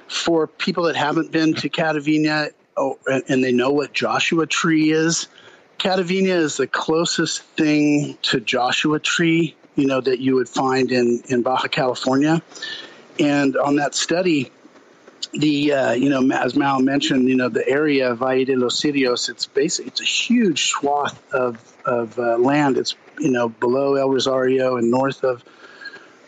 for 0.09 0.47
people 0.47 0.85
that 0.85 0.97
haven't 0.97 1.33
been 1.33 1.53
to 1.55 1.69
catavina 1.69 2.51
oh, 2.77 2.99
and 3.29 3.43
they 3.43 3.53
know 3.53 3.71
what 3.71 3.93
joshua 3.93 4.47
tree 4.47 4.91
is 4.91 5.29
catavina 5.79 6.29
is 6.29 6.57
the 6.57 6.67
closest 6.67 7.43
thing 7.43 8.17
to 8.23 8.41
joshua 8.41 8.99
tree 8.99 9.55
you 9.75 9.87
know 9.87 10.01
that 10.01 10.21
you 10.21 10.35
would 10.35 10.49
find 10.49 10.93
in 10.93 11.23
in 11.29 11.43
baja 11.43 11.69
california 11.69 12.43
and 13.19 13.57
on 13.57 13.77
that 13.77 13.95
study 13.95 14.51
the 15.33 15.73
uh, 15.73 15.93
you 15.93 16.09
know 16.09 16.35
as 16.35 16.55
Mal 16.55 16.81
mentioned, 16.81 17.29
you 17.29 17.37
know 17.37 17.49
the 17.49 17.67
area 17.69 18.13
of 18.13 18.19
Valle 18.19 18.45
de 18.45 18.57
los 18.57 18.81
Cirios, 18.81 19.29
it's 19.29 19.47
basically 19.47 19.89
it's 19.89 20.01
a 20.01 20.05
huge 20.05 20.67
swath 20.67 21.21
of 21.33 21.59
of 21.85 22.19
uh, 22.19 22.37
land. 22.39 22.79
It's 22.79 22.95
you 23.19 23.31
know 23.31 23.49
below 23.49 23.95
El 23.95 24.11
Rosario 24.11 24.77
and 24.77 24.91
north 24.91 25.25
of 25.25 25.45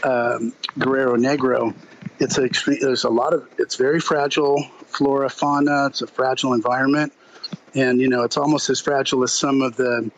um, 0.04 0.52
Guerrero 0.78 1.16
Negro, 1.16 1.74
it's 2.18 2.38
a 2.38 2.48
there's 2.80 3.04
a 3.04 3.10
lot 3.10 3.32
of 3.32 3.48
it's 3.58 3.76
very 3.76 4.00
fragile 4.00 4.62
flora 4.86 5.30
fauna. 5.30 5.86
It's 5.86 6.02
a 6.02 6.06
fragile 6.06 6.52
environment, 6.52 7.12
and 7.78 8.00
you 8.00 8.08
know 8.08 8.22
it's 8.22 8.36
almost 8.36 8.68
as 8.70 8.80
fragile 8.80 9.22
as 9.22 9.32
some 9.32 9.62
of 9.62 9.76
the 9.76 10.10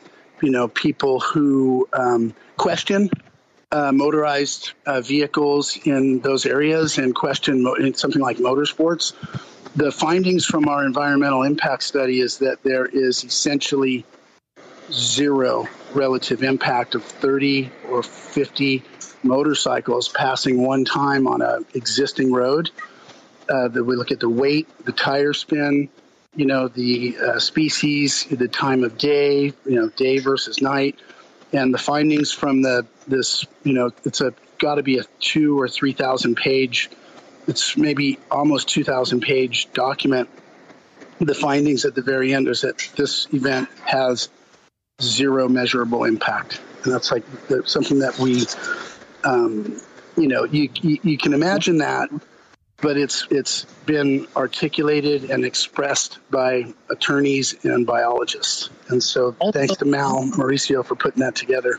you 0.42 0.50
know 0.50 0.68
people 0.68 1.20
who 1.20 1.88
um, 1.92 2.34
question 2.56 3.10
uh, 3.72 3.92
motorized 3.92 4.72
uh, 4.86 5.00
vehicles 5.00 5.78
in 5.84 6.20
those 6.20 6.46
areas 6.46 6.98
and 6.98 7.14
question 7.14 7.62
mo- 7.62 7.76
something 7.92 8.22
like 8.22 8.38
motorsports. 8.38 9.12
The 9.76 9.92
findings 9.92 10.44
from 10.44 10.68
our 10.68 10.84
environmental 10.84 11.44
impact 11.44 11.84
study 11.84 12.20
is 12.20 12.38
that 12.38 12.62
there 12.64 12.86
is 12.86 13.22
essentially 13.22 14.04
zero 14.90 15.68
relative 15.94 16.42
impact 16.42 16.96
of 16.96 17.04
30 17.04 17.70
or 17.88 18.02
50 18.02 18.82
motorcycles 19.22 20.08
passing 20.08 20.62
one 20.62 20.84
time 20.84 21.28
on 21.28 21.40
an 21.40 21.64
existing 21.74 22.32
road. 22.32 22.70
Uh, 23.48 23.66
that 23.66 23.82
we 23.82 23.96
look 23.96 24.12
at 24.12 24.20
the 24.20 24.28
weight, 24.28 24.68
the 24.84 24.92
tire 24.92 25.32
spin, 25.32 25.88
you 26.34 26.46
know, 26.46 26.68
the 26.68 27.16
uh, 27.18 27.38
species, 27.38 28.24
the 28.24 28.48
time 28.48 28.84
of 28.84 28.96
day, 28.96 29.52
you 29.66 29.74
know, 29.74 29.88
day 29.90 30.18
versus 30.18 30.60
night, 30.62 30.98
and 31.52 31.74
the 31.74 31.78
findings 31.78 32.32
from 32.32 32.62
the 32.62 32.86
this, 33.08 33.44
you 33.64 33.72
know, 33.72 33.90
it's 34.04 34.20
a 34.20 34.32
got 34.58 34.76
to 34.76 34.82
be 34.82 34.98
a 34.98 35.04
two 35.18 35.58
or 35.58 35.68
three 35.68 35.92
thousand 35.92 36.36
page, 36.36 36.90
it's 37.46 37.76
maybe 37.76 38.18
almost 38.30 38.68
two 38.68 38.84
thousand 38.84 39.20
page 39.22 39.72
document. 39.72 40.28
The 41.18 41.34
findings 41.34 41.84
at 41.84 41.94
the 41.94 42.02
very 42.02 42.32
end 42.32 42.48
is 42.48 42.62
that 42.62 42.78
this 42.96 43.26
event 43.32 43.68
has 43.84 44.28
zero 45.02 45.48
measurable 45.48 46.04
impact, 46.04 46.60
and 46.84 46.92
that's 46.92 47.10
like 47.10 47.24
something 47.66 47.98
that 47.98 48.18
we 48.18 48.44
um, 49.24 49.80
you 50.16 50.28
know, 50.28 50.44
you, 50.44 50.68
you, 50.80 50.98
you 51.02 51.18
can 51.18 51.32
imagine 51.32 51.78
that, 51.78 52.10
but 52.80 52.96
it's 52.96 53.26
it's 53.30 53.64
been 53.86 54.26
articulated 54.36 55.30
and 55.30 55.44
expressed 55.44 56.18
by 56.30 56.72
attorneys 56.88 57.64
and 57.64 57.86
biologists. 57.86 58.70
And 58.88 59.02
so, 59.02 59.36
also, 59.38 59.58
thanks 59.58 59.76
to 59.76 59.84
Mal 59.84 60.24
Mauricio 60.24 60.84
for 60.84 60.94
putting 60.94 61.20
that 61.20 61.34
together. 61.34 61.78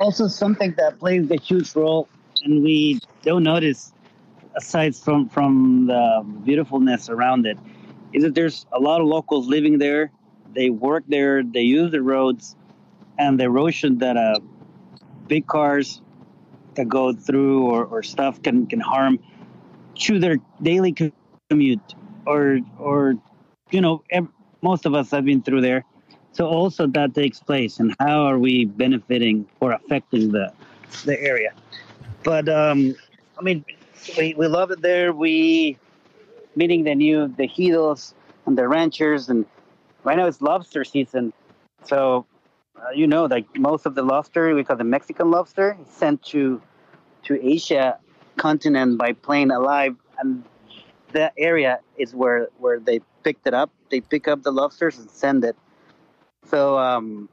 Also, 0.00 0.28
something 0.28 0.74
that 0.78 0.98
plays 0.98 1.30
a 1.30 1.36
huge 1.36 1.74
role, 1.76 2.08
and 2.42 2.62
we 2.62 3.00
don't 3.22 3.42
notice, 3.42 3.92
aside 4.56 4.96
from 4.96 5.28
from 5.28 5.86
the 5.86 6.24
beautifulness 6.44 7.08
around 7.08 7.46
it, 7.46 7.58
is 8.12 8.22
that 8.24 8.34
there's 8.34 8.66
a 8.72 8.80
lot 8.80 9.00
of 9.00 9.06
locals 9.06 9.46
living 9.46 9.78
there. 9.78 10.10
They 10.54 10.70
work 10.70 11.04
there. 11.08 11.42
They 11.42 11.62
use 11.62 11.90
the 11.90 12.02
roads, 12.02 12.56
and 13.18 13.38
the 13.38 13.44
erosion 13.44 13.98
that 13.98 14.16
uh, 14.16 14.40
big 15.26 15.46
cars 15.46 16.00
that 16.74 16.88
go 16.88 17.12
through 17.12 17.66
or, 17.70 17.84
or 17.84 18.02
stuff 18.02 18.42
can, 18.42 18.66
can 18.66 18.80
harm 18.80 19.18
to 19.96 20.18
their 20.18 20.36
daily 20.62 20.92
commute 20.92 21.94
or 22.26 22.58
or 22.78 23.14
you 23.38 23.80
know 23.80 24.02
ev- 24.10 24.28
most 24.62 24.86
of 24.86 24.94
us 24.94 25.10
have 25.10 25.24
been 25.24 25.42
through 25.42 25.60
there. 25.60 25.84
So 26.32 26.46
also 26.46 26.86
that 26.88 27.14
takes 27.14 27.40
place 27.40 27.78
and 27.78 27.94
how 27.98 28.22
are 28.24 28.38
we 28.38 28.64
benefiting 28.64 29.46
or 29.60 29.72
affecting 29.72 30.30
the 30.32 30.52
the 31.04 31.20
area? 31.20 31.52
But 32.22 32.48
um 32.48 32.94
i 33.38 33.42
mean 33.42 33.64
we, 34.16 34.34
we 34.34 34.46
love 34.46 34.70
it 34.70 34.80
there. 34.82 35.12
We 35.12 35.78
meeting 36.56 36.84
the 36.84 36.94
new 36.94 37.28
the 37.28 37.48
ejidos 37.48 38.14
and 38.46 38.56
the 38.58 38.66
ranchers 38.68 39.28
and 39.28 39.46
right 40.04 40.16
now 40.16 40.26
it's 40.26 40.40
lobster 40.40 40.84
season. 40.84 41.32
So 41.84 42.26
uh, 42.76 42.90
you 42.94 43.06
know, 43.06 43.24
like 43.26 43.46
most 43.58 43.86
of 43.86 43.94
the 43.94 44.02
lobster, 44.02 44.54
we 44.54 44.64
call 44.64 44.76
the 44.76 44.84
Mexican 44.84 45.30
lobster, 45.30 45.76
sent 45.86 46.22
to 46.24 46.60
to 47.24 47.38
Asia 47.46 47.98
continent 48.36 48.98
by 48.98 49.12
plane 49.12 49.50
alive, 49.50 49.96
and 50.18 50.44
that 51.12 51.32
area 51.38 51.80
is 51.96 52.14
where 52.14 52.48
where 52.58 52.78
they 52.80 53.00
picked 53.22 53.46
it 53.46 53.54
up. 53.54 53.70
They 53.90 54.00
pick 54.00 54.28
up 54.28 54.42
the 54.42 54.52
lobsters 54.52 54.98
and 54.98 55.10
send 55.10 55.44
it. 55.44 55.56
So 56.46 56.78
um, 56.78 57.28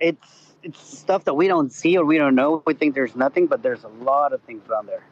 it's 0.00 0.54
it's 0.62 0.98
stuff 0.98 1.24
that 1.24 1.34
we 1.34 1.48
don't 1.48 1.72
see 1.72 1.96
or 1.96 2.04
we 2.04 2.18
don't 2.18 2.34
know. 2.34 2.62
We 2.66 2.74
think 2.74 2.94
there's 2.94 3.14
nothing, 3.14 3.46
but 3.46 3.62
there's 3.62 3.84
a 3.84 3.88
lot 3.88 4.32
of 4.32 4.42
things 4.42 4.68
around 4.68 4.86
there. 4.86 5.04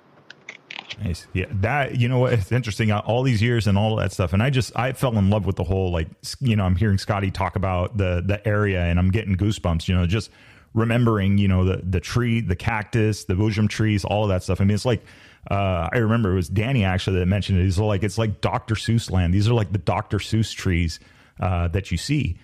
Nice. 1.03 1.27
Yeah, 1.35 1.47
that 1.51 1.97
you 1.97 2.09
know 2.09 2.18
what? 2.18 2.33
It's 2.33 2.51
interesting. 2.53 2.91
Uh, 2.91 3.03
all 3.05 3.22
these 3.22 3.43
years 3.43 3.66
and 3.66 3.77
all 3.77 3.97
that 3.97 4.12
stuff, 4.12 4.33
and 4.33 4.43
I 4.43 4.51
just 4.51 4.74
I 4.77 4.93
fell 4.93 5.16
in 5.18 5.29
love 5.29 5.45
with 5.45 5.57
the 5.57 5.64
whole 5.64 5.91
like 5.91 6.09
you 6.41 6.57
know 6.57 6.64
I'm 6.64 6.77
hearing 6.77 6.97
Scotty 6.97 7.31
talk 7.31 7.57
about 7.57 7.99
the 7.99 8.22
the 8.24 8.47
area, 8.49 8.81
and 8.81 8.99
I'm 8.99 9.11
getting 9.11 9.37
goosebumps. 9.37 9.89
You 9.89 9.95
know, 9.95 10.07
just 10.07 10.31
remembering 10.77 11.39
you 11.39 11.49
know 11.49 11.64
the 11.64 11.79
the 11.83 11.99
tree, 11.99 12.41
the 12.41 12.55
cactus, 12.55 13.24
the 13.24 13.35
boojum 13.35 13.68
trees, 13.68 14.05
all 14.05 14.22
of 14.22 14.29
that 14.29 14.45
stuff. 14.45 14.61
I 14.61 14.64
mean, 14.64 14.74
it's 14.74 14.85
like 14.85 15.03
uh, 15.51 15.89
I 15.93 15.99
remember 15.99 16.33
it 16.33 16.37
was 16.37 16.49
Danny 16.49 16.85
actually 16.85 17.18
that 17.18 17.27
mentioned 17.27 17.59
it. 17.59 17.64
He's 17.64 17.79
like 17.79 18.05
it's 18.05 18.18
like 18.18 18.41
Dr. 18.41 18.77
Seuss 18.77 19.11
land. 19.11 19.35
These 19.35 19.49
are 19.49 19.55
like 19.55 19.72
the 19.72 19.79
Dr. 19.79 20.18
Seuss 20.18 20.55
trees 20.55 21.01
uh, 21.41 21.66
that 21.68 21.91
you 21.91 21.97
see, 21.97 22.39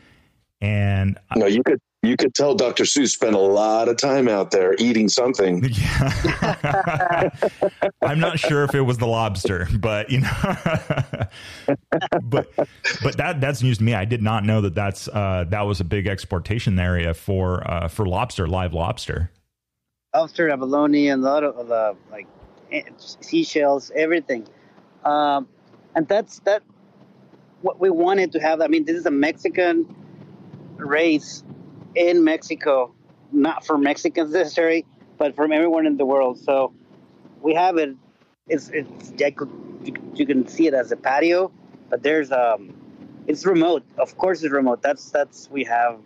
and 0.60 1.18
no, 1.36 1.46
you 1.46 1.62
could 1.62 1.80
you 2.02 2.16
could 2.16 2.34
tell 2.34 2.54
Dr. 2.54 2.82
Seuss 2.82 3.10
spent 3.10 3.36
a 3.36 3.38
lot 3.38 3.88
of 3.88 3.96
time 3.96 4.28
out 4.28 4.50
there 4.50 4.74
eating 4.78 5.08
something. 5.08 5.62
Yeah. 5.72 7.30
I'm 8.02 8.18
not 8.18 8.38
sure 8.38 8.64
if 8.64 8.74
it 8.74 8.80
was 8.82 8.98
the 8.98 9.06
lobster, 9.06 9.68
but 9.78 10.10
you 10.10 10.20
know, 10.20 10.56
but 12.22 12.52
but 13.02 13.16
that 13.16 13.40
that's 13.40 13.62
news 13.62 13.78
to 13.78 13.84
me. 13.84 13.94
I 13.94 14.04
did 14.04 14.22
not 14.22 14.44
know 14.44 14.60
that 14.60 14.74
that's 14.74 15.08
uh, 15.08 15.44
that 15.48 15.62
was 15.62 15.80
a 15.80 15.84
big 15.84 16.06
exportation 16.06 16.78
area 16.78 17.14
for 17.14 17.68
uh, 17.68 17.88
for 17.88 18.06
lobster, 18.06 18.46
live 18.46 18.74
lobster. 18.74 19.30
Lobster, 20.14 20.50
abalone, 20.50 21.08
and 21.08 21.22
a 21.22 21.26
lot 21.26 21.44
of 21.44 21.68
the 21.68 21.96
like 22.10 22.26
eh, 22.70 22.82
seashells, 22.96 23.90
everything, 23.94 24.46
um, 25.04 25.48
and 25.94 26.06
that's 26.08 26.40
that. 26.40 26.62
What 27.62 27.80
we 27.80 27.90
wanted 27.90 28.32
to 28.32 28.40
have. 28.40 28.60
I 28.60 28.66
mean, 28.66 28.84
this 28.84 28.96
is 28.96 29.06
a 29.06 29.10
Mexican 29.10 29.94
race 30.76 31.44
in 31.94 32.24
Mexico, 32.24 32.94
not 33.32 33.64
for 33.64 33.78
Mexicans 33.78 34.32
necessarily, 34.32 34.86
but 35.18 35.34
from 35.36 35.52
everyone 35.52 35.86
in 35.86 35.96
the 35.96 36.06
world. 36.06 36.38
So 36.38 36.72
we 37.40 37.54
have 37.54 37.76
it. 37.76 37.96
It's 38.48 38.70
it's 38.70 39.12
you 40.14 40.26
can 40.26 40.46
see 40.46 40.66
it 40.66 40.74
as 40.74 40.92
a 40.92 40.96
patio, 40.96 41.52
but 41.88 42.02
there's 42.02 42.32
um, 42.32 42.74
it's 43.26 43.46
remote. 43.46 43.84
Of 43.98 44.16
course, 44.16 44.42
it's 44.42 44.52
remote. 44.52 44.82
That's 44.82 45.10
that's 45.10 45.48
we 45.50 45.64
have 45.64 45.98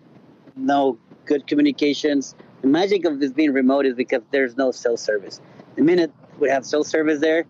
no 0.55 0.99
good 1.24 1.47
communications. 1.47 2.34
The 2.62 2.68
magic 2.68 3.05
of 3.05 3.20
this 3.20 3.32
being 3.32 3.53
remote 3.53 3.87
is 3.87 3.95
because 3.95 4.22
there's 4.30 4.57
no 4.57 4.70
cell 4.70 4.97
service. 4.97 5.41
The 5.76 5.82
minute 5.82 6.12
we 6.39 6.49
have 6.49 6.64
cell 6.64 6.84
service 6.84 7.20
there, 7.20 7.45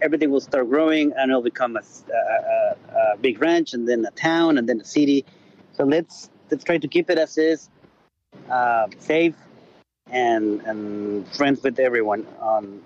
everything 0.00 0.30
will 0.30 0.40
start 0.40 0.68
growing 0.68 1.12
and 1.16 1.30
it'll 1.30 1.42
become 1.42 1.76
a, 1.76 1.82
a, 2.12 2.76
a, 3.14 3.16
big 3.18 3.40
ranch 3.40 3.74
and 3.74 3.88
then 3.88 4.04
a 4.04 4.10
town 4.12 4.58
and 4.58 4.68
then 4.68 4.80
a 4.80 4.84
city. 4.84 5.24
So 5.72 5.84
let's 5.84 6.30
let's 6.50 6.64
try 6.64 6.78
to 6.78 6.88
keep 6.88 7.10
it 7.10 7.18
as 7.18 7.38
is, 7.38 7.68
uh, 8.50 8.86
safe, 8.98 9.34
and 10.10 10.60
and 10.62 11.26
friends 11.34 11.62
with 11.62 11.78
everyone 11.78 12.26
on 12.40 12.82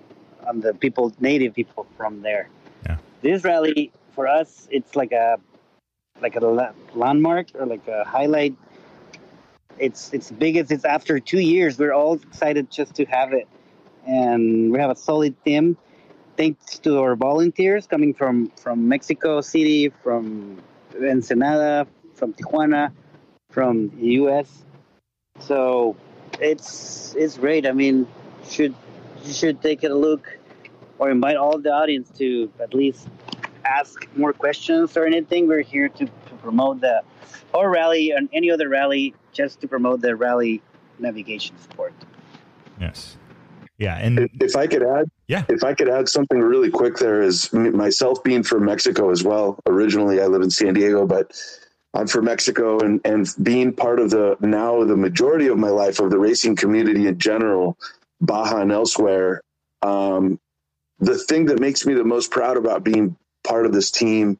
on 0.47 0.61
the 0.61 0.73
people, 0.73 1.13
native 1.19 1.53
people 1.53 1.85
from 1.97 2.21
there. 2.21 2.49
Yeah. 2.85 2.97
This 3.21 3.43
rally 3.43 3.91
for 4.11 4.27
us, 4.27 4.67
it's 4.71 4.95
like 4.95 5.11
a 5.11 5.37
like 6.21 6.35
a 6.35 6.73
landmark 6.93 7.47
or 7.55 7.65
like 7.65 7.87
a 7.87 8.03
highlight. 8.03 8.55
It's 9.77 10.13
it's 10.13 10.31
biggest. 10.31 10.71
It's 10.71 10.85
after 10.85 11.19
two 11.19 11.39
years. 11.39 11.77
We're 11.79 11.93
all 11.93 12.15
excited 12.15 12.69
just 12.69 12.95
to 12.95 13.05
have 13.05 13.33
it, 13.33 13.47
and 14.05 14.71
we 14.71 14.79
have 14.79 14.91
a 14.91 14.95
solid 14.95 15.41
team. 15.45 15.77
Thanks 16.35 16.79
to 16.79 16.99
our 16.99 17.15
volunteers 17.15 17.87
coming 17.87 18.13
from 18.13 18.51
from 18.61 18.87
Mexico 18.87 19.41
City, 19.41 19.89
from 19.89 20.61
Ensenada, 20.95 21.87
from 22.15 22.33
Tijuana, 22.33 22.91
from 23.49 23.89
the 23.99 24.07
U.S. 24.23 24.63
So 25.39 25.95
it's 26.39 27.15
it's 27.15 27.37
great. 27.37 27.65
I 27.65 27.71
mean, 27.71 28.07
should 28.47 28.73
you 29.23 29.33
should 29.33 29.61
take 29.61 29.83
a 29.83 29.89
look 29.89 30.37
or 30.97 31.09
invite 31.09 31.37
all 31.37 31.57
the 31.57 31.71
audience 31.71 32.09
to 32.17 32.51
at 32.59 32.73
least 32.73 33.07
ask 33.65 34.07
more 34.15 34.33
questions 34.33 34.95
or 34.97 35.05
anything. 35.05 35.47
We're 35.47 35.61
here 35.61 35.89
to, 35.89 36.05
to 36.05 36.35
promote 36.41 36.81
the 36.81 37.01
or 37.53 37.69
rally 37.69 38.11
and 38.11 38.29
any 38.33 38.51
other 38.51 38.69
rally 38.69 39.13
just 39.33 39.61
to 39.61 39.67
promote 39.67 40.01
the 40.01 40.15
rally 40.15 40.61
navigation 40.99 41.57
support. 41.59 41.93
Yes. 42.79 43.17
Yeah, 43.77 43.95
and 43.95 44.29
if 44.41 44.57
I 44.57 44.67
could 44.67 44.83
add, 44.83 45.09
yeah, 45.29 45.45
if 45.47 45.63
I 45.63 45.73
could 45.73 45.87
add 45.87 46.09
something 46.09 46.41
really 46.41 46.69
quick, 46.69 46.97
there 46.97 47.21
is 47.21 47.51
myself 47.53 48.21
being 48.25 48.43
from 48.43 48.65
Mexico 48.65 49.09
as 49.09 49.23
well. 49.23 49.57
Originally, 49.67 50.19
I 50.19 50.25
live 50.25 50.41
in 50.41 50.49
San 50.49 50.73
Diego, 50.73 51.07
but 51.07 51.31
I'm 51.93 52.07
from 52.07 52.25
Mexico 52.25 52.79
and, 52.79 53.01
and 53.05 53.27
being 53.41 53.73
part 53.73 53.99
of 53.99 54.09
the 54.11 54.37
now 54.39 54.83
the 54.85 54.95
majority 54.95 55.47
of 55.47 55.57
my 55.57 55.69
life 55.69 55.99
of 55.99 56.11
the 56.11 56.19
racing 56.19 56.55
community 56.55 57.07
in 57.07 57.19
general, 57.19 57.77
Baja 58.21 58.61
and 58.61 58.71
elsewhere. 58.71 59.41
Um, 59.81 60.39
the 60.99 61.17
thing 61.17 61.45
that 61.47 61.59
makes 61.59 61.85
me 61.85 61.93
the 61.93 62.03
most 62.03 62.31
proud 62.31 62.57
about 62.57 62.83
being 62.83 63.15
part 63.43 63.65
of 63.65 63.73
this 63.73 63.91
team 63.91 64.39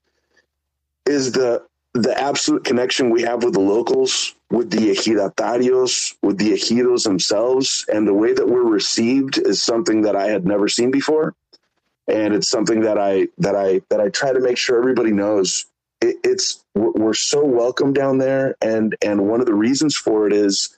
is 1.06 1.32
the 1.32 1.64
the 1.94 2.20
absolute 2.20 2.64
connection 2.64 3.10
we 3.10 3.24
have 3.24 3.44
with 3.44 3.54
the 3.54 3.60
locals 3.60 4.36
with 4.52 4.72
the 4.72 4.90
ejidatarios, 4.92 6.16
with 6.22 6.38
the 6.38 6.52
ejidos 6.52 7.04
themselves, 7.04 7.86
and 7.92 8.08
the 8.08 8.14
way 8.14 8.34
that 8.34 8.48
we're 8.48 8.64
received 8.64 9.38
is 9.38 9.62
something 9.62 10.02
that 10.02 10.16
I 10.16 10.28
had 10.28 10.46
never 10.46 10.68
seen 10.68 10.92
before, 10.92 11.36
and 12.08 12.34
it's 12.34 12.50
something 12.50 12.82
that 12.82 12.98
I 12.98 13.28
that 13.38 13.56
I 13.56 13.82
that 13.90 14.02
I 14.02 14.10
try 14.10 14.34
to 14.34 14.40
make 14.40 14.58
sure 14.58 14.78
everybody 14.80 15.12
knows. 15.12 15.66
It, 16.02 16.18
it's 16.24 16.64
we're 16.76 17.14
so 17.14 17.44
welcome 17.44 17.94
down 17.94 18.18
there, 18.18 18.56
and 18.62 18.96
and 19.02 19.28
one 19.28 19.40
of 19.40 19.46
the 19.46 19.54
reasons 19.54 19.96
for 19.96 20.28
it 20.28 20.34
is 20.34 20.76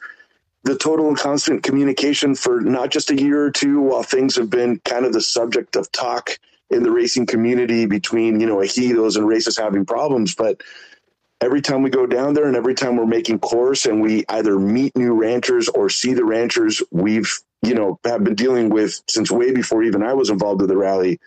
the 0.63 0.77
total 0.77 1.07
and 1.07 1.17
constant 1.17 1.63
communication 1.63 2.35
for 2.35 2.61
not 2.61 2.91
just 2.91 3.11
a 3.11 3.19
year 3.19 3.45
or 3.45 3.51
two 3.51 3.81
while 3.81 4.03
things 4.03 4.35
have 4.35 4.49
been 4.49 4.79
kind 4.85 5.05
of 5.05 5.13
the 5.13 5.21
subject 5.21 5.75
of 5.75 5.91
talk 5.91 6.37
in 6.69 6.83
the 6.83 6.91
racing 6.91 7.25
community 7.25 7.85
between 7.85 8.39
you 8.39 8.47
know 8.47 8.57
ejidos 8.57 9.17
and 9.17 9.27
races 9.27 9.57
having 9.57 9.85
problems. 9.85 10.35
But 10.35 10.61
every 11.41 11.61
time 11.61 11.81
we 11.81 11.89
go 11.89 12.05
down 12.05 12.33
there 12.33 12.45
and 12.45 12.55
every 12.55 12.75
time 12.75 12.95
we're 12.95 13.05
making 13.05 13.39
course 13.39 13.85
and 13.85 14.01
we 14.01 14.23
either 14.29 14.57
meet 14.59 14.95
new 14.95 15.13
ranchers 15.13 15.67
or 15.69 15.89
see 15.89 16.13
the 16.13 16.25
ranchers 16.25 16.81
we've 16.91 17.39
you 17.61 17.73
know 17.73 17.99
have 18.05 18.23
been 18.23 18.35
dealing 18.35 18.69
with 18.69 19.01
since 19.07 19.31
way 19.31 19.51
before 19.51 19.83
even 19.83 20.03
I 20.03 20.13
was 20.13 20.29
involved 20.29 20.61
with 20.61 20.69
the 20.69 20.77
rally 20.77 21.19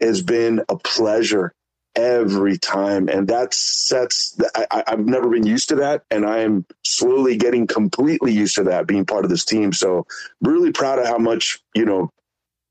has 0.00 0.22
been 0.22 0.60
a 0.68 0.76
pleasure 0.76 1.54
every 1.94 2.58
time. 2.58 3.08
And 3.08 3.28
that's 3.28 3.88
that's 3.88 4.38
I, 4.54 4.84
i've 4.86 5.06
never 5.06 5.28
been 5.28 5.46
used 5.46 5.68
to 5.70 5.76
that. 5.76 6.04
And 6.10 6.26
i 6.26 6.38
am 6.38 6.64
slowly 6.84 7.36
getting 7.36 7.66
completely 7.66 8.32
used 8.32 8.54
to 8.56 8.64
that 8.64 8.86
being 8.86 9.04
part 9.04 9.24
of 9.24 9.30
this 9.30 9.44
team. 9.44 9.72
So 9.72 10.06
really 10.40 10.72
proud 10.72 10.98
of 10.98 11.06
how 11.06 11.18
much 11.18 11.60
you 11.74 11.84
know 11.84 12.10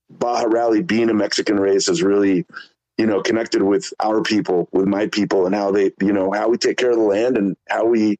baja 0.09 0.45
rally 0.45 0.81
being 0.81 1.09
a 1.09 1.13
mexican 1.13 1.57
race 1.57 1.87
has 1.87 2.03
really 2.03 2.45
you 2.97 3.05
know 3.05 3.21
connected 3.21 3.63
with 3.63 3.93
our 3.99 4.21
people 4.21 4.67
with 4.71 4.85
my 4.85 5.07
people 5.07 5.45
and 5.45 5.55
how 5.55 5.71
they 5.71 5.91
you 6.01 6.11
know 6.11 6.31
how 6.31 6.49
we 6.49 6.57
take 6.57 6.77
care 6.77 6.91
of 6.91 6.97
the 6.97 7.03
land 7.03 7.37
and 7.37 7.55
how 7.69 7.85
we 7.85 8.17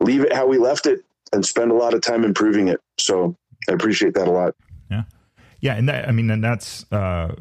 leave 0.00 0.22
it 0.22 0.32
how 0.32 0.46
we 0.46 0.58
left 0.58 0.86
it 0.86 1.04
and 1.32 1.44
spend 1.44 1.70
a 1.70 1.74
lot 1.74 1.94
of 1.94 2.02
time 2.02 2.24
improving 2.24 2.68
it. 2.68 2.80
So 2.98 3.36
i 3.68 3.72
appreciate 3.72 4.14
that 4.14 4.28
a 4.28 4.30
lot. 4.30 4.54
Yeah. 4.90 5.04
Yeah 5.60 5.74
and 5.74 5.88
that 5.88 6.08
i 6.08 6.12
mean 6.12 6.30
and 6.30 6.42
that's 6.42 6.90
uh 6.92 7.34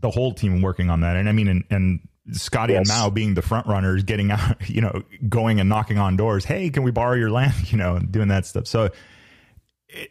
the 0.00 0.10
whole 0.10 0.32
team 0.32 0.62
working 0.62 0.90
on 0.90 1.00
that. 1.00 1.16
And 1.16 1.28
i 1.28 1.32
mean 1.32 1.48
and, 1.48 1.64
and 1.70 2.00
Scotty 2.32 2.74
yes. 2.74 2.80
and 2.80 2.88
Mao 2.88 3.10
being 3.10 3.34
the 3.34 3.42
front 3.42 3.66
runners, 3.66 4.02
getting 4.02 4.30
out, 4.30 4.56
you 4.68 4.80
know, 4.80 5.02
going 5.28 5.60
and 5.60 5.68
knocking 5.68 5.98
on 5.98 6.16
doors. 6.16 6.44
Hey, 6.44 6.70
can 6.70 6.82
we 6.82 6.90
borrow 6.90 7.14
your 7.14 7.30
land? 7.30 7.54
You 7.68 7.76
know, 7.76 7.98
doing 7.98 8.28
that 8.28 8.46
stuff. 8.46 8.66
So 8.66 8.90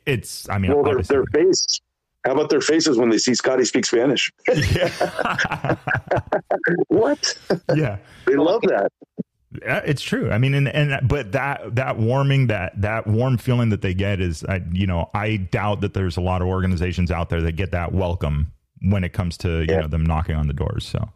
it's, 0.05 0.47
I 0.49 0.57
mean, 0.57 0.73
well, 0.73 0.83
their, 0.83 1.01
their 1.01 1.25
face. 1.25 1.65
How 2.25 2.33
about 2.33 2.49
their 2.49 2.61
faces 2.61 2.97
when 2.97 3.09
they 3.09 3.17
see 3.17 3.33
Scotty 3.33 3.65
speak 3.65 3.85
Spanish? 3.85 4.31
Yeah. 4.55 5.75
what? 6.89 7.37
Yeah, 7.75 7.97
they 8.25 8.35
love 8.35 8.61
that. 8.63 8.91
It's 9.61 10.01
true. 10.01 10.29
I 10.29 10.37
mean, 10.37 10.53
and, 10.53 10.67
and 10.67 11.07
but 11.07 11.31
that 11.31 11.75
that 11.75 11.97
warming 11.97 12.47
that 12.47 12.79
that 12.81 13.07
warm 13.07 13.37
feeling 13.37 13.69
that 13.69 13.81
they 13.81 13.93
get 13.93 14.19
is, 14.19 14.43
I, 14.43 14.61
you 14.71 14.85
know, 14.85 15.09
I 15.13 15.37
doubt 15.37 15.81
that 15.81 15.93
there's 15.93 16.17
a 16.17 16.21
lot 16.21 16.41
of 16.41 16.47
organizations 16.47 17.11
out 17.11 17.29
there 17.29 17.41
that 17.41 17.53
get 17.53 17.71
that 17.71 17.91
welcome 17.91 18.51
when 18.81 19.03
it 19.03 19.13
comes 19.13 19.37
to 19.37 19.61
you 19.61 19.67
yeah. 19.69 19.81
know 19.81 19.87
them 19.87 20.05
knocking 20.05 20.35
on 20.35 20.47
the 20.47 20.53
doors. 20.53 20.85
So 20.85 21.09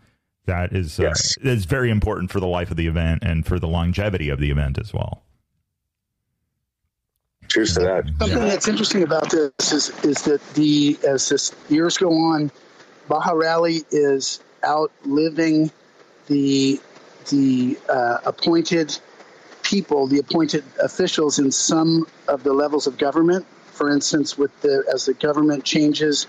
that 0.46 0.74
is 0.74 1.00
uh, 1.00 1.04
yes. 1.04 1.38
uh, 1.44 1.50
is 1.50 1.66
very 1.66 1.90
important 1.90 2.32
for 2.32 2.40
the 2.40 2.48
life 2.48 2.72
of 2.72 2.78
the 2.78 2.88
event 2.88 3.24
and 3.24 3.46
for 3.46 3.60
the 3.60 3.68
longevity 3.68 4.30
of 4.30 4.40
the 4.40 4.52
event 4.52 4.78
as 4.80 4.94
well. 4.94 5.24
Cheers 7.48 7.74
to 7.76 7.82
that. 7.82 8.06
Something 8.20 8.38
yeah. 8.38 8.46
that's 8.46 8.68
interesting 8.68 9.04
about 9.04 9.30
this 9.30 9.72
is 9.72 9.90
is 10.04 10.22
that 10.24 10.42
the 10.54 10.98
as 11.08 11.28
this 11.30 11.54
years 11.70 11.98
go 11.98 12.12
on, 12.12 12.52
Baja 13.08 13.34
Rally 13.34 13.82
is 13.92 14.40
outliving 14.64 15.70
the 16.28 16.80
the 17.30 17.78
uh, 17.90 18.20
appointed 18.26 18.98
people, 19.64 20.08
the 20.08 20.20
appointed 20.20 20.64
officials 20.82 21.40
in 21.40 21.52
some 21.52 22.08
of 22.28 22.44
the 22.44 22.54
levels 22.54 22.88
of 22.88 22.98
government. 22.98 23.46
For 23.74 23.92
instance, 23.92 24.38
with 24.38 24.60
the 24.62 24.84
as 24.94 25.06
the 25.06 25.14
government 25.14 25.64
changes 25.64 26.28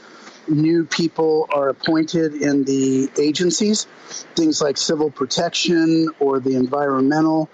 new 0.49 0.85
people 0.85 1.49
are 1.53 1.69
appointed 1.69 2.35
in 2.35 2.65
the 2.65 3.11
agencies, 3.21 3.87
things 4.35 4.61
like 4.61 4.77
civil 4.77 5.11
protection 5.11 6.09
or 6.21 6.41
the 6.41 6.55
environmental 6.55 7.49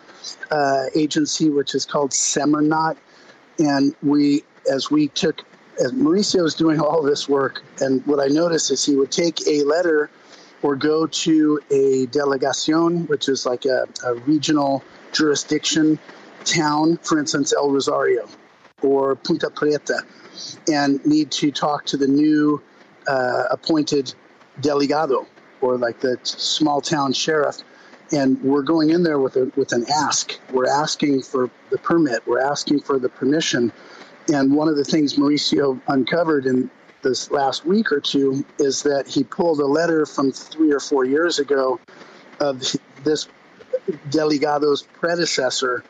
uh, 0.50 0.84
agency, 0.94 1.50
which 1.50 1.74
is 1.74 1.84
called 1.84 2.12
SEMARNAT. 2.12 2.96
And 3.58 3.94
we, 4.02 4.44
as 4.70 4.90
we 4.90 5.08
took, 5.08 5.42
as 5.82 5.92
Mauricio 5.92 6.42
was 6.42 6.54
doing 6.54 6.80
all 6.80 7.02
this 7.02 7.28
work, 7.28 7.62
and 7.80 8.04
what 8.06 8.20
I 8.20 8.26
noticed 8.26 8.70
is 8.70 8.84
he 8.84 8.96
would 8.96 9.12
take 9.12 9.46
a 9.46 9.62
letter 9.64 10.10
or 10.62 10.74
go 10.74 11.06
to 11.06 11.60
a 11.70 12.06
delegacion, 12.06 13.06
which 13.06 13.28
is 13.28 13.46
like 13.46 13.64
a, 13.64 13.86
a 14.04 14.14
regional 14.14 14.82
jurisdiction 15.12 15.98
town, 16.44 16.96
for 16.98 17.18
instance, 17.18 17.52
El 17.52 17.70
Rosario 17.70 18.28
or 18.82 19.16
Punta 19.16 19.50
Prieta, 19.50 20.02
and 20.70 21.04
need 21.04 21.30
to 21.32 21.50
talk 21.50 21.84
to 21.86 21.96
the 21.96 22.06
new 22.06 22.62
uh, 23.08 23.44
appointed 23.50 24.14
delegado 24.60 25.26
or 25.60 25.76
like 25.76 26.00
the 26.00 26.18
small 26.22 26.80
town 26.80 27.12
sheriff. 27.12 27.58
And 28.12 28.40
we're 28.42 28.62
going 28.62 28.90
in 28.90 29.02
there 29.02 29.18
with 29.18 29.36
a 29.36 29.50
with 29.56 29.72
an 29.72 29.84
ask. 29.90 30.38
We're 30.50 30.68
asking 30.68 31.22
for 31.22 31.50
the 31.70 31.78
permit. 31.78 32.26
We're 32.26 32.40
asking 32.40 32.80
for 32.80 32.98
the 32.98 33.08
permission. 33.08 33.72
And 34.32 34.54
one 34.54 34.68
of 34.68 34.76
the 34.76 34.84
things 34.84 35.16
mauricio 35.16 35.80
uncovered 35.88 36.46
in 36.46 36.70
this 37.02 37.30
last 37.30 37.64
week 37.64 37.92
or 37.92 38.00
two 38.00 38.44
is 38.58 38.82
that 38.82 39.06
he 39.06 39.24
pulled 39.24 39.60
a 39.60 39.66
letter 39.66 40.04
from 40.06 40.32
three 40.32 40.72
or 40.72 40.80
four 40.80 41.04
years 41.04 41.38
ago 41.38 41.78
of 42.40 42.60
this 43.04 43.28
delegado's 44.10 44.82
predecessor 44.82 45.84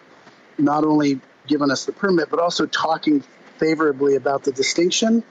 not 0.58 0.84
only 0.84 1.20
giving 1.46 1.70
us 1.70 1.86
the 1.86 1.92
permit 1.92 2.28
but 2.30 2.38
also 2.38 2.66
talking 2.66 3.22
favorably 3.58 4.16
about 4.16 4.44
the 4.44 4.52
distinction 4.52 5.22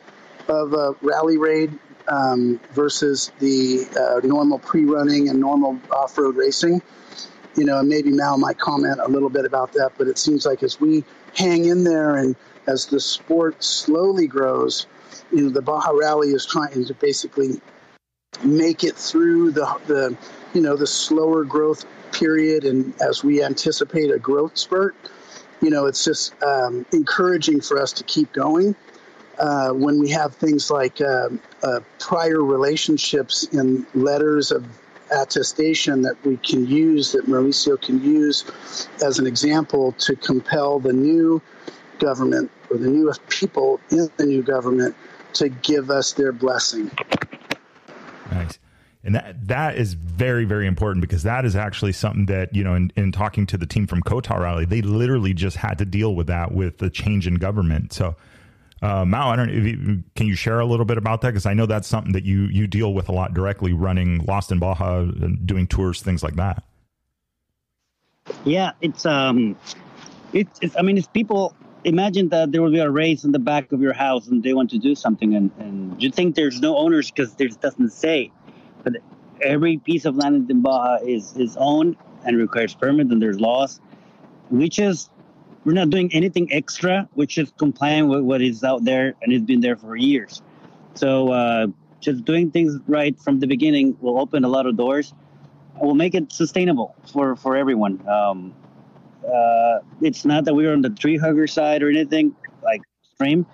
of 0.49 0.73
a 0.73 0.95
rally 1.01 1.37
raid 1.37 1.77
um, 2.07 2.59
versus 2.71 3.31
the 3.39 3.85
uh, 3.99 4.25
normal 4.25 4.59
pre-running 4.59 5.29
and 5.29 5.39
normal 5.39 5.79
off-road 5.91 6.35
racing. 6.35 6.81
You 7.55 7.65
know, 7.65 7.79
and 7.79 7.89
maybe 7.89 8.11
Mal 8.11 8.37
might 8.37 8.59
comment 8.59 8.99
a 9.03 9.09
little 9.09 9.29
bit 9.29 9.45
about 9.45 9.73
that, 9.73 9.91
but 9.97 10.07
it 10.07 10.19
seems 10.19 10.45
like 10.45 10.61
as 10.61 10.79
we 10.79 11.03
hang 11.35 11.65
in 11.65 11.83
there 11.83 12.15
and 12.17 12.35
as 12.67 12.85
the 12.85 12.99
sport 12.99 13.63
slowly 13.63 14.27
grows, 14.27 14.85
you 15.31 15.41
know, 15.41 15.49
the 15.49 15.61
Baja 15.61 15.91
Rally 15.91 16.29
is 16.29 16.45
trying 16.45 16.85
to 16.85 16.93
basically 16.93 17.59
make 18.43 18.83
it 18.83 18.95
through 18.95 19.51
the 19.51 19.65
the 19.87 20.15
you 20.53 20.61
know 20.61 20.75
the 20.75 20.85
slower 20.85 21.43
growth 21.43 21.85
period, 22.11 22.63
and 22.63 22.93
as 23.01 23.23
we 23.23 23.43
anticipate 23.43 24.11
a 24.11 24.19
growth 24.19 24.57
spurt, 24.57 24.95
you 25.61 25.71
know, 25.71 25.85
it's 25.87 26.03
just 26.03 26.33
um, 26.43 26.85
encouraging 26.93 27.61
for 27.61 27.81
us 27.81 27.91
to 27.93 28.03
keep 28.03 28.31
going 28.33 28.75
uh, 29.39 29.71
when 29.71 29.99
we 29.99 30.09
have 30.09 30.35
things 30.35 30.71
like 30.71 30.99
uh, 31.01 31.29
uh, 31.63 31.79
prior 31.99 32.43
relationships 32.43 33.43
in 33.51 33.85
letters 33.93 34.51
of 34.51 34.65
attestation 35.11 36.01
that 36.01 36.15
we 36.25 36.37
can 36.37 36.67
use, 36.67 37.11
that 37.13 37.25
Mauricio 37.27 37.81
can 37.81 38.01
use 38.03 38.45
as 39.03 39.19
an 39.19 39.27
example 39.27 39.93
to 39.93 40.15
compel 40.15 40.79
the 40.79 40.93
new 40.93 41.41
government 41.99 42.51
or 42.69 42.77
the 42.77 42.89
new 42.89 43.11
people 43.29 43.79
in 43.89 44.09
the 44.17 44.25
new 44.25 44.43
government 44.43 44.95
to 45.33 45.49
give 45.49 45.89
us 45.89 46.13
their 46.13 46.31
blessing. 46.31 46.91
Nice. 48.31 48.59
And 49.03 49.15
that 49.15 49.47
that 49.47 49.77
is 49.77 49.93
very, 49.93 50.43
very 50.43 50.67
important 50.67 51.01
because 51.01 51.23
that 51.23 51.45
is 51.45 51.55
actually 51.55 51.93
something 51.93 52.25
that, 52.25 52.53
you 52.53 52.63
know, 52.63 52.73
in, 52.73 52.91
in 52.97 53.13
talking 53.13 53.45
to 53.47 53.57
the 53.57 53.65
team 53.65 53.87
from 53.87 54.01
COTA 54.01 54.37
Rally, 54.37 54.65
they 54.65 54.81
literally 54.81 55.33
just 55.33 55.55
had 55.55 55.77
to 55.77 55.85
deal 55.85 56.13
with 56.13 56.27
that 56.27 56.51
with 56.51 56.79
the 56.79 56.89
change 56.89 57.25
in 57.25 57.35
government. 57.35 57.93
So 57.93 58.15
uh, 58.81 59.05
Mao, 59.05 59.29
I 59.31 59.35
don't. 59.35 59.49
You, 59.49 60.03
can 60.15 60.27
you 60.27 60.35
share 60.35 60.59
a 60.59 60.65
little 60.65 60.85
bit 60.85 60.97
about 60.97 61.21
that? 61.21 61.29
Because 61.29 61.45
I 61.45 61.53
know 61.53 61.65
that's 61.65 61.87
something 61.87 62.13
that 62.13 62.23
you 62.23 62.43
you 62.43 62.67
deal 62.67 62.93
with 62.93 63.09
a 63.09 63.11
lot 63.11 63.33
directly, 63.33 63.73
running 63.73 64.23
Lost 64.25 64.51
in 64.51 64.59
Baja, 64.59 64.99
and 64.99 65.45
doing 65.47 65.67
tours, 65.67 66.01
things 66.01 66.23
like 66.23 66.35
that. 66.35 66.63
Yeah, 68.45 68.71
it's 68.81 69.05
um, 69.05 69.55
it's, 70.33 70.59
it's 70.61 70.75
I 70.77 70.81
mean, 70.81 70.97
it's 70.97 71.07
people. 71.07 71.55
Imagine 71.83 72.29
that 72.29 72.51
there 72.51 72.61
will 72.61 72.71
be 72.71 72.79
a 72.79 72.89
race 72.89 73.23
in 73.23 73.31
the 73.31 73.39
back 73.39 73.71
of 73.71 73.81
your 73.81 73.93
house, 73.93 74.27
and 74.27 74.43
they 74.43 74.53
want 74.53 74.69
to 74.71 74.77
do 74.77 74.93
something, 74.93 75.35
and 75.35 75.51
and 75.57 76.01
you 76.01 76.11
think 76.11 76.35
there's 76.35 76.59
no 76.59 76.77
owners 76.77 77.09
because 77.09 77.33
there 77.35 77.47
doesn't 77.47 77.91
say, 77.91 78.31
but 78.83 78.93
every 79.41 79.77
piece 79.77 80.05
of 80.05 80.15
land 80.17 80.49
in 80.51 80.61
Baja 80.61 80.97
is 81.03 81.35
is 81.37 81.57
owned 81.57 81.95
and 82.25 82.37
requires 82.37 82.75
permit, 82.75 83.07
and 83.07 83.21
there's 83.21 83.39
laws. 83.39 83.79
We 84.51 84.69
just 84.69 85.09
we're 85.67 85.73
not 85.73 85.89
doing 85.89 86.09
anything 86.13 86.47
extra, 86.53 87.09
which 87.15 87.37
is 87.37 87.51
complying 87.57 88.07
with 88.07 88.21
what 88.21 88.41
is 88.41 88.63
out 88.63 88.85
there 88.85 89.15
and 89.21 89.33
it's 89.33 89.43
been 89.43 89.59
there 89.59 89.75
for 89.75 89.97
years. 89.97 90.41
So 90.93 91.29
uh, 91.33 91.67
just 91.99 92.23
doing 92.23 92.51
things 92.51 92.79
right 92.87 93.19
from 93.19 93.41
the 93.41 93.47
beginning 93.47 93.97
will 93.99 94.17
open 94.17 94.45
a 94.45 94.47
lot 94.47 94.65
of 94.65 94.77
doors. 94.77 95.13
Will 95.81 95.93
make 95.93 96.15
it 96.15 96.31
sustainable 96.31 96.95
for 97.11 97.35
for 97.35 97.57
everyone. 97.57 98.01
Um, 98.07 98.55
uh, 99.27 99.79
it's 100.01 100.23
not 100.23 100.45
that 100.45 100.55
we're 100.55 100.71
on 100.71 100.81
the 100.81 100.89
tree 100.89 101.17
hugger 101.17 101.47
side 101.47 101.83
or 101.83 101.89
anything 101.89 102.33
like 102.63 102.81
extreme, 103.03 103.45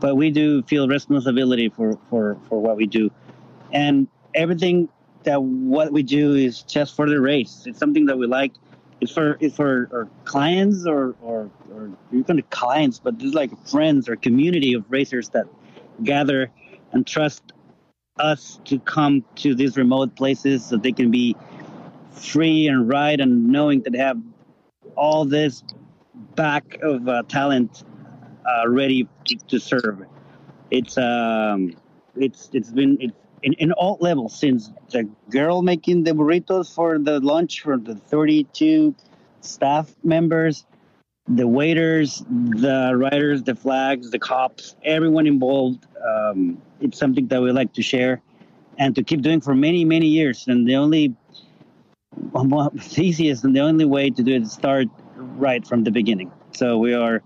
but 0.00 0.14
we 0.16 0.30
do 0.30 0.62
feel 0.62 0.88
responsibility 0.88 1.68
for 1.68 1.98
for 2.08 2.38
for 2.48 2.62
what 2.62 2.78
we 2.78 2.86
do, 2.86 3.10
and 3.72 4.08
everything 4.34 4.88
that 5.24 5.42
what 5.42 5.92
we 5.92 6.02
do 6.02 6.34
is 6.34 6.62
just 6.62 6.96
for 6.96 7.06
the 7.10 7.20
race. 7.20 7.64
It's 7.66 7.78
something 7.78 8.06
that 8.06 8.16
we 8.16 8.26
like 8.26 8.54
it's 9.00 9.12
for 9.12 9.36
it's 9.40 9.56
for 9.56 9.88
our 9.92 10.08
clients 10.24 10.86
or 10.86 11.14
or 11.22 11.50
or 11.72 11.90
you're 12.10 12.22
going 12.22 12.36
to 12.36 12.42
clients, 12.42 12.98
but 12.98 13.18
there's 13.18 13.34
like 13.34 13.50
friends 13.66 14.08
or 14.08 14.16
community 14.16 14.74
of 14.74 14.84
racers 14.90 15.28
that 15.30 15.46
gather 16.02 16.50
and 16.92 17.06
trust 17.06 17.52
us 18.18 18.60
to 18.64 18.78
come 18.80 19.24
to 19.36 19.54
these 19.54 19.76
remote 19.76 20.16
places 20.16 20.64
so 20.64 20.76
they 20.76 20.92
can 20.92 21.10
be 21.10 21.36
free 22.10 22.66
and 22.66 22.88
ride 22.88 23.20
and 23.20 23.48
knowing 23.48 23.82
that 23.82 23.92
they 23.92 23.98
have 23.98 24.20
all 24.96 25.24
this 25.24 25.62
back 26.34 26.78
of 26.82 27.08
uh, 27.08 27.22
talent 27.28 27.84
uh, 28.46 28.68
ready 28.68 29.08
to, 29.26 29.36
to, 29.46 29.60
serve. 29.60 30.02
It's 30.70 30.98
um, 30.98 31.76
it's 32.16 32.50
it's 32.52 32.70
been 32.70 32.98
it's 33.00 33.14
in, 33.42 33.52
in 33.54 33.72
all 33.72 33.98
levels 34.00 34.38
since 34.38 34.70
the 34.90 35.08
girl 35.30 35.62
making 35.62 36.04
the 36.04 36.12
burritos 36.12 36.74
for 36.74 36.98
the 36.98 37.20
lunch 37.20 37.62
for 37.62 37.76
the 37.76 37.94
32 37.94 38.94
staff 39.40 39.94
members 40.02 40.64
the 41.28 41.46
waiters 41.46 42.24
the 42.28 42.92
riders 42.94 43.42
the 43.42 43.54
flags 43.54 44.10
the 44.10 44.18
cops 44.18 44.76
everyone 44.84 45.26
involved 45.26 45.86
um, 46.06 46.60
it's 46.80 46.98
something 46.98 47.26
that 47.28 47.40
we 47.40 47.50
like 47.52 47.72
to 47.72 47.82
share 47.82 48.22
and 48.78 48.94
to 48.94 49.02
keep 49.02 49.22
doing 49.22 49.40
for 49.40 49.54
many 49.54 49.84
many 49.84 50.06
years. 50.06 50.46
And 50.46 50.66
the 50.66 50.76
only 50.76 51.14
easiest 52.96 53.44
and 53.44 53.54
the 53.54 53.60
only 53.60 53.84
way 53.84 54.10
to 54.10 54.22
do 54.22 54.34
it 54.34 54.42
is 54.42 54.52
start 54.52 54.88
right 55.16 55.66
from 55.66 55.84
the 55.84 55.90
beginning. 55.90 56.30
So 56.52 56.78
we 56.78 56.94
are 56.94 57.22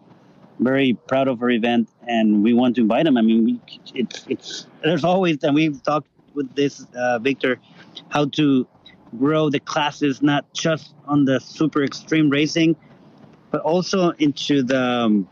very 0.59 0.95
proud 1.09 1.29
of 1.29 1.43
our 1.43 1.51
event 1.51 1.89
and 2.07 2.43
we 2.43 2.53
want 2.55 2.75
to 2.75 2.83
invite 2.83 3.05
them 3.05 3.17
i 3.17 3.23
mean 3.23 3.61
it's 3.95 4.25
it's 4.29 4.67
there's 4.83 5.05
always 5.05 5.43
and 5.43 5.55
we've 5.55 5.83
talked 5.83 6.09
with 6.35 6.55
this 6.55 6.87
uh, 6.95 7.19
victor 7.19 7.59
how 8.09 8.25
to 8.27 8.67
grow 9.19 9.51
the 9.51 9.61
classes 9.61 10.23
not 10.23 10.51
just 10.53 10.95
on 11.07 11.25
the 11.25 11.39
super 11.41 11.83
extreme 11.83 12.31
racing 12.31 12.77
but 13.51 13.61
also 13.61 14.11
into 14.19 14.63
the 14.63 14.81
um, 14.81 15.29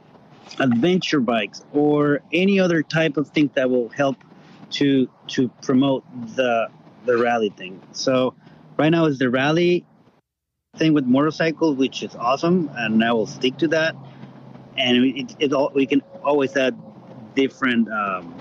adventure 0.59 1.21
bikes 1.21 1.65
or 1.73 2.21
any 2.33 2.61
other 2.61 2.83
type 2.83 3.17
of 3.17 3.29
thing 3.29 3.51
that 3.55 3.69
will 3.71 3.89
help 3.89 4.17
to 4.71 5.09
to 5.29 5.49
promote 5.63 6.05
the 6.37 6.69
the 7.07 7.17
rally 7.17 7.51
thing. 7.51 7.81
So 7.93 8.35
right 8.77 8.91
now 8.91 9.07
is 9.07 9.19
the 9.19 9.31
rally 9.31 9.85
thing 10.77 10.93
with 10.93 11.07
motorcycles, 11.07 11.77
which 11.77 12.03
is 12.03 12.15
awesome, 12.15 12.71
and 12.75 13.03
I 13.03 13.13
will 13.13 13.27
stick 13.27 13.57
to 13.59 13.69
that. 13.69 13.97
And 14.77 15.05
it, 15.05 15.37
it, 15.39 15.75
we 15.75 15.87
can 15.87 16.03
always 16.25 16.57
add 16.57 16.77
different 17.35 17.91
um, 17.91 18.35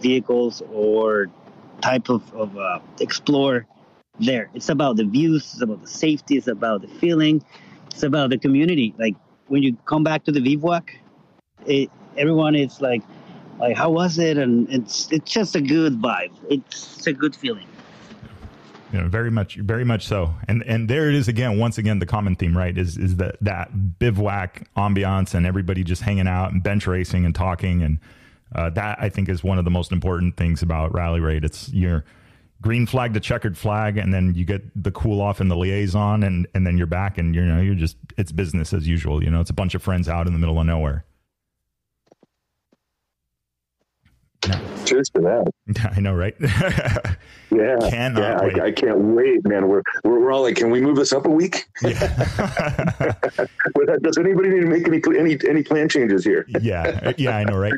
vehicles 0.00 0.62
or 0.72 1.28
type 1.80 2.08
of, 2.08 2.32
of 2.34 2.56
uh, 2.56 2.80
explore 3.00 3.66
there. 4.18 4.50
It's 4.54 4.68
about 4.68 4.96
the 4.96 5.04
views, 5.04 5.42
it's 5.52 5.62
about 5.62 5.82
the 5.82 5.88
safety, 5.88 6.36
it's 6.36 6.48
about 6.48 6.82
the 6.82 6.88
feeling, 6.88 7.44
it's 7.90 8.02
about 8.02 8.30
the 8.30 8.38
community. 8.38 8.94
Like 8.98 9.14
when 9.48 9.62
you 9.62 9.76
come 9.84 10.04
back 10.04 10.24
to 10.24 10.32
the 10.32 10.40
bivouac, 10.40 10.98
it, 11.66 11.90
everyone 12.16 12.54
is 12.54 12.80
like, 12.80 13.02
like 13.58 13.76
how 13.76 13.90
was 13.90 14.18
it? 14.18 14.38
And 14.38 14.70
it's 14.72 15.10
it's 15.12 15.30
just 15.30 15.54
a 15.56 15.60
good 15.60 16.00
vibe. 16.00 16.32
It's 16.50 17.06
a 17.06 17.12
good 17.12 17.34
feeling. 17.34 17.66
You 18.96 19.02
know, 19.02 19.08
very 19.08 19.30
much, 19.30 19.56
very 19.56 19.84
much 19.84 20.06
so. 20.06 20.34
And 20.48 20.62
and 20.62 20.88
there 20.88 21.10
it 21.10 21.14
is 21.16 21.28
again. 21.28 21.58
Once 21.58 21.76
again, 21.76 21.98
the 21.98 22.06
common 22.06 22.34
theme, 22.34 22.56
right, 22.56 22.76
is 22.76 22.96
is 22.96 23.16
that 23.16 23.36
that 23.42 23.98
bivouac 23.98 24.70
ambiance 24.74 25.34
and 25.34 25.44
everybody 25.44 25.84
just 25.84 26.00
hanging 26.00 26.26
out 26.26 26.52
and 26.52 26.62
bench 26.62 26.86
racing 26.86 27.26
and 27.26 27.34
talking, 27.34 27.82
and 27.82 27.98
uh, 28.54 28.70
that 28.70 28.96
I 28.98 29.10
think 29.10 29.28
is 29.28 29.44
one 29.44 29.58
of 29.58 29.66
the 29.66 29.70
most 29.70 29.92
important 29.92 30.38
things 30.38 30.62
about 30.62 30.94
Rally 30.94 31.20
Raid. 31.20 31.44
It's 31.44 31.70
your 31.74 32.06
green 32.62 32.86
flag 32.86 33.12
to 33.12 33.20
checkered 33.20 33.58
flag, 33.58 33.98
and 33.98 34.14
then 34.14 34.34
you 34.34 34.46
get 34.46 34.62
the 34.82 34.92
cool 34.92 35.20
off 35.20 35.42
in 35.42 35.48
the 35.48 35.56
liaison, 35.56 36.22
and 36.22 36.46
and 36.54 36.66
then 36.66 36.78
you're 36.78 36.86
back, 36.86 37.18
and 37.18 37.34
you 37.34 37.44
know 37.44 37.60
you're 37.60 37.74
just 37.74 37.98
it's 38.16 38.32
business 38.32 38.72
as 38.72 38.88
usual. 38.88 39.22
You 39.22 39.28
know, 39.28 39.42
it's 39.42 39.50
a 39.50 39.54
bunch 39.54 39.74
of 39.74 39.82
friends 39.82 40.08
out 40.08 40.26
in 40.26 40.32
the 40.32 40.38
middle 40.38 40.58
of 40.58 40.64
nowhere. 40.64 41.04
Cheers 44.84 45.10
for 45.10 45.22
that. 45.22 45.92
I 45.96 46.00
know, 46.00 46.14
right? 46.14 46.34
yeah, 46.40 47.76
Cannot 47.90 48.20
yeah, 48.20 48.42
wait. 48.42 48.60
I, 48.60 48.66
I, 48.66 48.72
can't 48.72 48.98
wait, 48.98 49.46
man. 49.46 49.68
We're, 49.68 49.82
we're 50.04 50.20
we're 50.20 50.32
all 50.32 50.42
like, 50.42 50.56
can 50.56 50.70
we 50.70 50.80
move 50.80 50.96
this 50.96 51.12
up 51.12 51.26
a 51.26 51.30
week? 51.30 51.68
Yeah. 51.82 53.12
Does 54.02 54.18
anybody 54.18 54.48
need 54.48 54.60
to 54.60 54.66
make 54.66 54.86
any 54.88 55.18
any 55.18 55.38
any 55.48 55.62
plan 55.62 55.88
changes 55.88 56.24
here? 56.24 56.46
yeah, 56.60 57.12
yeah, 57.16 57.36
I 57.36 57.44
know, 57.44 57.56
right? 57.56 57.72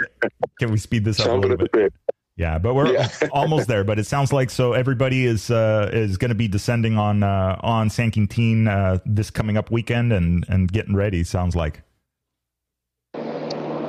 Can 0.59 0.71
we 0.71 0.79
speed 0.79 1.05
this 1.05 1.21
up 1.21 1.29
a 1.29 1.35
little 1.35 1.57
bit? 1.57 1.73
bit? 1.73 1.93
Yeah, 2.37 2.59
but 2.59 2.75
we're 2.75 2.93
yeah. 2.93 3.09
almost 3.33 3.67
there. 3.67 3.83
But 3.85 3.99
it 3.99 4.07
sounds 4.07 4.33
like 4.33 4.49
so 4.49 4.73
everybody 4.73 5.27
is 5.27 5.51
uh, 5.51 5.91
is 5.93 6.17
going 6.17 6.29
to 6.31 6.37
be 6.37 6.49
descending 6.49 6.97
on 6.97 7.23
uh, 7.23 7.59
on 7.61 7.91
San 7.91 8.13
Quintin 8.13 8.69
uh, 8.69 8.99
this 9.05 9.31
coming 9.31 9.57
up 9.57 9.71
weekend 9.71 10.13
and 10.13 10.47
and 10.49 10.73
getting 10.73 10.95
ready. 10.95 11.25
Sounds 11.25 11.57
like. 11.57 11.83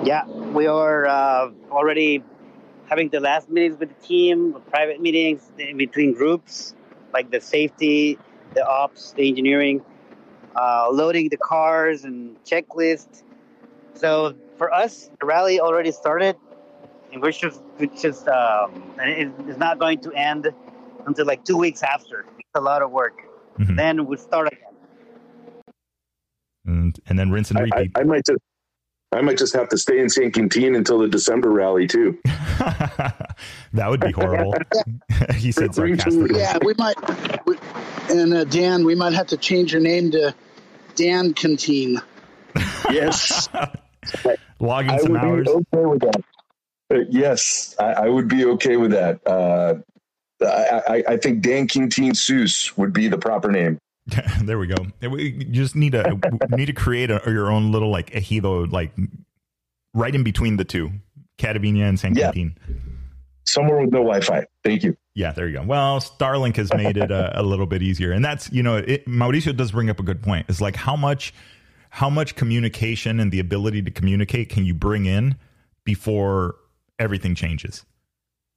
Yeah, 0.03 0.25
we 0.27 0.65
are 0.65 1.05
uh, 1.05 1.51
already 1.71 2.23
having 2.89 3.09
the 3.09 3.19
last 3.19 3.49
meetings 3.49 3.79
with 3.79 3.89
the 3.89 4.07
team, 4.07 4.55
private 4.69 4.99
meetings 4.99 5.51
in 5.57 5.77
between 5.77 6.13
groups, 6.13 6.73
like 7.13 7.29
the 7.31 7.39
safety, 7.39 8.17
the 8.55 8.65
ops, 8.67 9.13
the 9.13 9.27
engineering, 9.27 9.81
uh, 10.55 10.89
loading 10.91 11.29
the 11.29 11.37
cars 11.37 12.03
and 12.03 12.35
checklist. 12.43 13.23
So 13.93 14.35
for 14.57 14.73
us, 14.73 15.09
the 15.19 15.25
rally 15.25 15.59
already 15.59 15.91
started 15.91 16.35
and 17.11 17.21
we're 17.21 17.31
just, 17.31 17.61
it's 17.79 18.01
just 18.01 18.27
um, 18.27 18.83
it's 18.99 19.57
not 19.57 19.79
going 19.79 19.99
to 20.01 20.11
end 20.13 20.47
until 21.05 21.25
like 21.25 21.43
two 21.43 21.57
weeks 21.57 21.83
after. 21.83 22.25
It's 22.37 22.49
a 22.55 22.61
lot 22.61 22.81
of 22.81 22.91
work. 22.91 23.21
Mm-hmm. 23.57 23.75
Then 23.75 24.05
we 24.05 24.17
start 24.17 24.47
again. 24.47 24.63
And, 26.65 26.99
and 27.07 27.17
then 27.17 27.31
rinse 27.31 27.49
and 27.51 27.59
repeat. 27.59 27.91
I, 27.95 27.99
I, 27.99 28.01
I, 28.01 28.03
might 28.03 28.25
just, 28.25 28.39
I 29.11 29.21
might 29.21 29.39
just 29.39 29.55
have 29.55 29.69
to 29.69 29.77
stay 29.77 29.99
in 29.99 30.09
San 30.09 30.31
Quintin 30.31 30.75
until 30.75 30.99
the 30.99 31.07
December 31.07 31.49
rally 31.49 31.87
too. 31.87 32.19
that 32.25 33.89
would 33.89 34.01
be 34.01 34.11
horrible. 34.11 34.53
he 35.35 35.51
said 35.51 35.73
sarcastically. 35.73 36.39
Yeah, 36.39 36.59
we 36.63 36.75
might. 36.77 36.95
We, 37.45 37.57
and 38.09 38.33
uh, 38.33 38.43
Dan, 38.43 38.85
we 38.85 38.93
might 38.93 39.13
have 39.13 39.27
to 39.27 39.37
change 39.37 39.73
your 39.73 39.81
name 39.81 40.11
to 40.11 40.35
Dan 40.95 41.33
Canteen. 41.33 41.99
yes. 42.91 43.49
Logging 44.59 44.99
some 44.99 45.15
hours. 45.15 45.47
okay 45.47 45.85
with 45.85 46.01
that. 46.01 46.23
Uh, 46.91 46.99
yes, 47.09 47.75
I, 47.79 47.93
I, 47.93 48.09
would 48.09 48.27
be 48.27 48.45
okay 48.45 48.75
with 48.75 48.91
that. 48.91 49.25
Uh, 49.25 49.75
I, 50.43 51.03
I, 51.07 51.17
think 51.17 51.41
Dan 51.41 51.67
Quintin 51.67 52.13
Seuss 52.13 52.75
would 52.77 52.93
be 52.93 53.07
the 53.07 53.17
proper 53.19 53.51
name. 53.51 53.77
there 54.43 54.59
we 54.59 54.67
go. 54.67 54.75
We 55.01 55.31
just 55.31 55.75
need 55.75 55.93
to 55.93 56.19
need 56.49 56.65
to 56.65 56.73
create 56.73 57.11
a, 57.11 57.21
your 57.27 57.51
own 57.51 57.71
little 57.71 57.89
like 57.89 58.11
ejido, 58.11 58.71
like 58.71 58.91
right 59.93 60.13
in 60.13 60.23
between 60.23 60.57
the 60.57 60.65
two, 60.65 60.91
Catavina 61.37 61.87
and 61.87 61.99
San 61.99 62.15
yeah. 62.15 62.31
Quintin. 62.31 62.57
Somewhere 63.45 63.79
with 63.81 63.91
no 63.91 63.99
Wi-Fi. 63.99 64.45
Thank 64.63 64.83
you. 64.83 64.95
Yeah, 65.15 65.31
there 65.31 65.47
you 65.47 65.57
go. 65.57 65.63
Well, 65.63 65.99
Starlink 65.99 66.55
has 66.57 66.71
made 66.73 66.97
it 66.97 67.09
a, 67.09 67.39
a 67.39 67.41
little 67.41 67.65
bit 67.65 67.81
easier, 67.81 68.11
and 68.11 68.23
that's 68.23 68.51
you 68.51 68.61
know, 68.61 68.77
it, 68.77 69.05
Mauricio 69.07 69.55
does 69.55 69.71
bring 69.71 69.89
up 69.89 69.99
a 69.99 70.03
good 70.03 70.21
point. 70.21 70.45
It's 70.49 70.61
like 70.61 70.75
how 70.75 70.95
much 70.95 71.33
how 71.89 72.09
much 72.09 72.35
communication 72.35 73.19
and 73.19 73.31
the 73.31 73.39
ability 73.39 73.81
to 73.81 73.91
communicate 73.91 74.49
can 74.49 74.65
you 74.65 74.73
bring 74.73 75.05
in 75.05 75.35
before 75.83 76.55
everything 76.99 77.33
changes 77.33 77.83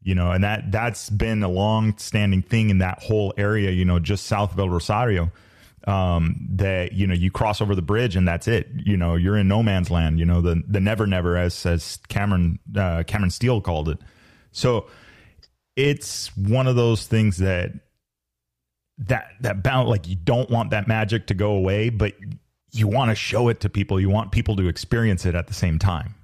you 0.02 0.14
know 0.14 0.32
and 0.32 0.44
that 0.44 0.70
that's 0.72 1.10
been 1.10 1.42
a 1.42 1.48
long 1.48 1.96
standing 1.98 2.42
thing 2.42 2.70
in 2.70 2.78
that 2.78 3.02
whole 3.02 3.32
area 3.36 3.70
you 3.70 3.84
know 3.84 3.98
just 3.98 4.26
south 4.26 4.52
of 4.52 4.58
el 4.58 4.68
rosario 4.68 5.30
um, 5.86 6.36
that 6.50 6.92
you 6.92 7.06
know 7.06 7.14
you 7.14 7.30
cross 7.30 7.60
over 7.60 7.74
the 7.74 7.82
bridge 7.82 8.16
and 8.16 8.26
that's 8.26 8.46
it. 8.46 8.68
You 8.76 8.96
know 8.96 9.16
you're 9.16 9.36
in 9.36 9.48
no 9.48 9.62
man's 9.62 9.90
land 9.90 10.18
you 10.18 10.24
know 10.24 10.40
the 10.40 10.62
the 10.66 10.80
never 10.80 11.06
never 11.06 11.36
as 11.36 11.64
as 11.66 11.98
cameron 12.08 12.58
uh, 12.76 13.02
cameron 13.06 13.30
steele 13.30 13.60
called 13.60 13.88
it. 13.88 13.98
So 14.52 14.86
it's 15.76 16.36
one 16.36 16.66
of 16.66 16.76
those 16.76 17.06
things 17.06 17.38
that 17.38 17.72
that 18.98 19.30
that 19.40 19.62
bound 19.62 19.88
like 19.88 20.06
you 20.06 20.16
don't 20.16 20.50
want 20.50 20.70
that 20.70 20.86
magic 20.86 21.26
to 21.28 21.34
go 21.34 21.52
away 21.52 21.88
but 21.88 22.12
you 22.70 22.86
want 22.86 23.10
to 23.10 23.14
show 23.14 23.48
it 23.48 23.60
to 23.60 23.68
people. 23.68 24.00
You 24.00 24.08
want 24.08 24.32
people 24.32 24.56
to 24.56 24.68
experience 24.68 25.26
it 25.26 25.34
at 25.34 25.46
the 25.46 25.54
same 25.54 25.78
time 25.78 26.14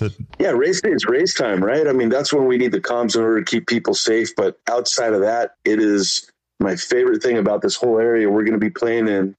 to 0.00 0.12
yeah, 0.38 0.50
race 0.50 0.80
day 0.80 0.90
is 0.90 1.04
race 1.06 1.34
time, 1.34 1.64
right? 1.64 1.86
I 1.86 1.92
mean, 1.92 2.08
that's 2.08 2.32
when 2.32 2.46
we 2.46 2.58
need 2.58 2.72
the 2.72 2.80
comms 2.80 3.14
in 3.14 3.22
order 3.22 3.42
to 3.42 3.50
keep 3.50 3.66
people 3.66 3.94
safe. 3.94 4.34
But 4.34 4.58
outside 4.68 5.12
of 5.12 5.20
that, 5.20 5.56
it 5.64 5.80
is 5.80 6.30
my 6.58 6.76
favorite 6.76 7.22
thing 7.22 7.38
about 7.38 7.62
this 7.62 7.76
whole 7.76 7.98
area. 7.98 8.28
We're 8.28 8.44
going 8.44 8.52
to 8.52 8.58
be 8.58 8.70
playing 8.70 9.08
in, 9.08 9.36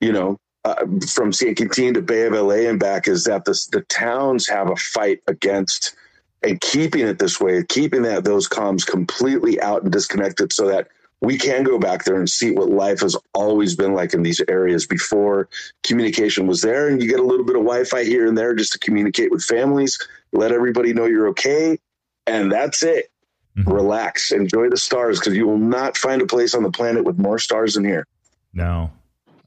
you 0.00 0.12
know, 0.12 0.38
uh, 0.64 0.86
from 1.12 1.32
San 1.32 1.54
Quintin 1.54 1.94
to 1.94 2.02
Bay 2.02 2.26
of 2.26 2.32
LA 2.32 2.68
and 2.68 2.80
back 2.80 3.06
is 3.06 3.24
that 3.24 3.44
the, 3.44 3.58
the 3.72 3.82
towns 3.82 4.48
have 4.48 4.70
a 4.70 4.76
fight 4.76 5.20
against 5.26 5.94
and 6.42 6.60
keeping 6.60 7.06
it 7.06 7.18
this 7.18 7.40
way, 7.40 7.64
keeping 7.68 8.02
that 8.02 8.24
those 8.24 8.48
comms 8.48 8.86
completely 8.86 9.60
out 9.60 9.82
and 9.82 9.92
disconnected 9.92 10.52
so 10.52 10.66
that 10.68 10.88
we 11.20 11.38
can 11.38 11.62
go 11.62 11.78
back 11.78 12.04
there 12.04 12.16
and 12.16 12.28
see 12.28 12.50
what 12.50 12.68
life 12.68 13.00
has 13.00 13.16
always 13.32 13.74
been 13.74 13.94
like 13.94 14.12
in 14.12 14.22
these 14.22 14.42
areas 14.48 14.86
before 14.86 15.48
communication 15.82 16.46
was 16.46 16.60
there. 16.60 16.88
And 16.88 17.02
you 17.02 17.08
get 17.08 17.20
a 17.20 17.24
little 17.24 17.46
bit 17.46 17.56
of 17.56 17.62
Wi 17.62 17.84
Fi 17.84 18.04
here 18.04 18.26
and 18.26 18.36
there 18.36 18.54
just 18.54 18.72
to 18.72 18.78
communicate 18.78 19.30
with 19.30 19.42
families, 19.42 19.98
let 20.32 20.52
everybody 20.52 20.92
know 20.92 21.06
you're 21.06 21.28
okay. 21.28 21.78
And 22.26 22.52
that's 22.52 22.82
it. 22.82 23.10
Mm-hmm. 23.56 23.70
Relax, 23.70 24.32
enjoy 24.32 24.68
the 24.68 24.76
stars 24.76 25.18
because 25.20 25.36
you 25.36 25.46
will 25.46 25.58
not 25.58 25.96
find 25.96 26.20
a 26.20 26.26
place 26.26 26.54
on 26.54 26.62
the 26.62 26.70
planet 26.70 27.04
with 27.04 27.18
more 27.18 27.38
stars 27.38 27.74
than 27.74 27.84
here. 27.84 28.06
No. 28.52 28.90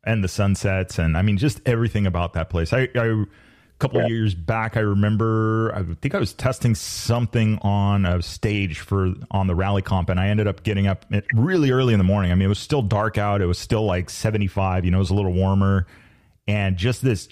and 0.08 0.24
the 0.24 0.28
sunsets, 0.30 0.98
and 0.98 1.18
I 1.18 1.22
mean, 1.22 1.38
just 1.38 1.60
everything 1.66 2.08
about 2.08 2.34
that 2.34 2.50
place. 2.50 2.72
I, 2.72 2.88
I 2.96 3.26
couple 3.80 4.02
yeah. 4.02 4.08
years 4.08 4.34
back, 4.34 4.78
I 4.78 4.82
remember, 4.82 5.72
I 5.76 5.84
think 6.02 6.16
I 6.16 6.20
was 6.20 6.34
testing 6.34 6.76
something 6.76 7.60
on 7.62 8.06
a 8.06 8.22
stage 8.22 8.80
for 8.80 9.14
on 9.32 9.48
the 9.48 9.56
rally 9.56 9.82
comp, 9.82 10.10
and 10.10 10.20
I 10.20 10.28
ended 10.28 10.48
up 10.48 10.64
getting 10.64 10.88
up 10.88 11.06
really 11.34 11.72
early 11.72 11.94
in 11.94 12.00
the 12.00 12.04
morning. 12.04 12.32
I 12.32 12.36
mean, 12.36 12.46
it 12.46 12.50
was 12.50 12.60
still 12.60 12.82
dark 12.82 13.18
out. 13.18 13.42
It 13.42 13.46
was 13.46 13.60
still 13.60 13.86
like 13.86 14.10
75, 14.10 14.86
you 14.86 14.92
know, 14.92 14.98
it 14.98 15.00
was 15.00 15.10
a 15.12 15.16
little 15.16 15.34
warmer, 15.34 15.88
and 16.48 16.78
just 16.78 17.02
this 17.02 17.30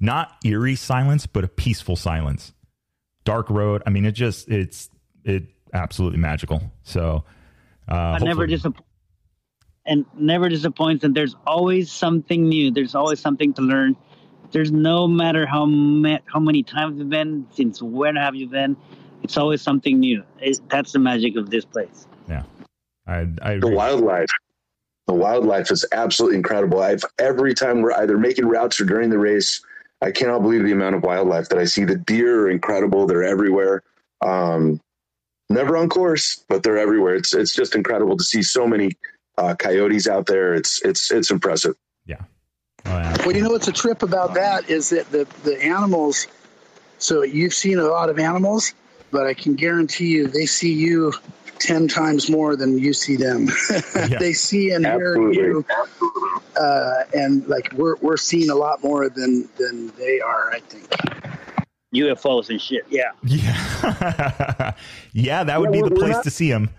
not 0.00 0.36
eerie 0.44 0.76
silence, 0.76 1.26
but 1.26 1.44
a 1.44 1.48
peaceful 1.48 1.96
silence. 1.96 2.52
Dark 3.24 3.50
road. 3.50 3.82
I 3.86 3.90
mean, 3.90 4.04
it 4.04 4.12
just 4.12 4.48
it's 4.48 4.88
it 5.24 5.44
absolutely 5.72 6.18
magical. 6.18 6.62
So 6.84 7.24
uh, 7.88 8.18
never 8.22 8.46
disappoint 8.46 8.84
and 9.86 10.04
never 10.14 10.48
disappoints. 10.48 11.04
And 11.04 11.14
there's 11.14 11.36
always 11.46 11.90
something 11.90 12.48
new. 12.48 12.70
There's 12.70 12.94
always 12.94 13.20
something 13.20 13.54
to 13.54 13.62
learn. 13.62 13.96
There's 14.56 14.72
no 14.72 15.06
matter 15.06 15.44
how 15.44 15.66
ma- 15.66 16.20
how 16.32 16.40
many 16.40 16.62
times 16.62 16.98
you've 16.98 17.10
been, 17.10 17.46
since 17.50 17.82
when 17.82 18.16
have 18.16 18.34
you 18.34 18.48
been, 18.48 18.74
it's 19.22 19.36
always 19.36 19.60
something 19.60 20.00
new. 20.00 20.22
It, 20.40 20.60
that's 20.70 20.92
the 20.92 20.98
magic 20.98 21.36
of 21.36 21.50
this 21.50 21.66
place. 21.66 22.06
Yeah, 22.26 22.44
I, 23.06 23.26
I 23.42 23.58
the 23.58 23.68
wildlife. 23.68 24.30
The 25.08 25.12
wildlife 25.12 25.70
is 25.70 25.84
absolutely 25.92 26.38
incredible. 26.38 26.80
I've 26.80 27.04
every 27.18 27.52
time 27.52 27.82
we're 27.82 27.92
either 27.92 28.16
making 28.16 28.46
routes 28.46 28.80
or 28.80 28.86
during 28.86 29.10
the 29.10 29.18
race, 29.18 29.62
I 30.00 30.10
cannot 30.10 30.40
believe 30.40 30.64
the 30.64 30.72
amount 30.72 30.94
of 30.94 31.02
wildlife 31.02 31.50
that 31.50 31.58
I 31.58 31.66
see. 31.66 31.84
The 31.84 31.96
deer 31.96 32.46
are 32.46 32.50
incredible; 32.50 33.06
they're 33.06 33.24
everywhere. 33.24 33.82
Um, 34.22 34.80
never 35.50 35.76
on 35.76 35.90
course, 35.90 36.42
but 36.48 36.62
they're 36.62 36.78
everywhere. 36.78 37.14
It's 37.14 37.34
it's 37.34 37.54
just 37.54 37.74
incredible 37.74 38.16
to 38.16 38.24
see 38.24 38.42
so 38.42 38.66
many 38.66 38.92
uh, 39.36 39.54
coyotes 39.54 40.08
out 40.08 40.24
there. 40.24 40.54
It's 40.54 40.80
it's 40.82 41.10
it's 41.10 41.30
impressive. 41.30 41.74
Yeah. 42.86 43.16
Oh. 43.18 43.26
Well, 43.26 43.36
you 43.36 43.42
know 43.42 43.50
what's 43.50 43.68
a 43.68 43.72
trip 43.72 44.02
about 44.02 44.34
that 44.34 44.68
is 44.70 44.90
that 44.90 45.10
the 45.10 45.26
the 45.44 45.62
animals. 45.62 46.26
So 46.98 47.22
you've 47.22 47.54
seen 47.54 47.78
a 47.78 47.84
lot 47.84 48.08
of 48.08 48.18
animals, 48.18 48.72
but 49.10 49.26
I 49.26 49.34
can 49.34 49.54
guarantee 49.54 50.08
you 50.08 50.28
they 50.28 50.46
see 50.46 50.72
you 50.72 51.12
ten 51.58 51.88
times 51.88 52.30
more 52.30 52.56
than 52.56 52.78
you 52.78 52.92
see 52.92 53.16
them. 53.16 53.48
Yeah. 54.08 54.18
they 54.18 54.34
see 54.34 54.70
and 54.70 54.86
Absolutely. 54.86 55.34
hear 55.34 55.50
you, 55.50 55.64
uh, 56.60 57.02
and 57.12 57.46
like 57.48 57.72
we're 57.72 57.96
we're 57.96 58.16
seeing 58.16 58.50
a 58.50 58.54
lot 58.54 58.82
more 58.84 59.08
than 59.08 59.48
than 59.58 59.92
they 59.96 60.20
are. 60.20 60.52
I 60.52 60.60
think. 60.60 60.88
UFOs 61.94 62.50
and 62.50 62.60
shit. 62.60 62.84
Yeah. 62.90 63.12
Yeah. 63.24 64.72
yeah, 65.12 65.44
that 65.44 65.60
would 65.60 65.74
yeah, 65.74 65.82
be 65.82 65.88
the 65.88 65.94
place 65.94 66.12
not, 66.12 66.24
to 66.24 66.30
see 66.30 66.50
them. 66.50 66.70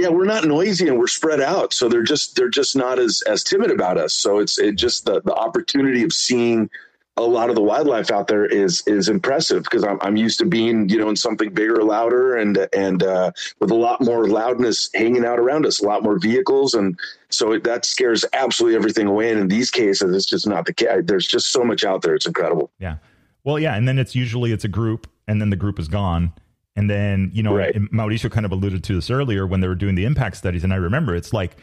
Yeah, 0.00 0.08
we're 0.08 0.24
not 0.24 0.46
noisy 0.46 0.88
and 0.88 0.98
we're 0.98 1.08
spread 1.08 1.42
out, 1.42 1.74
so 1.74 1.86
they're 1.86 2.02
just 2.02 2.34
they're 2.34 2.48
just 2.48 2.74
not 2.74 2.98
as 2.98 3.22
as 3.26 3.44
timid 3.44 3.70
about 3.70 3.98
us. 3.98 4.14
So 4.14 4.38
it's 4.38 4.58
it 4.58 4.76
just 4.76 5.04
the 5.04 5.20
the 5.20 5.34
opportunity 5.34 6.02
of 6.04 6.12
seeing 6.14 6.70
a 7.18 7.22
lot 7.22 7.50
of 7.50 7.54
the 7.54 7.60
wildlife 7.60 8.10
out 8.10 8.26
there 8.26 8.46
is 8.46 8.82
is 8.86 9.10
impressive 9.10 9.64
because 9.64 9.84
I'm 9.84 9.98
I'm 10.00 10.16
used 10.16 10.38
to 10.38 10.46
being 10.46 10.88
you 10.88 10.96
know 10.96 11.10
in 11.10 11.16
something 11.16 11.52
bigger, 11.52 11.82
louder, 11.82 12.34
and 12.36 12.66
and 12.72 13.02
uh, 13.02 13.32
with 13.58 13.70
a 13.70 13.74
lot 13.74 14.00
more 14.00 14.26
loudness 14.26 14.88
hanging 14.94 15.26
out 15.26 15.38
around 15.38 15.66
us, 15.66 15.82
a 15.82 15.84
lot 15.84 16.02
more 16.02 16.18
vehicles, 16.18 16.72
and 16.72 16.98
so 17.28 17.52
it, 17.52 17.64
that 17.64 17.84
scares 17.84 18.24
absolutely 18.32 18.76
everything 18.76 19.06
away. 19.06 19.30
And 19.30 19.38
in 19.38 19.48
these 19.48 19.70
cases, 19.70 20.16
it's 20.16 20.24
just 20.24 20.46
not 20.46 20.64
the 20.64 20.72
case. 20.72 21.02
There's 21.04 21.26
just 21.26 21.52
so 21.52 21.62
much 21.62 21.84
out 21.84 22.00
there; 22.00 22.14
it's 22.14 22.26
incredible. 22.26 22.70
Yeah. 22.78 22.96
Well, 23.44 23.58
yeah, 23.58 23.76
and 23.76 23.86
then 23.86 23.98
it's 23.98 24.14
usually 24.14 24.52
it's 24.52 24.64
a 24.64 24.68
group, 24.68 25.06
and 25.28 25.42
then 25.42 25.50
the 25.50 25.56
group 25.56 25.78
is 25.78 25.88
gone, 25.88 26.32
and 26.80 26.88
then 26.88 27.30
you 27.34 27.42
know 27.42 27.54
right. 27.54 27.74
Mauricio 27.74 28.30
kind 28.30 28.46
of 28.46 28.52
alluded 28.52 28.82
to 28.84 28.94
this 28.94 29.10
earlier 29.10 29.46
when 29.46 29.60
they 29.60 29.68
were 29.68 29.74
doing 29.74 29.96
the 29.96 30.06
impact 30.06 30.38
studies, 30.38 30.64
and 30.64 30.72
I 30.72 30.76
remember 30.76 31.14
it's 31.14 31.34
like 31.34 31.58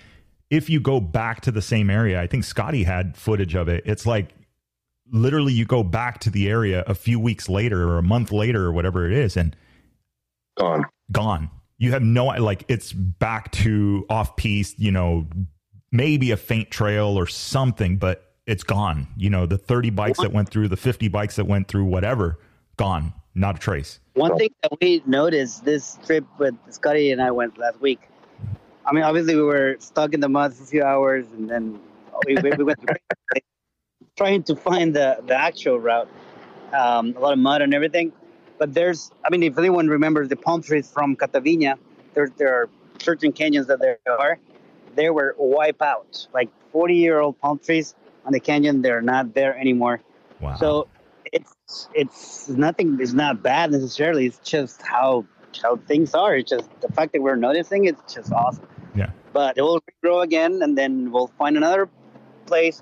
if 0.51 0.69
you 0.69 0.79
go 0.79 0.99
back 0.99 1.41
to 1.41 1.51
the 1.51 1.61
same 1.61 1.89
area, 1.89 2.21
I 2.21 2.27
think 2.27 2.43
Scotty 2.43 2.83
had 2.83 3.17
footage 3.17 3.55
of 3.55 3.67
it. 3.67 3.83
It's 3.87 4.05
like 4.05 4.29
literally 5.11 5.53
you 5.53 5.65
go 5.65 5.83
back 5.83 6.19
to 6.19 6.29
the 6.29 6.47
area 6.47 6.83
a 6.85 6.93
few 6.93 7.19
weeks 7.19 7.49
later 7.49 7.89
or 7.89 7.97
a 7.97 8.03
month 8.03 8.31
later 8.31 8.63
or 8.63 8.71
whatever 8.71 9.07
it 9.07 9.17
is, 9.17 9.35
and 9.35 9.55
gone, 10.55 10.85
gone. 11.11 11.49
You 11.79 11.93
have 11.93 12.03
no 12.03 12.25
like 12.25 12.63
it's 12.67 12.93
back 12.93 13.51
to 13.53 14.05
off 14.07 14.35
piece, 14.35 14.77
you 14.77 14.91
know, 14.91 15.25
maybe 15.91 16.29
a 16.29 16.37
faint 16.37 16.69
trail 16.69 17.17
or 17.17 17.25
something, 17.25 17.97
but 17.97 18.35
it's 18.45 18.63
gone. 18.63 19.07
You 19.17 19.31
know, 19.31 19.47
the 19.47 19.57
30 19.57 19.89
bikes 19.89 20.19
that 20.19 20.31
went 20.31 20.49
through, 20.49 20.67
the 20.67 20.77
50 20.77 21.07
bikes 21.07 21.37
that 21.37 21.45
went 21.45 21.67
through, 21.67 21.85
whatever, 21.85 22.37
gone. 22.77 23.13
Not 23.37 23.57
a 23.57 23.59
trace. 23.59 23.99
One 24.15 24.35
thing 24.35 24.49
that 24.63 24.71
we 24.81 25.03
noticed 25.05 25.63
this 25.63 25.99
trip 26.03 26.25
with 26.39 26.55
Scotty 26.71 27.11
and 27.11 27.21
I 27.21 27.29
went 27.29 27.59
last 27.59 27.79
week. 27.79 28.01
I 28.83 28.91
mean, 28.91 29.03
obviously 29.03 29.35
we 29.35 29.43
were 29.43 29.75
stuck 29.77 30.15
in 30.15 30.21
the 30.21 30.27
mud 30.27 30.55
for 30.55 30.63
a 30.63 30.65
few 30.65 30.81
hours, 30.81 31.27
and 31.33 31.47
then 31.47 31.79
we, 32.25 32.35
we 32.35 32.63
went 32.63 32.79
trying 34.17 34.41
to 34.41 34.55
find 34.55 34.95
the, 34.95 35.21
the 35.27 35.35
actual 35.35 35.79
route. 35.79 36.09
Um, 36.73 37.13
a 37.15 37.19
lot 37.19 37.33
of 37.33 37.37
mud 37.37 37.61
and 37.61 37.75
everything. 37.75 38.11
But 38.57 38.73
there's, 38.73 39.11
I 39.23 39.29
mean, 39.29 39.43
if 39.43 39.55
anyone 39.55 39.87
remembers 39.87 40.29
the 40.29 40.35
palm 40.35 40.63
trees 40.63 40.89
from 40.89 41.15
Cataviña, 41.15 41.77
there, 42.15 42.29
there 42.37 42.55
are 42.55 42.69
certain 42.97 43.31
canyons 43.31 43.67
that 43.67 43.79
there 43.79 43.99
are. 44.07 44.39
They 44.95 45.11
were 45.11 45.35
wiped 45.37 45.83
out, 45.83 46.27
like 46.33 46.49
40 46.71 46.95
year 46.95 47.19
old 47.19 47.39
palm 47.39 47.59
trees 47.59 47.93
on 48.25 48.33
the 48.33 48.39
canyon. 48.39 48.81
They're 48.81 49.03
not 49.03 49.35
there 49.35 49.55
anymore. 49.55 50.01
Wow. 50.39 50.55
So 50.55 50.87
it's 51.31 51.89
it's 51.93 52.49
nothing. 52.49 52.97
It's 52.99 53.13
not 53.13 53.41
bad 53.41 53.71
necessarily. 53.71 54.25
It's 54.25 54.39
just 54.39 54.81
how 54.81 55.25
how 55.61 55.77
things 55.77 56.13
are. 56.13 56.35
It's 56.35 56.49
just 56.49 56.69
the 56.81 56.89
fact 56.89 57.13
that 57.13 57.21
we're 57.21 57.35
noticing. 57.35 57.85
It's 57.85 58.13
just 58.13 58.31
awesome. 58.31 58.67
Yeah. 58.95 59.11
But 59.33 59.57
it 59.57 59.61
will 59.61 59.81
grow 60.03 60.21
again, 60.21 60.61
and 60.61 60.77
then 60.77 61.11
we'll 61.11 61.31
find 61.37 61.57
another 61.57 61.89
place 62.45 62.81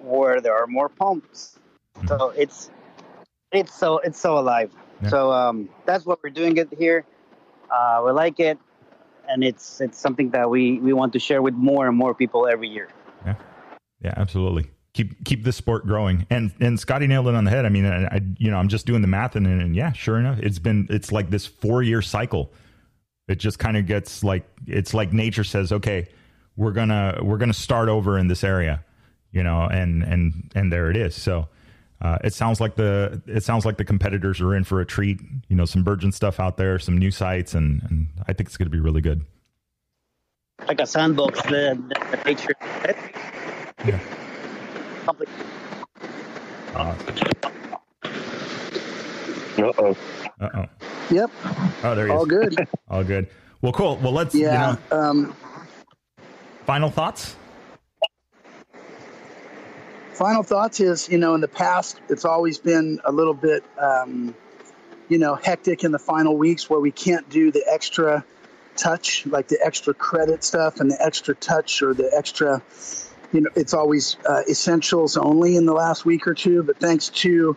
where 0.00 0.40
there 0.40 0.54
are 0.54 0.66
more 0.66 0.88
pumps. 0.88 1.58
Mm-hmm. 1.96 2.08
So 2.08 2.30
it's 2.30 2.70
it's 3.52 3.74
so 3.74 3.98
it's 3.98 4.20
so 4.20 4.38
alive. 4.38 4.70
Yeah. 5.02 5.08
So 5.08 5.32
um, 5.32 5.68
that's 5.86 6.06
what 6.06 6.20
we're 6.22 6.30
doing 6.30 6.56
it 6.56 6.68
here. 6.78 7.04
Uh, 7.70 8.02
we 8.04 8.12
like 8.12 8.40
it, 8.40 8.58
and 9.28 9.44
it's 9.44 9.80
it's 9.80 9.98
something 9.98 10.30
that 10.30 10.50
we 10.50 10.78
we 10.78 10.92
want 10.92 11.12
to 11.14 11.18
share 11.18 11.42
with 11.42 11.54
more 11.54 11.86
and 11.86 11.96
more 11.96 12.14
people 12.14 12.46
every 12.46 12.68
year. 12.68 12.88
Yeah. 13.24 13.34
Yeah, 14.02 14.14
absolutely. 14.16 14.70
Keep 14.92 15.24
keep 15.24 15.44
this 15.44 15.56
sport 15.56 15.86
growing. 15.86 16.26
And 16.30 16.52
and 16.60 16.78
Scotty 16.78 17.06
nailed 17.06 17.28
it 17.28 17.34
on 17.34 17.44
the 17.44 17.50
head. 17.50 17.64
I 17.64 17.68
mean, 17.68 17.86
I, 17.86 18.06
I 18.06 18.20
you 18.38 18.50
know 18.50 18.56
I'm 18.56 18.68
just 18.68 18.86
doing 18.86 19.02
the 19.02 19.08
math 19.08 19.36
and, 19.36 19.46
and 19.46 19.76
yeah, 19.76 19.92
sure 19.92 20.18
enough, 20.18 20.38
it's 20.40 20.58
been 20.58 20.88
it's 20.90 21.12
like 21.12 21.30
this 21.30 21.46
four 21.46 21.82
year 21.82 22.02
cycle. 22.02 22.52
It 23.28 23.38
just 23.38 23.60
kind 23.60 23.76
of 23.76 23.86
gets 23.86 24.24
like 24.24 24.48
it's 24.66 24.92
like 24.92 25.12
nature 25.12 25.44
says, 25.44 25.70
okay, 25.70 26.08
we're 26.56 26.72
gonna 26.72 27.20
we're 27.22 27.38
gonna 27.38 27.52
start 27.52 27.88
over 27.88 28.18
in 28.18 28.26
this 28.26 28.42
area, 28.42 28.84
you 29.30 29.44
know, 29.44 29.68
and 29.70 30.02
and 30.02 30.50
and 30.54 30.72
there 30.72 30.90
it 30.90 30.96
is. 30.96 31.14
So. 31.14 31.48
Uh, 32.02 32.16
it 32.24 32.32
sounds 32.32 32.62
like 32.62 32.76
the 32.76 33.20
it 33.26 33.44
sounds 33.44 33.66
like 33.66 33.76
the 33.76 33.84
competitors 33.84 34.40
are 34.40 34.54
in 34.54 34.64
for 34.64 34.80
a 34.80 34.86
treat. 34.86 35.20
You 35.48 35.56
know, 35.56 35.66
some 35.66 35.84
virgin 35.84 36.12
stuff 36.12 36.40
out 36.40 36.56
there, 36.56 36.78
some 36.78 36.96
new 36.96 37.10
sites, 37.10 37.52
and, 37.52 37.82
and 37.82 38.08
I 38.26 38.32
think 38.32 38.48
it's 38.48 38.56
going 38.56 38.70
to 38.70 38.74
be 38.74 38.80
really 38.80 39.02
good. 39.02 39.26
Like 40.66 40.80
a 40.80 40.86
sandbox, 40.86 41.42
the, 41.42 41.78
the, 41.88 42.06
the 42.10 42.16
picture. 42.16 42.54
Yeah. 43.84 44.00
Uh 46.74 46.94
oh. 49.58 49.96
Uh 50.40 50.48
oh. 50.54 50.64
Yep. 51.10 51.30
Oh, 51.82 51.94
there 51.94 52.06
he 52.06 52.12
is. 52.12 52.16
All 52.16 52.22
is. 52.22 52.28
good. 52.28 52.68
All 52.88 53.04
good. 53.04 53.28
Well, 53.62 53.72
cool. 53.72 53.96
Well, 53.96 54.12
let's. 54.12 54.34
Yeah. 54.34 54.72
You 54.72 54.78
know, 54.90 54.98
um, 54.98 55.36
final 56.64 56.90
thoughts. 56.90 57.36
Final 60.14 60.42
thoughts 60.42 60.80
is 60.80 61.08
you 61.08 61.18
know 61.18 61.34
in 61.34 61.40
the 61.40 61.48
past 61.48 62.00
it's 62.08 62.24
always 62.24 62.58
been 62.58 63.00
a 63.04 63.10
little 63.10 63.34
bit 63.34 63.64
um, 63.78 64.34
you 65.08 65.18
know 65.18 65.34
hectic 65.34 65.82
in 65.82 65.92
the 65.92 65.98
final 65.98 66.36
weeks 66.36 66.68
where 66.68 66.78
we 66.78 66.90
can't 66.90 67.28
do 67.30 67.50
the 67.50 67.64
extra 67.70 68.24
touch 68.76 69.26
like 69.26 69.48
the 69.48 69.58
extra 69.64 69.94
credit 69.94 70.44
stuff 70.44 70.78
and 70.78 70.90
the 70.90 71.02
extra 71.04 71.34
touch 71.34 71.82
or 71.82 71.94
the 71.94 72.10
extra 72.16 72.62
you 73.32 73.42
know, 73.42 73.50
it's 73.54 73.74
always 73.74 74.16
uh, 74.28 74.42
essentials 74.48 75.16
only 75.16 75.56
in 75.56 75.66
the 75.66 75.72
last 75.72 76.04
week 76.04 76.26
or 76.26 76.34
two. 76.34 76.62
But 76.62 76.78
thanks 76.78 77.08
to, 77.08 77.56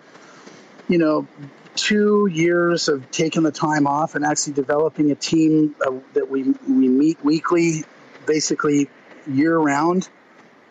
you 0.87 0.97
know, 0.97 1.27
two 1.75 2.27
years 2.31 2.87
of 2.87 3.09
taking 3.11 3.43
the 3.43 3.51
time 3.51 3.87
off 3.87 4.15
and 4.15 4.23
actually 4.25 4.53
developing 4.53 5.11
a 5.11 5.15
team 5.15 5.75
uh, 5.85 5.91
that 6.13 6.29
we 6.29 6.43
we 6.67 6.87
meet 6.87 7.23
weekly, 7.23 7.83
basically 8.25 8.89
year 9.27 9.57
round, 9.57 10.09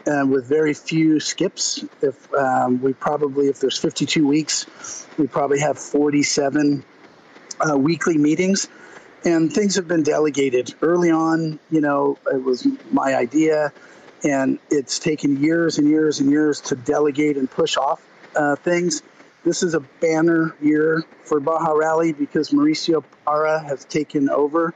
uh, 0.06 0.24
with 0.26 0.46
very 0.46 0.74
few 0.74 1.20
skips. 1.20 1.84
If 2.00 2.32
um, 2.34 2.80
we 2.80 2.92
probably, 2.92 3.48
if 3.48 3.60
there's 3.60 3.78
52 3.78 4.26
weeks, 4.26 5.06
we 5.18 5.26
probably 5.26 5.60
have 5.60 5.78
47 5.78 6.84
uh, 7.60 7.76
weekly 7.76 8.18
meetings. 8.18 8.68
And 9.24 9.52
things 9.52 9.76
have 9.76 9.86
been 9.86 10.02
delegated 10.02 10.74
early 10.82 11.10
on. 11.10 11.60
You 11.70 11.80
know, 11.80 12.18
it 12.32 12.42
was 12.42 12.66
my 12.90 13.14
idea 13.14 13.72
and 14.24 14.58
it's 14.70 14.98
taken 14.98 15.42
years 15.42 15.78
and 15.78 15.88
years 15.88 16.20
and 16.20 16.30
years 16.30 16.60
to 16.60 16.76
delegate 16.76 17.36
and 17.36 17.50
push 17.50 17.76
off 17.76 18.02
uh, 18.36 18.56
things. 18.56 19.02
This 19.44 19.62
is 19.62 19.74
a 19.74 19.80
banner 19.80 20.54
year 20.62 21.04
for 21.24 21.40
Baja 21.40 21.72
Rally 21.72 22.12
because 22.12 22.50
Mauricio 22.50 23.02
Parra 23.24 23.60
has 23.60 23.84
taken 23.84 24.30
over, 24.30 24.72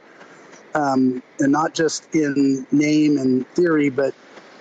um, 0.75 1.23
and 1.39 1.51
not 1.51 1.73
just 1.73 2.13
in 2.13 2.67
name 2.71 3.17
and 3.17 3.47
theory, 3.49 3.89
but 3.89 4.13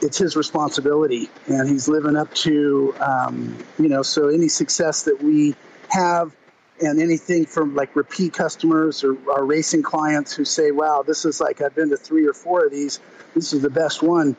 it's 0.03 0.19
his 0.19 0.37
responsibility, 0.37 1.29
and 1.47 1.69
he's 1.69 1.89
living 1.89 2.17
up 2.17 2.33
to 2.35 2.95
um, 3.01 3.59
you 3.79 3.89
know. 3.89 4.03
So 4.03 4.29
any 4.29 4.49
success 4.49 5.03
that 5.05 5.21
we 5.21 5.57
have, 5.89 6.33
and 6.81 7.01
anything 7.01 7.47
from 7.47 7.75
like 7.75 7.97
repeat 7.97 8.33
customers 8.35 9.03
or 9.03 9.17
our 9.33 9.45
racing 9.45 9.83
clients 9.83 10.35
who 10.35 10.45
say, 10.45 10.71
"Wow, 10.71 11.03
this 11.05 11.25
is 11.25 11.41
like 11.41 11.61
I've 11.63 11.75
been 11.75 11.91
to 11.91 11.97
three 11.97 12.27
or 12.27 12.35
four 12.35 12.67
of 12.67 12.71
these. 12.71 13.01
This 13.35 13.53
is 13.53 13.63
the 13.63 13.71
best 13.71 14.03
one." 14.03 14.37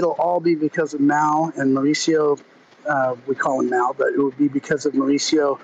It'll 0.00 0.12
all 0.12 0.40
be 0.40 0.54
because 0.54 0.94
of 0.94 1.00
Mal 1.00 1.52
and 1.56 1.76
Mauricio. 1.76 2.40
Uh, 2.88 3.16
we 3.26 3.34
call 3.34 3.60
him 3.60 3.68
Mal, 3.68 3.92
but 3.92 4.08
it 4.08 4.18
would 4.18 4.38
be 4.38 4.48
because 4.48 4.86
of 4.86 4.94
Mauricio 4.94 5.60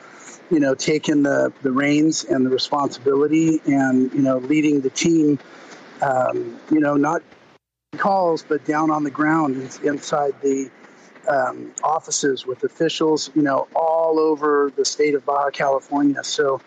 you 0.51 0.61
know, 0.61 0.75
taking 0.75 1.23
the, 1.23 1.53
the 1.63 1.73
reins 1.73 2.25
and 2.25 2.47
the 2.47 2.51
responsibility 2.51 3.61
and, 3.67 4.13
you 4.13 4.23
know, 4.23 4.39
leading 4.39 4.81
the 4.81 4.91
team, 4.91 5.39
um, 6.03 6.59
you 6.71 6.81
know, 6.81 6.95
not 6.95 7.23
calls, 7.97 8.45
but 8.47 8.65
down 8.65 8.91
on 8.91 9.03
the 9.03 9.11
ground 9.11 9.57
inside 9.83 10.35
the 10.43 10.71
um, 11.29 11.73
offices 11.83 12.47
with 12.47 12.63
officials, 12.63 13.31
you 13.35 13.43
know, 13.43 13.67
all 13.75 14.21
over 14.21 14.71
the 14.77 14.85
state 14.85 15.15
of 15.15 15.25
Baja 15.25 15.51
California. 15.51 16.23
So 16.23 16.61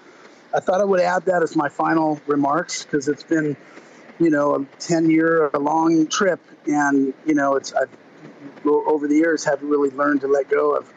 I 0.54 0.60
thought 0.60 0.82
I 0.82 0.84
would 0.84 1.00
add 1.00 1.26
that 1.26 1.42
as 1.44 1.56
my 1.56 1.70
final 1.70 2.20
remarks 2.28 2.84
because 2.84 3.08
it's 3.08 3.24
been, 3.24 3.56
you 4.20 4.30
know, 4.30 4.56
a 4.56 4.66
10 4.80 5.10
year 5.10 5.48
a 5.54 5.60
long 5.60 6.08
trip. 6.08 6.40
And, 6.68 7.14
you 7.26 7.34
know, 7.34 7.56
it's, 7.56 7.74
I've 7.74 7.90
over 8.66 9.08
the 9.08 9.16
years 9.16 9.46
have 9.46 9.62
really 9.64 9.90
learned 9.92 10.22
to 10.22 10.28
let 10.28 10.50
go 10.50 10.76
of 10.76 10.92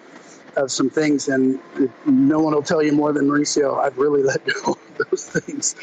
of 0.57 0.71
some 0.71 0.91
things, 0.91 1.29
and 1.29 1.59
no 2.05 2.39
one 2.41 2.55
will 2.55 2.63
tell 2.63 2.83
you 2.83 2.93
more 2.93 3.13
than 3.13 3.27
Mauricio. 3.27 3.79
I've 3.79 3.97
really 3.97 4.23
let 4.33 4.45
go 4.45 4.73
of 4.73 5.09
those 5.11 5.27
things, 5.27 5.75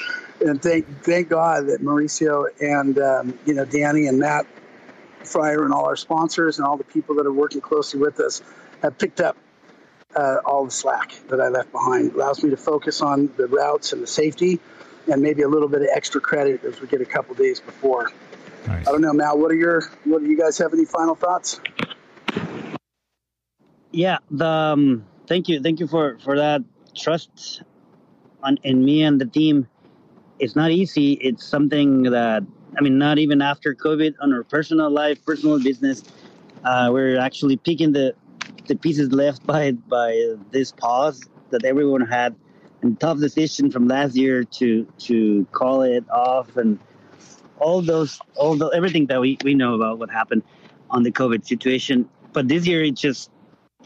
and 0.41 0.61
thank 0.61 0.85
thank 1.03 1.29
God 1.29 1.67
that 1.67 1.81
Mauricio 1.81 2.47
and 2.61 2.99
um, 2.99 3.39
you 3.45 3.53
know 3.53 3.65
Danny 3.65 4.07
and 4.07 4.19
Matt 4.19 4.45
Fryer 5.23 5.63
and 5.63 5.73
all 5.73 5.85
our 5.85 5.95
sponsors 5.95 6.59
and 6.59 6.67
all 6.67 6.77
the 6.77 6.83
people 6.83 7.15
that 7.15 7.25
are 7.25 7.33
working 7.33 7.61
closely 7.61 7.99
with 7.99 8.19
us 8.19 8.41
have 8.81 8.97
picked 8.97 9.21
up 9.21 9.35
uh, 10.15 10.37
all 10.45 10.65
the 10.65 10.71
slack 10.71 11.13
that 11.29 11.41
I 11.41 11.49
left 11.49 11.71
behind. 11.71 12.09
It 12.09 12.15
allows 12.15 12.43
me 12.43 12.49
to 12.51 12.57
focus 12.57 13.01
on 13.01 13.31
the 13.37 13.47
routes 13.47 13.93
and 13.93 14.01
the 14.01 14.07
safety, 14.07 14.59
and 15.11 15.21
maybe 15.21 15.41
a 15.41 15.47
little 15.47 15.67
bit 15.67 15.81
of 15.81 15.87
extra 15.93 16.21
credit 16.21 16.63
as 16.63 16.81
we 16.81 16.87
get 16.87 17.01
a 17.01 17.05
couple 17.05 17.35
days 17.35 17.59
before. 17.59 18.11
Nice. 18.67 18.87
I 18.87 18.91
don't 18.91 19.01
know, 19.01 19.13
Mal. 19.13 19.37
What 19.37 19.51
are 19.51 19.55
your? 19.55 19.89
What 20.03 20.21
do 20.21 20.29
you 20.29 20.37
guys 20.37 20.57
have 20.57 20.73
any 20.73 20.85
final 20.85 21.15
thoughts? 21.15 21.59
yeah 23.91 24.17
the 24.31 24.45
um, 24.45 25.05
thank 25.27 25.47
you 25.47 25.61
thank 25.61 25.79
you 25.79 25.87
for 25.87 26.17
for 26.19 26.37
that 26.37 26.61
trust 26.95 27.63
on 28.43 28.57
in 28.63 28.83
me 28.83 29.03
and 29.03 29.19
the 29.19 29.25
team 29.25 29.67
it's 30.39 30.55
not 30.55 30.71
easy 30.71 31.13
it's 31.13 31.45
something 31.45 32.03
that 32.03 32.43
i 32.77 32.81
mean 32.81 32.97
not 32.97 33.17
even 33.17 33.41
after 33.41 33.73
covid 33.73 34.13
on 34.21 34.33
our 34.33 34.43
personal 34.43 34.89
life 34.89 35.23
personal 35.25 35.61
business 35.61 36.03
uh, 36.63 36.89
we're 36.91 37.17
actually 37.17 37.57
picking 37.57 37.91
the 37.91 38.13
the 38.67 38.75
pieces 38.75 39.11
left 39.11 39.45
by 39.45 39.71
by 39.71 40.35
this 40.51 40.71
pause 40.71 41.23
that 41.49 41.65
everyone 41.65 42.01
had 42.01 42.35
and 42.81 42.99
tough 42.99 43.19
decision 43.19 43.71
from 43.71 43.87
last 43.87 44.15
year 44.15 44.43
to 44.43 44.85
to 44.97 45.45
call 45.51 45.81
it 45.81 46.07
off 46.09 46.57
and 46.57 46.79
all 47.59 47.81
those 47.81 48.19
all 48.35 48.55
the 48.55 48.67
everything 48.67 49.05
that 49.07 49.19
we 49.19 49.37
we 49.43 49.53
know 49.53 49.75
about 49.75 49.99
what 49.99 50.09
happened 50.09 50.43
on 50.89 51.03
the 51.03 51.11
covid 51.11 51.45
situation 51.45 52.07
but 52.33 52.47
this 52.47 52.65
year 52.65 52.83
it 52.83 52.95
just 52.95 53.31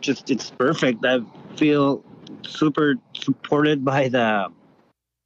just 0.03 0.29
it's 0.29 0.51
perfect. 0.51 1.03
I 1.05 1.21
feel 1.55 2.03
super 2.43 2.95
supported 3.13 3.83
by 3.83 4.09
the 4.09 4.49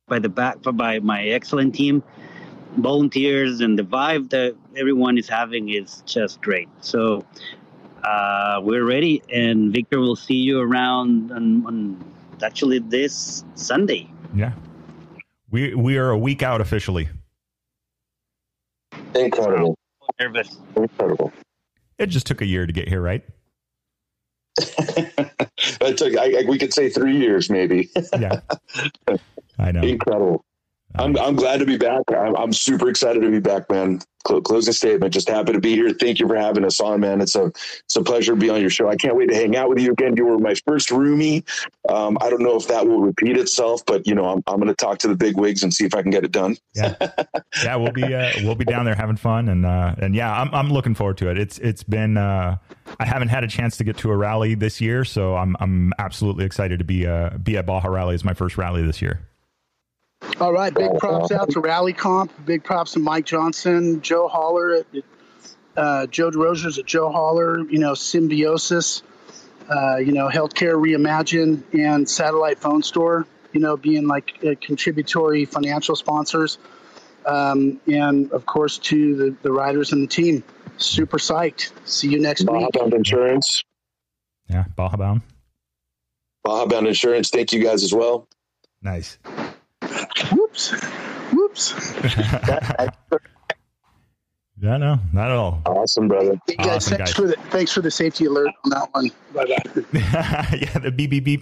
by 0.08 0.20
the 0.20 0.30
back 0.30 0.62
by 0.62 1.00
my 1.00 1.26
excellent 1.26 1.76
team, 1.76 2.04
volunteers, 2.78 3.60
and 3.60 3.78
the 3.78 3.84
vibe 3.84 4.30
that 4.30 4.56
everyone 4.78 5.18
is 5.18 5.28
having 5.28 5.70
is 5.70 6.04
just 6.06 6.42
great. 6.42 6.70
So 6.80 7.26
uh, 8.04 8.62
we're 8.64 8.86
ready, 8.86 9.22
and 9.34 9.74
Victor 9.74 10.00
will 10.00 10.16
see 10.16 10.36
you 10.36 10.62
around 10.62 11.32
on, 11.32 11.66
on 11.66 12.06
actually 12.44 12.80
this 12.80 13.44
Sunday. 13.56 14.10
Yeah, 14.34 14.54
we 15.50 15.74
we 15.76 15.98
are 15.98 16.10
a 16.10 16.18
week 16.18 16.44
out 16.44 16.62
officially. 16.62 17.10
Incredible. 19.16 19.76
Nervous. 20.20 20.58
Incredible. 20.76 21.32
It 21.98 22.08
just 22.08 22.28
took 22.28 22.42
a 22.42 22.46
year 22.46 22.66
to 22.66 22.74
get 22.74 22.88
here, 22.88 23.02
right? 23.02 23.24
it 24.60 25.98
took, 25.98 26.18
I, 26.18 26.40
I, 26.40 26.44
we 26.48 26.58
could 26.58 26.74
say 26.74 26.90
three 26.90 27.18
years, 27.18 27.50
maybe. 27.50 27.90
yeah, 28.18 28.40
I 29.60 29.72
know. 29.72 29.82
Incredible. 29.82 30.44
I'm, 30.96 31.18
I'm 31.18 31.36
glad 31.36 31.60
to 31.60 31.66
be 31.66 31.78
back. 31.78 32.04
I'm, 32.12 32.36
I'm 32.36 32.54
super 32.54 32.90
excited 32.90 33.22
to 33.22 33.30
be 33.30 33.40
back, 33.40 33.70
man. 33.70 34.02
closing 34.24 34.74
statement. 34.74 35.14
Just 35.14 35.30
happy 35.30 35.54
to 35.54 35.60
be 35.60 35.76
here. 35.76 35.92
Thank 35.92 36.20
you 36.20 36.28
for 36.28 36.36
having 36.36 36.66
us 36.66 36.80
on, 36.80 37.02
man. 37.02 37.22
It's 37.22 37.36
a 37.36 37.46
it's 37.46 37.96
a 37.96 38.04
pleasure 38.04 38.34
to 38.34 38.40
be 38.40 38.50
on 38.50 38.62
your 38.62 38.70
show. 38.70 38.90
I 38.90 38.96
can't 38.96 39.16
wait 39.16 39.30
to 39.30 39.36
hang 39.36 39.56
out 39.56 39.70
with 39.70 39.80
you 39.80 39.92
again. 39.92 40.16
You 40.18 40.26
were 40.26 40.40
my 40.40 40.56
first 40.66 40.90
roomie. 40.90 41.44
Um, 41.88 42.18
I 42.22 42.30
don't 42.30 42.42
know 42.42 42.56
if 42.56 42.68
that 42.70 42.88
will 42.88 43.02
repeat 43.02 43.38
itself, 43.38 43.86
but 43.86 44.08
you 44.08 44.16
know, 44.16 44.26
I'm, 44.26 44.44
I'm 44.48 44.56
going 44.56 44.70
to 44.70 44.76
talk 44.76 44.98
to 45.00 45.08
the 45.08 45.16
big 45.16 45.38
wigs 45.38 45.62
and 45.62 45.74
see 45.74 45.86
if 45.86 45.94
I 45.94 46.02
can 46.02 46.12
get 46.12 46.24
it 46.24 46.32
done. 46.32 46.58
yeah, 46.74 46.96
yeah, 47.64 47.76
we'll 47.76 47.92
be 47.92 48.04
uh, 48.04 48.32
we'll 48.44 48.56
be 48.56 48.66
down 48.66 48.86
there 48.86 48.96
having 48.96 49.18
fun 49.18 49.50
and 49.50 49.66
uh, 49.66 49.94
and 50.00 50.16
yeah, 50.16 50.34
I'm 50.34 50.54
I'm 50.54 50.72
looking 50.72 50.96
forward 50.96 51.18
to 51.18 51.30
it. 51.30 51.38
It's 51.38 51.60
it's 51.60 51.84
been 51.84 52.18
uh, 52.18 52.58
I 53.00 53.06
haven't 53.06 53.30
had 53.30 53.44
a 53.44 53.48
chance 53.48 53.78
to 53.78 53.84
get 53.84 53.98
to 53.98 54.12
a 54.12 54.16
rally 54.16 54.56
this 54.56 54.82
year, 54.82 55.04
so 55.06 55.36
I'm 55.36 55.56
I'm 55.60 55.94
absolutely 56.00 56.46
excited 56.46 56.80
to 56.80 56.86
be 56.86 57.06
uh, 57.06 57.38
be 57.38 57.58
at 57.58 57.66
Baja 57.66 57.88
Rally 57.90 58.16
as 58.16 58.24
my 58.24 58.34
first 58.34 58.58
rally 58.58 58.82
this 58.82 59.02
year. 59.02 59.27
All 60.40 60.54
right, 60.54 60.74
big 60.74 60.98
props 61.00 61.32
out 61.32 61.50
to 61.52 61.60
Rally 61.60 61.94
Comp. 61.94 62.32
Big 62.46 62.64
props 62.64 62.94
to 62.94 63.00
Mike 63.00 63.26
Johnson, 63.26 64.02
Joe 64.02 64.28
Holler, 64.28 64.76
at, 64.76 64.86
uh, 65.76 66.08
Joe 66.08 66.30
DeRosiers 66.30 66.78
at 66.78 66.86
Joe 66.86 67.12
Holler. 67.12 67.62
You 67.70 67.80
know, 67.80 67.94
Symbiosis. 67.94 69.02
Uh, 69.70 69.98
you 69.98 70.14
know, 70.14 70.30
Healthcare 70.30 70.76
Reimagine 70.76 71.62
and 71.74 72.10
Satellite 72.10 72.60
Phone 72.60 72.84
Store. 72.84 73.26
You 73.52 73.60
know, 73.62 73.78
being 73.78 74.08
like 74.08 74.40
contributory 74.62 75.46
financial 75.46 75.96
sponsors, 75.96 76.60
um, 77.26 77.80
and 77.88 78.32
of 78.32 78.46
course 78.46 78.78
to 78.78 79.16
the, 79.16 79.36
the 79.42 79.52
riders 79.52 79.92
and 79.92 80.04
the 80.04 80.08
team. 80.08 80.44
Super 80.78 81.18
psyched. 81.18 81.72
See 81.86 82.10
you 82.10 82.20
next 82.20 82.44
Baja 82.44 82.60
week. 82.60 82.72
Bound 82.74 82.94
Insurance. 82.94 83.64
Yeah, 84.48 84.66
Baja 84.76 84.98
Bound. 84.98 85.22
Baja 86.44 86.68
Bound 86.68 86.88
Insurance. 86.88 87.32
Thank 87.32 87.52
you 87.54 87.64
guys 87.64 87.84
as 87.84 87.94
well. 87.94 88.28
Nice. 88.84 89.18
Whoops. 90.32 90.72
Whoops. 91.32 91.94
yeah, 94.60 94.78
no, 94.78 95.00
not 95.14 95.32
at 95.32 95.38
all. 95.38 95.62
Awesome, 95.66 96.08
brother. 96.08 96.40
Hey 96.48 96.56
guys, 96.56 96.68
awesome, 96.68 96.98
thanks 96.98 97.14
guys. 97.14 97.16
for 97.16 97.28
the 97.28 97.36
thanks 97.50 97.72
for 97.72 97.82
the 97.82 97.92
safety 97.92 98.26
alert 98.26 98.52
on 98.66 98.70
that 98.72 98.90
one. 98.94 99.12
Bye 99.34 99.46
bye. 99.46 99.58
yeah, 100.62 100.80
the 100.80 100.92
beep 100.92 101.10
beep 101.12 101.26
beep. 101.26 101.42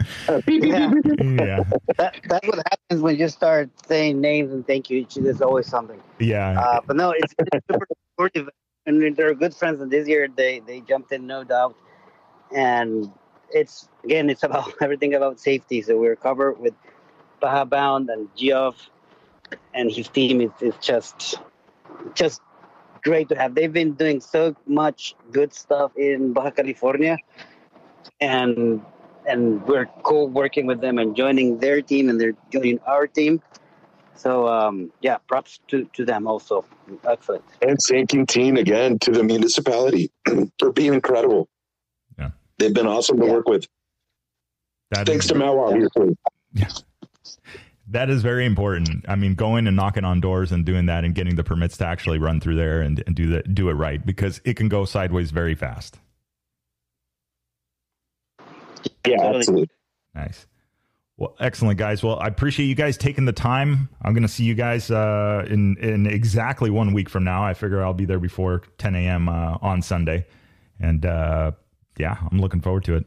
yeah. 0.48 0.92
yeah. 1.18 1.62
That, 1.96 2.16
that's 2.24 2.46
what 2.46 2.58
happens 2.70 3.00
when 3.02 3.16
you 3.16 3.28
start 3.28 3.70
saying 3.86 4.20
names 4.20 4.52
and 4.52 4.66
thank 4.66 4.90
you. 4.90 5.06
There's 5.14 5.42
always 5.42 5.66
something. 5.66 6.00
Yeah. 6.18 6.58
Uh, 6.60 6.80
but 6.86 6.96
no, 6.96 7.10
it's, 7.10 7.34
it's 7.38 7.66
super 7.70 7.86
supportive. 8.12 8.48
And 8.86 9.16
they're 9.16 9.34
good 9.34 9.54
friends. 9.54 9.80
And 9.80 9.90
this 9.90 10.08
year 10.08 10.28
they, 10.28 10.60
they 10.60 10.80
jumped 10.80 11.12
in, 11.12 11.26
no 11.26 11.44
doubt. 11.44 11.76
And 12.54 13.12
it's, 13.50 13.88
again, 14.04 14.30
it's 14.30 14.42
about 14.42 14.72
everything 14.80 15.14
about 15.14 15.38
safety. 15.38 15.82
So 15.82 15.98
we're 15.98 16.16
covered 16.16 16.58
with 16.58 16.74
Baja 17.40 17.64
Bound 17.64 18.10
and 18.10 18.28
Geoff 18.36 18.90
and 19.74 19.90
his 19.90 20.08
team 20.08 20.40
is, 20.40 20.50
is 20.60 20.74
just 20.80 21.38
just 22.14 22.40
great 23.02 23.28
to 23.28 23.36
have. 23.36 23.54
They've 23.54 23.72
been 23.72 23.92
doing 23.92 24.20
so 24.20 24.54
much 24.66 25.14
good 25.32 25.52
stuff 25.52 25.96
in 25.96 26.32
Baja 26.32 26.50
California, 26.50 27.16
and 28.20 28.82
and 29.26 29.62
we're 29.66 29.86
co-working 30.02 30.66
with 30.66 30.80
them 30.80 30.98
and 30.98 31.14
joining 31.14 31.58
their 31.58 31.82
team, 31.82 32.08
and 32.08 32.20
they're 32.20 32.36
joining 32.50 32.80
our 32.80 33.06
team. 33.06 33.42
So 34.14 34.48
um, 34.48 34.92
yeah, 35.00 35.18
props 35.28 35.60
to, 35.68 35.84
to 35.94 36.04
them 36.04 36.26
also. 36.26 36.64
Excellent. 37.04 37.44
And 37.62 37.78
thanking 37.88 38.26
team 38.26 38.56
again 38.56 38.98
to 39.00 39.12
the 39.12 39.22
municipality 39.22 40.10
for 40.58 40.72
being 40.72 40.92
incredible. 40.94 41.48
Yeah, 42.18 42.30
they've 42.58 42.74
been 42.74 42.86
awesome 42.86 43.18
to 43.18 43.26
yeah. 43.26 43.32
work 43.32 43.48
with. 43.48 43.66
That 44.90 45.06
Thanks 45.06 45.28
to 45.28 45.34
Mawa 45.34 45.88
yeah. 45.96 46.12
Yeah 46.52 46.68
that 47.88 48.08
is 48.08 48.22
very 48.22 48.46
important. 48.46 49.04
I 49.08 49.16
mean, 49.16 49.34
going 49.34 49.66
and 49.66 49.76
knocking 49.76 50.04
on 50.04 50.20
doors 50.20 50.52
and 50.52 50.64
doing 50.64 50.86
that 50.86 51.04
and 51.04 51.14
getting 51.14 51.34
the 51.36 51.44
permits 51.44 51.76
to 51.78 51.86
actually 51.86 52.18
run 52.18 52.40
through 52.40 52.56
there 52.56 52.80
and, 52.80 53.02
and 53.06 53.16
do 53.16 53.30
that, 53.30 53.52
do 53.54 53.68
it 53.68 53.74
right 53.74 54.04
because 54.04 54.40
it 54.44 54.54
can 54.54 54.68
go 54.68 54.84
sideways 54.84 55.30
very 55.30 55.54
fast. 55.54 55.98
Yeah, 59.06 59.22
absolutely. 59.22 59.68
Nice. 60.14 60.46
Well, 61.16 61.36
excellent, 61.38 61.78
guys. 61.78 62.02
Well, 62.02 62.18
I 62.18 62.28
appreciate 62.28 62.66
you 62.66 62.74
guys 62.74 62.96
taking 62.96 63.26
the 63.26 63.32
time. 63.32 63.90
I'm 64.00 64.14
going 64.14 64.22
to 64.22 64.28
see 64.28 64.44
you 64.44 64.54
guys 64.54 64.90
uh, 64.90 65.44
in 65.50 65.76
in 65.76 66.06
exactly 66.06 66.70
one 66.70 66.94
week 66.94 67.10
from 67.10 67.24
now. 67.24 67.44
I 67.44 67.52
figure 67.52 67.84
I'll 67.84 67.92
be 67.92 68.06
there 68.06 68.18
before 68.18 68.62
10 68.78 68.94
a.m. 68.94 69.28
Uh, 69.28 69.58
on 69.60 69.82
Sunday, 69.82 70.26
and 70.78 71.04
uh, 71.04 71.52
yeah, 71.98 72.16
I'm 72.30 72.40
looking 72.40 72.62
forward 72.62 72.84
to 72.84 72.94
it. 72.96 73.04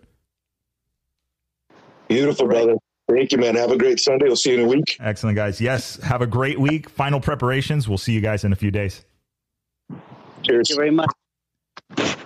Beautiful, 2.08 2.46
brother. 2.46 2.76
Thank 3.14 3.32
you, 3.32 3.38
man. 3.38 3.56
Have 3.56 3.72
a 3.72 3.78
great 3.78 4.00
Sunday. 4.00 4.26
We'll 4.26 4.36
see 4.36 4.52
you 4.52 4.60
in 4.60 4.66
a 4.66 4.68
week. 4.68 4.98
Excellent, 5.00 5.36
guys. 5.36 5.62
Yes. 5.62 5.98
Have 6.02 6.22
a 6.22 6.28
great 6.28 6.60
week. 6.60 6.90
Final 6.90 7.20
preparations. 7.20 7.88
We'll 7.88 7.98
see 7.98 8.14
you 8.14 8.22
guys 8.22 8.44
in 8.44 8.52
a 8.54 8.56
few 8.56 8.72
days. 8.72 9.06
Cheers. 10.44 10.68
Thank 10.68 10.70
you 10.70 10.76
very 10.76 10.92
much. 10.92 11.10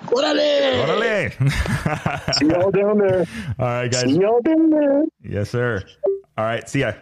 Orale! 0.07 0.85
Orale. 0.85 2.33
See 2.39 2.47
y'all 2.47 2.71
down 2.71 2.97
there. 2.97 3.25
All 3.59 3.65
right, 3.65 3.91
guys. 3.91 4.01
See 4.01 4.19
y'all 4.19 4.41
down 4.41 4.69
there. 4.69 5.03
Yes, 5.21 5.49
sir. 5.49 5.83
All 6.37 6.45
right. 6.45 6.67
See 6.69 6.79
ya. 6.79 6.93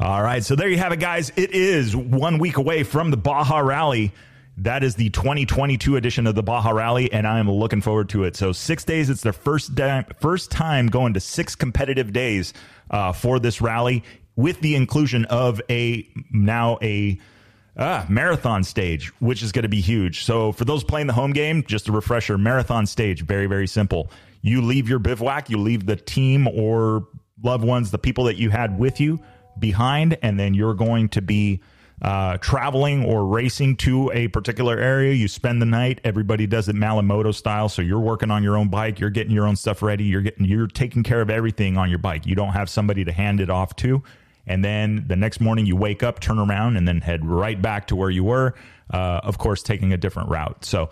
All 0.00 0.22
right. 0.22 0.42
So 0.42 0.56
there 0.56 0.68
you 0.68 0.78
have 0.78 0.92
it, 0.92 1.00
guys. 1.00 1.30
It 1.36 1.52
is 1.52 1.94
one 1.94 2.38
week 2.38 2.56
away 2.56 2.82
from 2.82 3.10
the 3.10 3.16
Baja 3.16 3.58
Rally. 3.58 4.12
That 4.58 4.84
is 4.84 4.96
the 4.96 5.10
2022 5.10 5.96
edition 5.96 6.26
of 6.26 6.34
the 6.34 6.42
Baja 6.42 6.70
Rally, 6.70 7.12
and 7.12 7.26
I 7.26 7.38
am 7.38 7.50
looking 7.50 7.80
forward 7.80 8.10
to 8.10 8.24
it. 8.24 8.36
So 8.36 8.52
six 8.52 8.84
days. 8.84 9.08
It's 9.08 9.22
their 9.22 9.32
first 9.32 9.76
time, 9.76 10.04
first 10.20 10.50
time 10.50 10.88
going 10.88 11.14
to 11.14 11.20
six 11.20 11.54
competitive 11.54 12.12
days 12.12 12.52
uh, 12.90 13.12
for 13.12 13.38
this 13.38 13.60
rally, 13.60 14.04
with 14.36 14.60
the 14.60 14.76
inclusion 14.76 15.24
of 15.26 15.60
a 15.70 16.06
now 16.30 16.78
a 16.82 17.18
Ah, 17.74 18.04
marathon 18.06 18.64
stage, 18.64 19.08
which 19.20 19.42
is 19.42 19.50
going 19.50 19.62
to 19.62 19.68
be 19.68 19.80
huge. 19.80 20.24
So, 20.24 20.52
for 20.52 20.66
those 20.66 20.84
playing 20.84 21.06
the 21.06 21.14
home 21.14 21.32
game, 21.32 21.64
just 21.66 21.88
a 21.88 21.92
refresher 21.92 22.36
marathon 22.36 22.84
stage, 22.86 23.22
very, 23.22 23.46
very 23.46 23.66
simple. 23.66 24.10
You 24.42 24.60
leave 24.60 24.90
your 24.90 24.98
bivouac, 24.98 25.48
you 25.48 25.56
leave 25.56 25.86
the 25.86 25.96
team 25.96 26.46
or 26.48 27.08
loved 27.42 27.64
ones, 27.64 27.90
the 27.90 27.98
people 27.98 28.24
that 28.24 28.36
you 28.36 28.50
had 28.50 28.78
with 28.78 29.00
you 29.00 29.20
behind, 29.58 30.18
and 30.20 30.38
then 30.38 30.52
you're 30.52 30.74
going 30.74 31.08
to 31.10 31.22
be 31.22 31.62
uh, 32.02 32.36
traveling 32.38 33.04
or 33.04 33.24
racing 33.24 33.76
to 33.76 34.10
a 34.12 34.28
particular 34.28 34.78
area. 34.78 35.14
You 35.14 35.28
spend 35.28 35.62
the 35.62 35.66
night. 35.66 36.00
Everybody 36.04 36.46
does 36.46 36.68
it 36.68 36.74
Malle 36.74 37.02
Moto 37.02 37.32
style. 37.32 37.68
So 37.68 37.80
you're 37.80 38.00
working 38.00 38.30
on 38.30 38.42
your 38.42 38.56
own 38.56 38.68
bike. 38.68 39.00
You're 39.00 39.10
getting 39.10 39.32
your 39.32 39.46
own 39.46 39.56
stuff 39.56 39.82
ready. 39.82 40.04
You're 40.04 40.22
getting 40.22 40.44
you're 40.44 40.66
taking 40.66 41.02
care 41.02 41.20
of 41.20 41.30
everything 41.30 41.78
on 41.78 41.88
your 41.88 42.00
bike. 42.00 42.26
You 42.26 42.34
don't 42.34 42.52
have 42.52 42.68
somebody 42.68 43.04
to 43.04 43.12
hand 43.12 43.40
it 43.40 43.48
off 43.48 43.74
to 43.76 44.02
and 44.46 44.64
then 44.64 45.04
the 45.06 45.16
next 45.16 45.40
morning 45.40 45.66
you 45.66 45.76
wake 45.76 46.02
up, 46.02 46.20
turn 46.20 46.38
around, 46.38 46.76
and 46.76 46.86
then 46.86 47.00
head 47.00 47.24
right 47.24 47.60
back 47.60 47.86
to 47.88 47.96
where 47.96 48.10
you 48.10 48.24
were. 48.24 48.54
Uh, 48.92 49.20
of 49.22 49.38
course, 49.38 49.62
taking 49.62 49.92
a 49.92 49.96
different 49.96 50.28
route. 50.28 50.64
So 50.64 50.90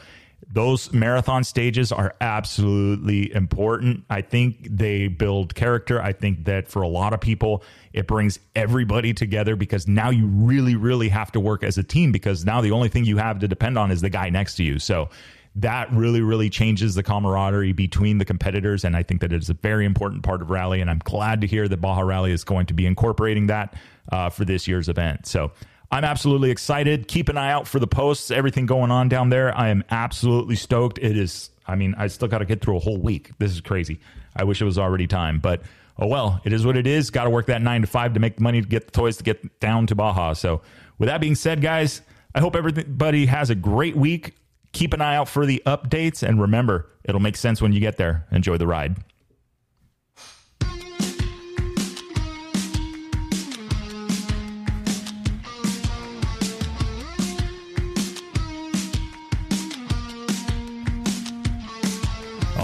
those 0.53 0.92
marathon 0.92 1.44
stages 1.44 1.92
are 1.92 2.14
absolutely 2.20 3.32
important. 3.32 4.05
I 4.11 4.20
think 4.20 4.66
they 4.68 5.07
build 5.07 5.55
character. 5.55 6.03
I 6.03 6.12
think 6.12 6.44
that 6.46 6.66
for 6.66 6.82
a 6.82 6.88
lot 6.88 7.12
of 7.12 7.20
people, 7.20 7.62
it 7.92 8.09
brings 8.09 8.40
everybody 8.57 9.14
together 9.14 9.55
because 9.55 9.86
now 9.86 10.11
you 10.11 10.26
really, 10.26 10.74
really 10.74 11.09
have 11.09 11.30
to 11.32 11.40
work 11.40 11.62
as 11.62 11.78
a 11.78 11.84
team 11.84 12.11
because 12.11 12.44
now 12.44 12.61
the 12.61 12.72
only 12.72 12.88
thing 12.88 13.05
you 13.05 13.16
have 13.18 13.38
to 13.38 13.48
depend 13.48 13.78
on 13.78 13.92
is 13.92 14.01
the 14.01 14.11
guy 14.11 14.28
next 14.28 14.57
to 14.57 14.64
you. 14.64 14.80
So 14.80 15.09
that 15.57 15.92
really, 15.92 16.20
really 16.20 16.51
changes 16.51 16.96
the 16.96 17.03
camaraderie 17.03 17.72
between 17.72 18.18
the 18.18 18.24
competitors. 18.24 18.84
And 18.84 18.96
I 18.96 19.05
think 19.05 19.20
that 19.20 19.32
it 19.32 19.42
is 19.42 19.51
a 19.51 19.55
very 19.55 19.84
important 19.84 20.24
part 20.24 20.42
of 20.42 20.51
Rally. 20.51 20.80
And 20.80 20.90
I'm 20.90 21.01
glad 21.05 21.40
to 21.42 21.46
hear 21.46 21.68
that 21.68 21.80
Baja 21.80 22.03
Rally 22.03 22.32
is 22.32 22.42
going 22.42 22.66
to 22.66 22.74
be 22.74 22.86
incorporating 22.86 23.46
that 23.48 23.74
uh, 24.11 24.30
for 24.30 24.44
this 24.44 24.66
year's 24.66 24.88
event. 24.88 25.26
So 25.26 25.53
I'm 25.91 26.05
absolutely 26.05 26.51
excited. 26.51 27.09
Keep 27.09 27.28
an 27.28 27.36
eye 27.36 27.51
out 27.51 27.66
for 27.66 27.80
the 27.80 27.86
posts, 27.86 28.30
everything 28.30 28.66
going 28.66 28.91
on 28.91 29.09
down 29.09 29.28
there. 29.28 29.57
I 29.57 29.68
am 29.68 29.82
absolutely 29.91 30.55
stoked. 30.55 30.99
It 30.99 31.16
is, 31.16 31.51
I 31.66 31.74
mean, 31.74 31.95
I 31.99 32.07
still 32.07 32.28
got 32.28 32.38
to 32.38 32.45
get 32.45 32.61
through 32.61 32.76
a 32.76 32.80
whole 32.80 32.97
week. 32.97 33.32
This 33.38 33.51
is 33.51 33.61
crazy. 33.61 34.01
I 34.36 34.45
wish 34.45 34.61
it 34.61 34.64
was 34.64 34.78
already 34.78 35.09
time, 35.09 35.41
but 35.41 35.62
oh 35.99 36.07
well, 36.07 36.41
it 36.45 36.53
is 36.53 36.64
what 36.64 36.76
it 36.76 36.86
is. 36.86 37.11
Got 37.11 37.24
to 37.24 37.30
work 37.30 37.47
that 37.47 37.61
nine 37.61 37.80
to 37.80 37.88
five 37.88 38.14
to 38.14 38.20
make 38.20 38.36
the 38.36 38.43
money 38.43 38.62
to 38.62 38.68
get 38.68 38.86
the 38.86 38.93
toys 38.93 39.16
to 39.16 39.24
get 39.24 39.59
down 39.59 39.88
to 39.88 39.97
Baja. 39.97 40.34
So, 40.34 40.62
with 40.99 41.09
that 41.09 41.20
being 41.20 41.34
said, 41.34 41.61
guys, 41.61 42.03
I 42.34 42.41
hope 42.41 42.55
everybody 42.55 43.26
has 43.26 43.51
a 43.51 43.55
great 43.57 43.97
week. 43.97 44.34
Keep 44.72 44.95
an 44.95 45.01
eye 45.01 45.16
out 45.16 45.28
for 45.28 45.45
the 45.45 45.61
updates, 45.66 46.22
and 46.22 46.41
remember, 46.41 46.88
it'll 47.03 47.20
make 47.20 47.36
sense 47.36 47.61
when 47.61 47.72
you 47.72 47.80
get 47.80 47.97
there. 47.97 48.26
Enjoy 48.30 48.57
the 48.57 48.68
ride. 48.68 48.97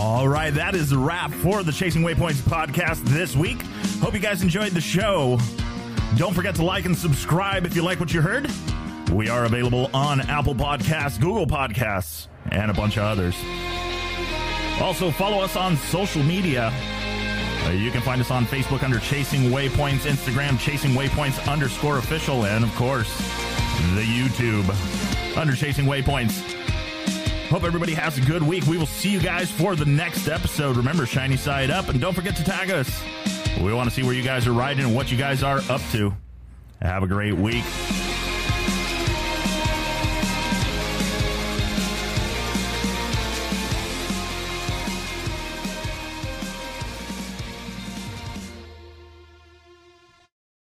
All 0.07 0.29
right, 0.29 0.55
that 0.55 0.77
is 0.77 0.91
the 0.91 0.99
wrap 0.99 1.33
for 1.33 1.65
the 1.65 1.73
Chasing 1.73 2.03
Waypoints 2.03 2.41
podcast 2.43 3.03
this 3.07 3.35
week. 3.35 3.61
Hope 4.01 4.15
you 4.15 4.21
guys 4.21 4.41
enjoyed 4.41 4.71
the 4.71 4.81
show. 4.81 5.37
Don't 6.17 6.33
forget 6.33 6.55
to 6.55 6.65
like 6.65 6.85
and 6.85 6.97
subscribe 6.97 7.67
if 7.67 7.75
you 7.75 7.83
like 7.83 7.99
what 7.99 8.15
you 8.15 8.21
heard. 8.21 8.49
We 9.11 9.29
are 9.29 9.47
available 9.47 9.91
on 9.93 10.21
Apple 10.21 10.55
Podcasts, 10.55 11.21
Google 11.21 11.45
Podcasts, 11.45 12.29
and 12.53 12.71
a 12.71 12.75
bunch 12.75 12.97
of 12.97 13.03
others. 13.03 13.35
Also, 14.81 15.11
follow 15.11 15.41
us 15.43 15.57
on 15.57 15.77
social 15.77 16.23
media. 16.23 16.73
Uh, 17.65 17.71
you 17.71 17.91
can 17.91 18.01
find 18.01 18.21
us 18.21 18.31
on 18.31 18.47
Facebook 18.47 18.85
under 18.85 19.01
Chasing 19.01 19.51
Waypoints, 19.51 20.09
Instagram 20.09 20.57
Chasing 20.61 20.93
Waypoints 20.93 21.51
underscore 21.51 21.99
official, 21.99 22.47
and 22.47 22.63
of 22.63 22.73
course, 22.77 23.13
the 23.97 24.05
YouTube 24.05 25.37
under 25.37 25.57
Chasing 25.57 25.87
Waypoints. 25.87 26.56
Hope 27.49 27.63
everybody 27.63 27.95
has 27.95 28.19
a 28.19 28.21
good 28.21 28.43
week. 28.43 28.67
We 28.67 28.77
will 28.77 28.87
see 28.87 29.09
you 29.09 29.21
guys 29.21 29.51
for 29.51 29.77
the 29.77 29.85
next 29.85 30.27
episode. 30.27 30.77
Remember, 30.77 31.07
shiny 31.07 31.37
side 31.37 31.71
up, 31.71 31.89
and 31.89 32.01
don't 32.01 32.13
forget 32.13 32.35
to 32.37 32.45
tag 32.45 32.71
us. 32.71 33.03
We 33.61 33.73
want 33.73 33.89
to 33.89 33.95
see 33.95 34.03
where 34.03 34.15
you 34.15 34.23
guys 34.23 34.49
are 34.49 34.53
riding 34.53 34.85
and 34.85 34.95
what 34.95 35.13
you 35.13 35.17
guys 35.17 35.45
are 35.45 35.61
up 35.69 35.81
to. 35.93 36.13
Have 36.83 37.05
a 37.05 37.07
great 37.07 37.35
week. 37.35 37.65